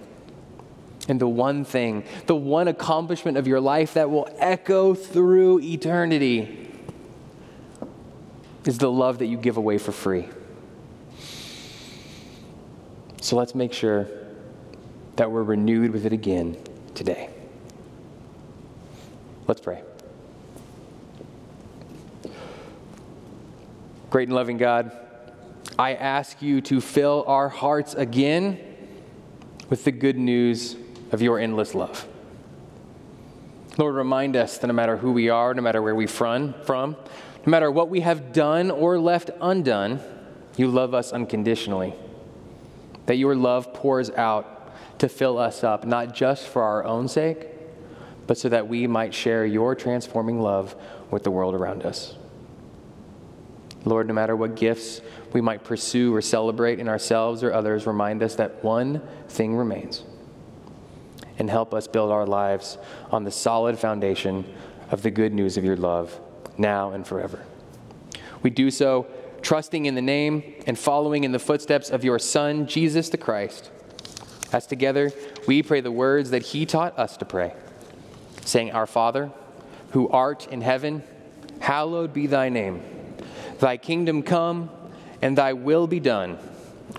And 1.09 1.19
the 1.19 1.27
one 1.27 1.65
thing, 1.65 2.03
the 2.27 2.35
one 2.35 2.67
accomplishment 2.67 3.37
of 3.37 3.47
your 3.47 3.59
life 3.59 3.95
that 3.95 4.09
will 4.09 4.29
echo 4.37 4.93
through 4.93 5.61
eternity 5.61 6.69
is 8.65 8.77
the 8.77 8.91
love 8.91 9.17
that 9.19 9.25
you 9.25 9.37
give 9.37 9.57
away 9.57 9.79
for 9.79 9.91
free. 9.91 10.29
So 13.21 13.35
let's 13.35 13.55
make 13.55 13.73
sure 13.73 14.07
that 15.15 15.31
we're 15.31 15.43
renewed 15.43 15.91
with 15.91 16.05
it 16.05 16.13
again 16.13 16.57
today. 16.93 17.29
Let's 19.47 19.61
pray. 19.61 19.81
Great 24.09 24.27
and 24.27 24.35
loving 24.35 24.57
God, 24.57 24.91
I 25.77 25.95
ask 25.95 26.41
you 26.41 26.61
to 26.61 26.81
fill 26.81 27.23
our 27.27 27.49
hearts 27.49 27.93
again 27.93 28.59
with 29.69 29.83
the 29.83 29.91
good 29.91 30.17
news 30.17 30.75
of 31.11 31.21
your 31.21 31.39
endless 31.39 31.73
love. 31.75 32.07
Lord, 33.77 33.95
remind 33.95 34.35
us 34.35 34.57
that 34.57 34.67
no 34.67 34.73
matter 34.73 34.97
who 34.97 35.11
we 35.11 35.29
are, 35.29 35.53
no 35.53 35.61
matter 35.61 35.81
where 35.81 35.95
we 35.95 36.05
from, 36.05 36.53
from, 36.65 36.97
no 37.45 37.49
matter 37.49 37.71
what 37.71 37.89
we 37.89 38.01
have 38.01 38.33
done 38.33 38.71
or 38.71 38.99
left 38.99 39.29
undone, 39.39 40.01
you 40.57 40.67
love 40.67 40.93
us 40.93 41.13
unconditionally. 41.13 41.93
That 43.05 43.15
your 43.15 43.35
love 43.35 43.73
pours 43.73 44.09
out 44.11 44.99
to 44.99 45.07
fill 45.07 45.37
us 45.37 45.63
up, 45.63 45.85
not 45.85 46.13
just 46.13 46.47
for 46.47 46.61
our 46.61 46.83
own 46.83 47.07
sake, 47.07 47.47
but 48.27 48.37
so 48.37 48.49
that 48.49 48.67
we 48.67 48.85
might 48.85 49.13
share 49.13 49.45
your 49.45 49.75
transforming 49.75 50.41
love 50.41 50.75
with 51.09 51.23
the 51.23 51.31
world 51.31 51.55
around 51.55 51.83
us. 51.83 52.15
Lord, 53.85 54.07
no 54.07 54.13
matter 54.13 54.35
what 54.35 54.55
gifts 54.55 54.99
we 55.31 55.39
might 55.39 55.63
pursue 55.63 56.13
or 56.13 56.21
celebrate 56.21 56.79
in 56.79 56.89
ourselves 56.89 57.43
or 57.43 57.53
others, 57.53 57.87
remind 57.87 58.21
us 58.21 58.35
that 58.35 58.61
one 58.61 59.01
thing 59.29 59.55
remains 59.55 60.03
and 61.39 61.49
help 61.49 61.73
us 61.73 61.87
build 61.87 62.11
our 62.11 62.25
lives 62.25 62.77
on 63.11 63.23
the 63.23 63.31
solid 63.31 63.79
foundation 63.79 64.45
of 64.91 65.01
the 65.01 65.09
good 65.09 65.33
news 65.33 65.57
of 65.57 65.63
your 65.63 65.77
love 65.77 66.19
now 66.57 66.91
and 66.91 67.07
forever. 67.07 67.43
We 68.43 68.49
do 68.49 68.69
so 68.69 69.07
trusting 69.41 69.85
in 69.85 69.95
the 69.95 70.01
name 70.01 70.43
and 70.67 70.77
following 70.77 71.23
in 71.23 71.31
the 71.31 71.39
footsteps 71.39 71.89
of 71.89 72.03
your 72.03 72.19
Son, 72.19 72.67
Jesus 72.67 73.09
the 73.09 73.17
Christ. 73.17 73.71
As 74.51 74.67
together 74.67 75.11
we 75.47 75.63
pray 75.63 75.81
the 75.81 75.91
words 75.91 76.31
that 76.31 76.41
he 76.41 76.65
taught 76.65 76.97
us 76.99 77.17
to 77.17 77.25
pray, 77.25 77.53
saying, 78.45 78.71
Our 78.71 78.87
Father, 78.87 79.31
who 79.91 80.09
art 80.09 80.47
in 80.47 80.61
heaven, 80.61 81.03
hallowed 81.59 82.13
be 82.13 82.27
thy 82.27 82.49
name. 82.49 82.81
Thy 83.59 83.77
kingdom 83.77 84.23
come, 84.23 84.69
and 85.21 85.37
thy 85.37 85.53
will 85.53 85.87
be 85.87 85.99
done, 85.99 86.37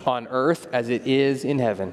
on 0.07 0.29
earth 0.29 0.69
as 0.73 0.89
it 0.89 1.07
is 1.07 1.45
in 1.45 1.59
heaven. 1.59 1.93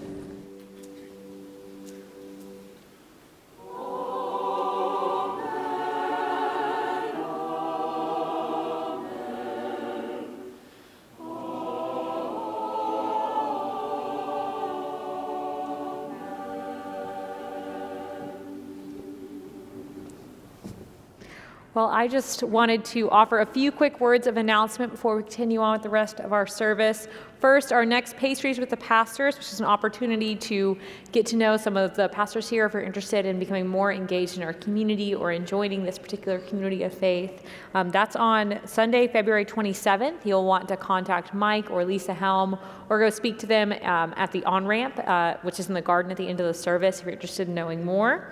Well, 21.81 21.89
I 21.89 22.07
just 22.07 22.43
wanted 22.43 22.85
to 22.85 23.09
offer 23.09 23.39
a 23.39 23.45
few 23.47 23.71
quick 23.71 23.99
words 23.99 24.27
of 24.27 24.37
announcement 24.37 24.91
before 24.91 25.17
we 25.17 25.23
continue 25.23 25.61
on 25.61 25.73
with 25.73 25.81
the 25.81 25.89
rest 25.89 26.19
of 26.19 26.31
our 26.31 26.45
service. 26.45 27.07
First, 27.39 27.73
our 27.73 27.87
next 27.87 28.17
Pastries 28.17 28.59
with 28.59 28.69
the 28.69 28.77
Pastors, 28.77 29.35
which 29.35 29.51
is 29.51 29.59
an 29.59 29.65
opportunity 29.65 30.35
to 30.35 30.77
get 31.11 31.25
to 31.25 31.35
know 31.35 31.57
some 31.57 31.77
of 31.77 31.95
the 31.95 32.07
pastors 32.09 32.47
here 32.47 32.67
if 32.67 32.73
you're 32.73 32.83
interested 32.83 33.25
in 33.25 33.39
becoming 33.39 33.65
more 33.65 33.91
engaged 33.91 34.37
in 34.37 34.43
our 34.43 34.53
community 34.53 35.15
or 35.15 35.31
in 35.31 35.43
joining 35.43 35.83
this 35.83 35.97
particular 35.97 36.37
community 36.37 36.83
of 36.83 36.93
faith. 36.93 37.47
Um, 37.73 37.89
that's 37.89 38.15
on 38.15 38.59
Sunday, 38.67 39.07
February 39.07 39.43
27th. 39.43 40.23
You'll 40.23 40.45
want 40.45 40.67
to 40.67 40.77
contact 40.77 41.33
Mike 41.33 41.71
or 41.71 41.83
Lisa 41.83 42.13
Helm 42.13 42.59
or 42.89 42.99
go 42.99 43.09
speak 43.09 43.39
to 43.39 43.47
them 43.47 43.71
um, 43.71 44.13
at 44.17 44.31
the 44.31 44.45
on 44.45 44.67
ramp, 44.67 44.99
uh, 44.99 45.33
which 45.41 45.59
is 45.59 45.67
in 45.67 45.73
the 45.73 45.81
garden 45.81 46.11
at 46.11 46.17
the 46.17 46.27
end 46.27 46.39
of 46.39 46.45
the 46.45 46.53
service 46.53 46.99
if 46.99 47.05
you're 47.05 47.13
interested 47.13 47.47
in 47.47 47.55
knowing 47.55 47.83
more. 47.83 48.29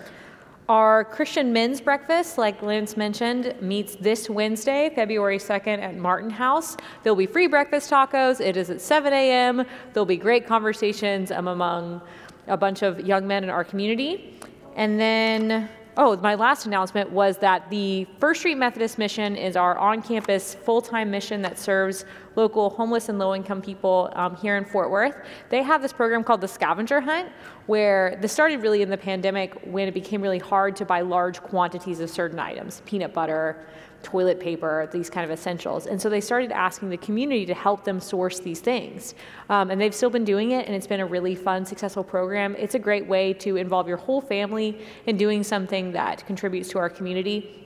Our 0.70 1.04
Christian 1.04 1.52
men's 1.52 1.82
breakfast, 1.82 2.38
like 2.38 2.62
Lance 2.62 2.96
mentioned, 2.96 3.56
meets 3.60 3.96
this 3.96 4.30
Wednesday, 4.30 4.92
February 4.94 5.40
2nd 5.40 5.80
at 5.80 5.98
Martin 5.98 6.30
House. 6.30 6.78
There'll 7.02 7.16
be 7.18 7.26
free 7.26 7.48
breakfast 7.48 7.90
tacos. 7.90 8.40
It 8.40 8.56
is 8.56 8.70
at 8.70 8.80
7 8.80 9.12
a.m. 9.12 9.66
There'll 9.94 10.06
be 10.06 10.16
great 10.16 10.46
conversations 10.46 11.32
among 11.32 12.04
a 12.46 12.56
bunch 12.56 12.84
of 12.84 13.00
young 13.00 13.26
men 13.26 13.44
in 13.44 13.50
our 13.50 13.64
community. 13.64 14.40
And 14.76 15.00
then 15.00 15.70
Oh, 15.98 16.16
my 16.18 16.36
last 16.36 16.66
announcement 16.66 17.12
was 17.12 17.38
that 17.40 17.70
the 17.70 18.06
First 18.20 18.42
Street 18.42 18.56
Methodist 18.56 18.98
Mission 18.98 19.36
is 19.36 19.56
our 19.56 19.78
on 19.78 20.02
campus 20.02 20.54
full 20.54 20.82
time 20.82 21.10
mission 21.10 21.42
that 21.42 21.58
serves 21.58 22.06
local 22.36 22.70
homeless 22.70 23.10
and 23.10 23.18
low 23.18 23.36
income 23.36 23.62
people 23.62 24.10
um, 24.14 24.36
here 24.36 24.56
in 24.56 24.66
Fort 24.66 24.92
Worth. 24.92 25.16
They 25.50 25.64
have 25.64 25.82
this 25.82 25.92
program 25.92 26.24
called 26.24 26.42
the 26.42 26.48
Scavenger 26.48 27.02
Hunt, 27.02 27.30
where 27.66 28.18
this 28.22 28.32
started 28.32 28.62
really 28.62 28.82
in 28.82 28.90
the 28.90 28.98
pandemic 28.98 29.60
when 29.66 29.88
it 29.88 29.94
became 29.94 30.22
really 30.22 30.40
hard 30.40 30.76
to 30.78 30.86
buy 30.86 31.02
large 31.02 31.42
quantities 31.42 32.00
of 32.00 32.10
certain 32.10 32.40
items 32.40 32.82
peanut 32.86 33.14
butter, 33.14 33.66
toilet 34.04 34.40
paper, 34.40 34.90
these 34.92 35.10
kind 35.10 35.26
of 35.26 35.32
essentials. 35.32 35.88
And 35.88 36.02
so 36.02 36.10
they 36.10 36.22
started 36.22 36.52
asking 36.52 36.90
the 36.90 36.98
community 36.98 37.46
to 37.46 37.54
help 37.54 37.84
them 37.84 38.00
source 38.00 38.40
these 38.40 38.60
things. 38.60 39.16
Um, 39.50 39.72
and 39.72 39.80
they've 39.80 39.94
still 39.94 40.10
been 40.10 40.26
doing 40.26 40.52
it, 40.52 40.68
and 40.68 40.76
it's 40.76 40.88
been 40.88 41.00
a 41.00 41.06
really 41.06 41.36
fun, 41.36 41.66
successful 41.66 42.04
program. 42.04 42.56
It's 42.58 42.76
a 42.76 42.80
great 42.80 43.06
way 43.06 43.34
to 43.34 43.58
involve 43.58 43.88
your 43.88 43.98
whole 43.98 44.22
family 44.22 44.80
in 45.06 45.18
doing 45.18 45.44
something 45.44 45.92
that 45.92 46.26
contributes 46.26 46.70
to 46.70 46.80
our 46.80 46.90
community. 46.90 47.66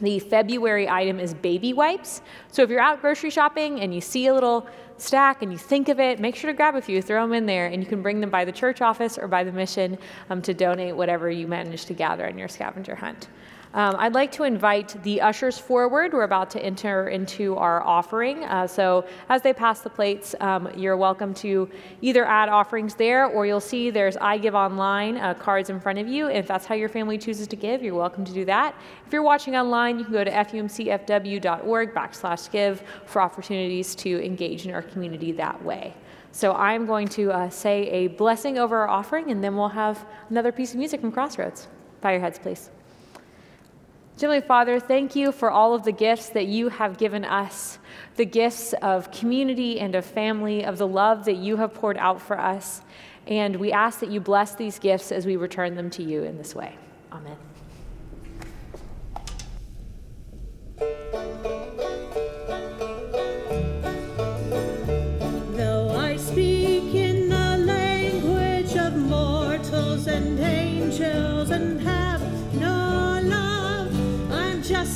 The 0.00 0.20
February 0.20 0.88
item 0.88 1.18
is 1.18 1.34
baby 1.34 1.72
wipes. 1.72 2.22
So 2.52 2.62
if 2.62 2.70
you're 2.70 2.80
out 2.80 3.00
grocery 3.00 3.30
shopping 3.30 3.80
and 3.80 3.92
you 3.92 4.00
see 4.00 4.28
a 4.28 4.34
little 4.34 4.68
stack 4.96 5.42
and 5.42 5.50
you 5.50 5.58
think 5.58 5.88
of 5.88 5.98
it, 5.98 6.20
make 6.20 6.36
sure 6.36 6.50
to 6.50 6.56
grab 6.56 6.76
a 6.76 6.82
few, 6.82 7.02
throw 7.02 7.22
them 7.22 7.32
in 7.32 7.46
there, 7.46 7.66
and 7.66 7.82
you 7.82 7.88
can 7.88 8.02
bring 8.02 8.20
them 8.20 8.30
by 8.30 8.44
the 8.44 8.52
church 8.52 8.80
office 8.80 9.18
or 9.18 9.26
by 9.26 9.42
the 9.42 9.50
mission 9.50 9.98
um, 10.30 10.40
to 10.42 10.54
donate 10.54 10.94
whatever 10.94 11.30
you 11.30 11.48
manage 11.48 11.86
to 11.86 11.94
gather 11.94 12.26
in 12.26 12.38
your 12.38 12.48
scavenger 12.48 12.94
hunt. 12.94 13.28
Um, 13.74 13.96
I'd 13.98 14.14
like 14.14 14.32
to 14.32 14.44
invite 14.44 15.02
the 15.02 15.20
ushers 15.20 15.58
forward. 15.58 16.12
We're 16.14 16.22
about 16.22 16.48
to 16.50 16.64
enter 16.64 17.08
into 17.08 17.56
our 17.56 17.82
offering. 17.82 18.44
Uh, 18.44 18.66
so 18.66 19.04
as 19.28 19.42
they 19.42 19.52
pass 19.52 19.80
the 19.80 19.90
plates, 19.90 20.34
um, 20.40 20.70
you're 20.76 20.96
welcome 20.96 21.34
to 21.34 21.68
either 22.00 22.24
add 22.24 22.48
offerings 22.48 22.94
there 22.94 23.26
or 23.26 23.44
you'll 23.44 23.60
see 23.60 23.90
there's 23.90 24.16
I 24.16 24.38
Give 24.38 24.54
Online 24.54 25.18
uh, 25.18 25.34
cards 25.34 25.68
in 25.68 25.80
front 25.80 25.98
of 25.98 26.08
you. 26.08 26.28
If 26.28 26.46
that's 26.46 26.64
how 26.64 26.74
your 26.74 26.88
family 26.88 27.18
chooses 27.18 27.46
to 27.48 27.56
give, 27.56 27.82
you're 27.82 27.94
welcome 27.94 28.24
to 28.24 28.32
do 28.32 28.44
that. 28.46 28.74
If 29.06 29.12
you're 29.12 29.22
watching 29.22 29.54
online, 29.54 29.98
you 29.98 30.04
can 30.04 30.14
go 30.14 30.24
to 30.24 30.30
fumcfw.org 30.30 31.94
backslash 31.94 32.50
give 32.50 32.82
for 33.04 33.20
opportunities 33.20 33.94
to 33.96 34.24
engage 34.24 34.66
in 34.66 34.72
our 34.72 34.82
community 34.82 35.32
that 35.32 35.62
way. 35.62 35.94
So 36.32 36.54
I'm 36.54 36.86
going 36.86 37.08
to 37.08 37.32
uh, 37.32 37.50
say 37.50 37.88
a 37.90 38.08
blessing 38.08 38.58
over 38.58 38.78
our 38.78 38.88
offering 38.88 39.30
and 39.30 39.42
then 39.42 39.56
we'll 39.56 39.68
have 39.68 40.06
another 40.30 40.52
piece 40.52 40.72
of 40.72 40.78
music 40.78 41.00
from 41.00 41.12
Crossroads. 41.12 41.68
Bow 42.00 42.10
your 42.10 42.20
heads, 42.20 42.38
please. 42.38 42.70
Heavenly 44.20 44.40
Father, 44.40 44.80
thank 44.80 45.14
you 45.14 45.30
for 45.30 45.48
all 45.48 45.74
of 45.74 45.84
the 45.84 45.92
gifts 45.92 46.30
that 46.30 46.48
you 46.48 46.70
have 46.70 46.98
given 46.98 47.24
us 47.24 47.78
the 48.16 48.26
gifts 48.26 48.72
of 48.82 49.12
community 49.12 49.78
and 49.78 49.94
of 49.94 50.04
family, 50.04 50.64
of 50.64 50.76
the 50.76 50.88
love 50.88 51.24
that 51.26 51.36
you 51.36 51.56
have 51.56 51.72
poured 51.72 51.96
out 51.98 52.20
for 52.20 52.36
us. 52.36 52.82
And 53.28 53.54
we 53.56 53.70
ask 53.70 54.00
that 54.00 54.10
you 54.10 54.20
bless 54.20 54.56
these 54.56 54.80
gifts 54.80 55.12
as 55.12 55.24
we 55.24 55.36
return 55.36 55.76
them 55.76 55.88
to 55.90 56.02
you 56.02 56.24
in 56.24 56.36
this 56.36 56.52
way. 56.52 56.76
Amen. 57.12 57.36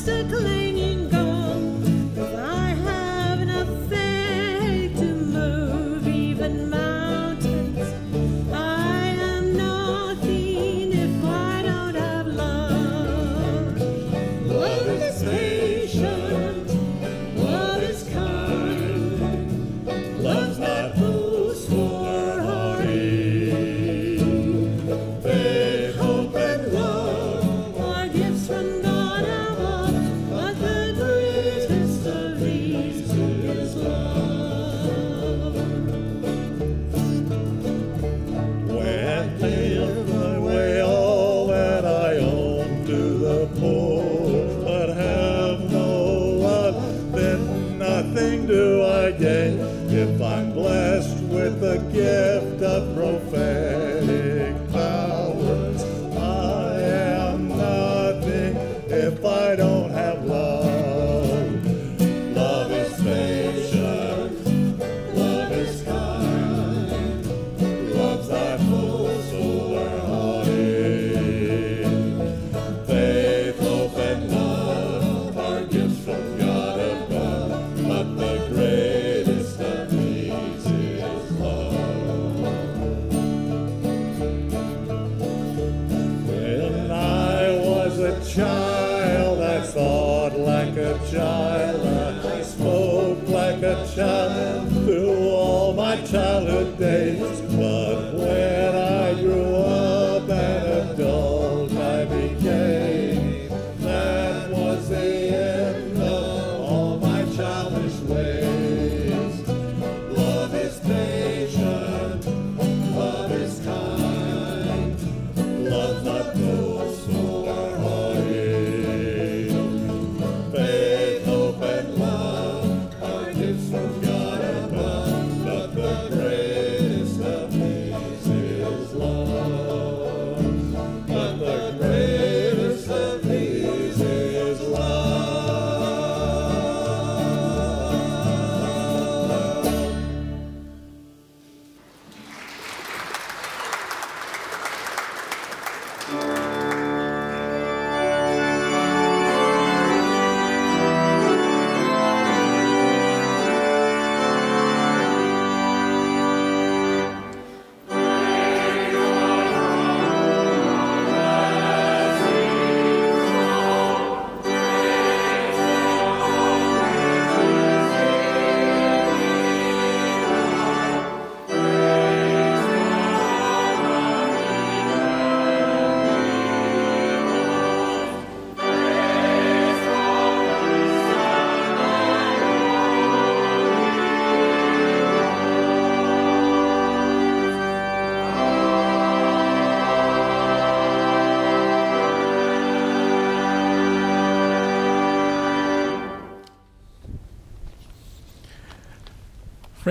I'm 0.09 0.62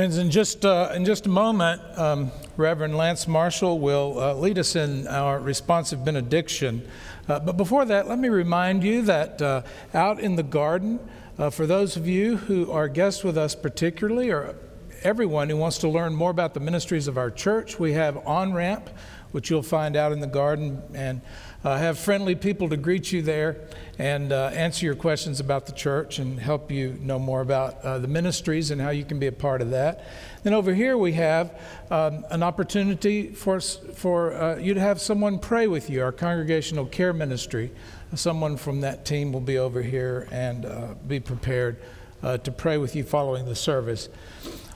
Friends, 0.01 0.17
in 0.17 0.31
just, 0.31 0.65
uh, 0.65 0.91
in 0.95 1.05
just 1.05 1.27
a 1.27 1.29
moment, 1.29 1.79
um, 1.95 2.31
Reverend 2.57 2.97
Lance 2.97 3.27
Marshall 3.27 3.77
will 3.77 4.19
uh, 4.19 4.33
lead 4.33 4.57
us 4.57 4.75
in 4.75 5.05
our 5.05 5.39
responsive 5.39 6.03
benediction. 6.03 6.89
Uh, 7.29 7.39
but 7.39 7.55
before 7.55 7.85
that, 7.85 8.07
let 8.07 8.17
me 8.17 8.27
remind 8.27 8.83
you 8.83 9.03
that 9.03 9.39
uh, 9.43 9.61
out 9.93 10.19
in 10.19 10.37
the 10.37 10.41
garden, 10.41 10.99
uh, 11.37 11.51
for 11.51 11.67
those 11.67 11.97
of 11.97 12.07
you 12.07 12.37
who 12.37 12.71
are 12.71 12.87
guests 12.87 13.23
with 13.23 13.37
us 13.37 13.53
particularly, 13.53 14.31
or 14.31 14.55
everyone 15.03 15.49
who 15.49 15.57
wants 15.57 15.77
to 15.77 15.87
learn 15.87 16.15
more 16.15 16.31
about 16.31 16.55
the 16.55 16.59
ministries 16.59 17.07
of 17.07 17.15
our 17.15 17.29
church, 17.29 17.77
we 17.79 17.93
have 17.93 18.17
On 18.25 18.53
Ramp, 18.53 18.89
which 19.33 19.51
you'll 19.51 19.61
find 19.61 19.95
out 19.95 20.11
in 20.11 20.19
the 20.19 20.25
garden. 20.25 20.81
And 20.95 21.21
uh, 21.63 21.77
have 21.77 21.99
friendly 21.99 22.35
people 22.35 22.69
to 22.69 22.77
greet 22.77 23.11
you 23.11 23.21
there 23.21 23.57
and 23.99 24.33
uh, 24.33 24.47
answer 24.47 24.85
your 24.85 24.95
questions 24.95 25.39
about 25.39 25.67
the 25.67 25.71
church 25.71 26.17
and 26.17 26.39
help 26.39 26.71
you 26.71 26.97
know 27.01 27.19
more 27.19 27.41
about 27.41 27.79
uh, 27.83 27.99
the 27.99 28.07
ministries 28.07 28.71
and 28.71 28.81
how 28.81 28.89
you 28.89 29.05
can 29.05 29.19
be 29.19 29.27
a 29.27 29.31
part 29.31 29.61
of 29.61 29.69
that. 29.69 30.03
Then 30.43 30.53
over 30.53 30.73
here 30.73 30.97
we 30.97 31.13
have 31.13 31.59
um, 31.91 32.25
an 32.31 32.41
opportunity 32.41 33.27
for, 33.27 33.59
for 33.59 34.33
uh, 34.33 34.57
you 34.57 34.73
to 34.73 34.79
have 34.79 34.99
someone 34.99 35.37
pray 35.37 35.67
with 35.67 35.89
you, 35.89 36.01
our 36.01 36.11
congregational 36.11 36.85
care 36.87 37.13
ministry. 37.13 37.71
Someone 38.15 38.57
from 38.57 38.81
that 38.81 39.05
team 39.05 39.31
will 39.31 39.39
be 39.39 39.57
over 39.57 39.81
here 39.81 40.27
and 40.31 40.65
uh, 40.65 40.95
be 41.07 41.19
prepared 41.19 41.77
uh, 42.23 42.37
to 42.39 42.51
pray 42.51 42.77
with 42.77 42.95
you 42.95 43.03
following 43.03 43.45
the 43.45 43.55
service. 43.55 44.09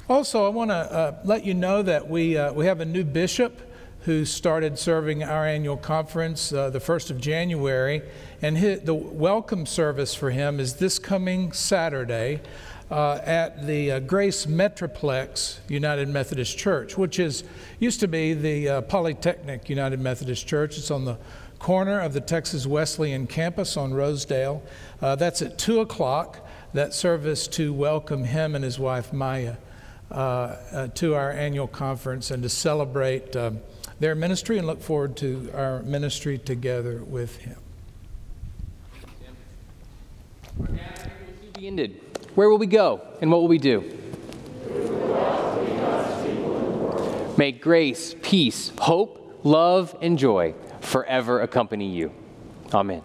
Also, 0.07 0.45
I 0.45 0.49
want 0.49 0.69
to 0.69 1.19
let 1.25 1.45
you 1.45 1.55
know 1.55 1.81
that 1.81 2.07
we, 2.07 2.39
we 2.51 2.67
have 2.67 2.79
a 2.79 2.85
new 2.85 3.03
bishop 3.03 3.59
who 4.05 4.23
started 4.23 4.77
serving 4.77 5.23
our 5.23 5.47
annual 5.47 5.75
conference 5.75 6.53
uh, 6.53 6.69
the 6.69 6.79
1st 6.79 7.09
of 7.09 7.19
January. 7.19 8.03
And 8.39 8.55
his, 8.55 8.81
the 8.81 8.93
welcome 8.93 9.65
service 9.65 10.13
for 10.13 10.29
him 10.29 10.59
is 10.59 10.75
this 10.75 10.99
coming 10.99 11.51
Saturday 11.51 12.41
uh, 12.91 13.15
at 13.23 13.65
the 13.65 13.93
uh, 13.93 13.99
Grace 14.01 14.45
Metroplex 14.45 15.57
United 15.67 16.07
Methodist 16.07 16.55
Church, 16.55 16.95
which 16.95 17.17
is 17.17 17.45
used 17.79 17.99
to 17.99 18.07
be 18.07 18.35
the 18.35 18.69
uh, 18.69 18.81
Polytechnic 18.81 19.69
United 19.69 19.99
Methodist 19.99 20.45
Church. 20.45 20.77
It's 20.77 20.91
on 20.91 21.05
the 21.05 21.17
corner 21.57 21.99
of 21.99 22.13
the 22.13 22.21
Texas 22.21 22.67
Wesleyan 22.67 23.25
campus 23.25 23.75
on 23.75 23.91
Rosedale. 23.91 24.61
Uh, 25.01 25.15
that's 25.15 25.41
at 25.41 25.57
2 25.57 25.79
o'clock, 25.79 26.47
that 26.73 26.93
service 26.93 27.47
to 27.47 27.73
welcome 27.73 28.25
him 28.25 28.53
and 28.53 28.63
his 28.63 28.77
wife 28.77 29.11
Maya 29.11 29.55
uh, 30.11 30.87
to 30.93 31.15
our 31.15 31.31
annual 31.31 31.67
conference 31.67 32.29
and 32.29 32.43
to 32.43 32.49
celebrate 32.49 33.35
um, 33.35 33.59
their 33.99 34.15
ministry 34.15 34.57
and 34.57 34.67
look 34.67 34.81
forward 34.81 35.15
to 35.17 35.51
our 35.53 35.81
ministry 35.83 36.37
together 36.37 37.03
with 37.03 37.37
him. 37.37 37.57
Where 42.35 42.49
will 42.49 42.57
we 42.57 42.67
go 42.67 43.01
and 43.21 43.31
what 43.31 43.41
will 43.41 43.47
we 43.47 43.57
do? 43.57 43.81
May 47.37 47.51
grace, 47.51 48.15
peace, 48.21 48.71
hope, 48.79 49.39
love, 49.43 49.95
and 50.01 50.17
joy 50.17 50.53
forever 50.79 51.41
accompany 51.41 51.89
you. 51.89 52.13
Amen. 52.73 53.01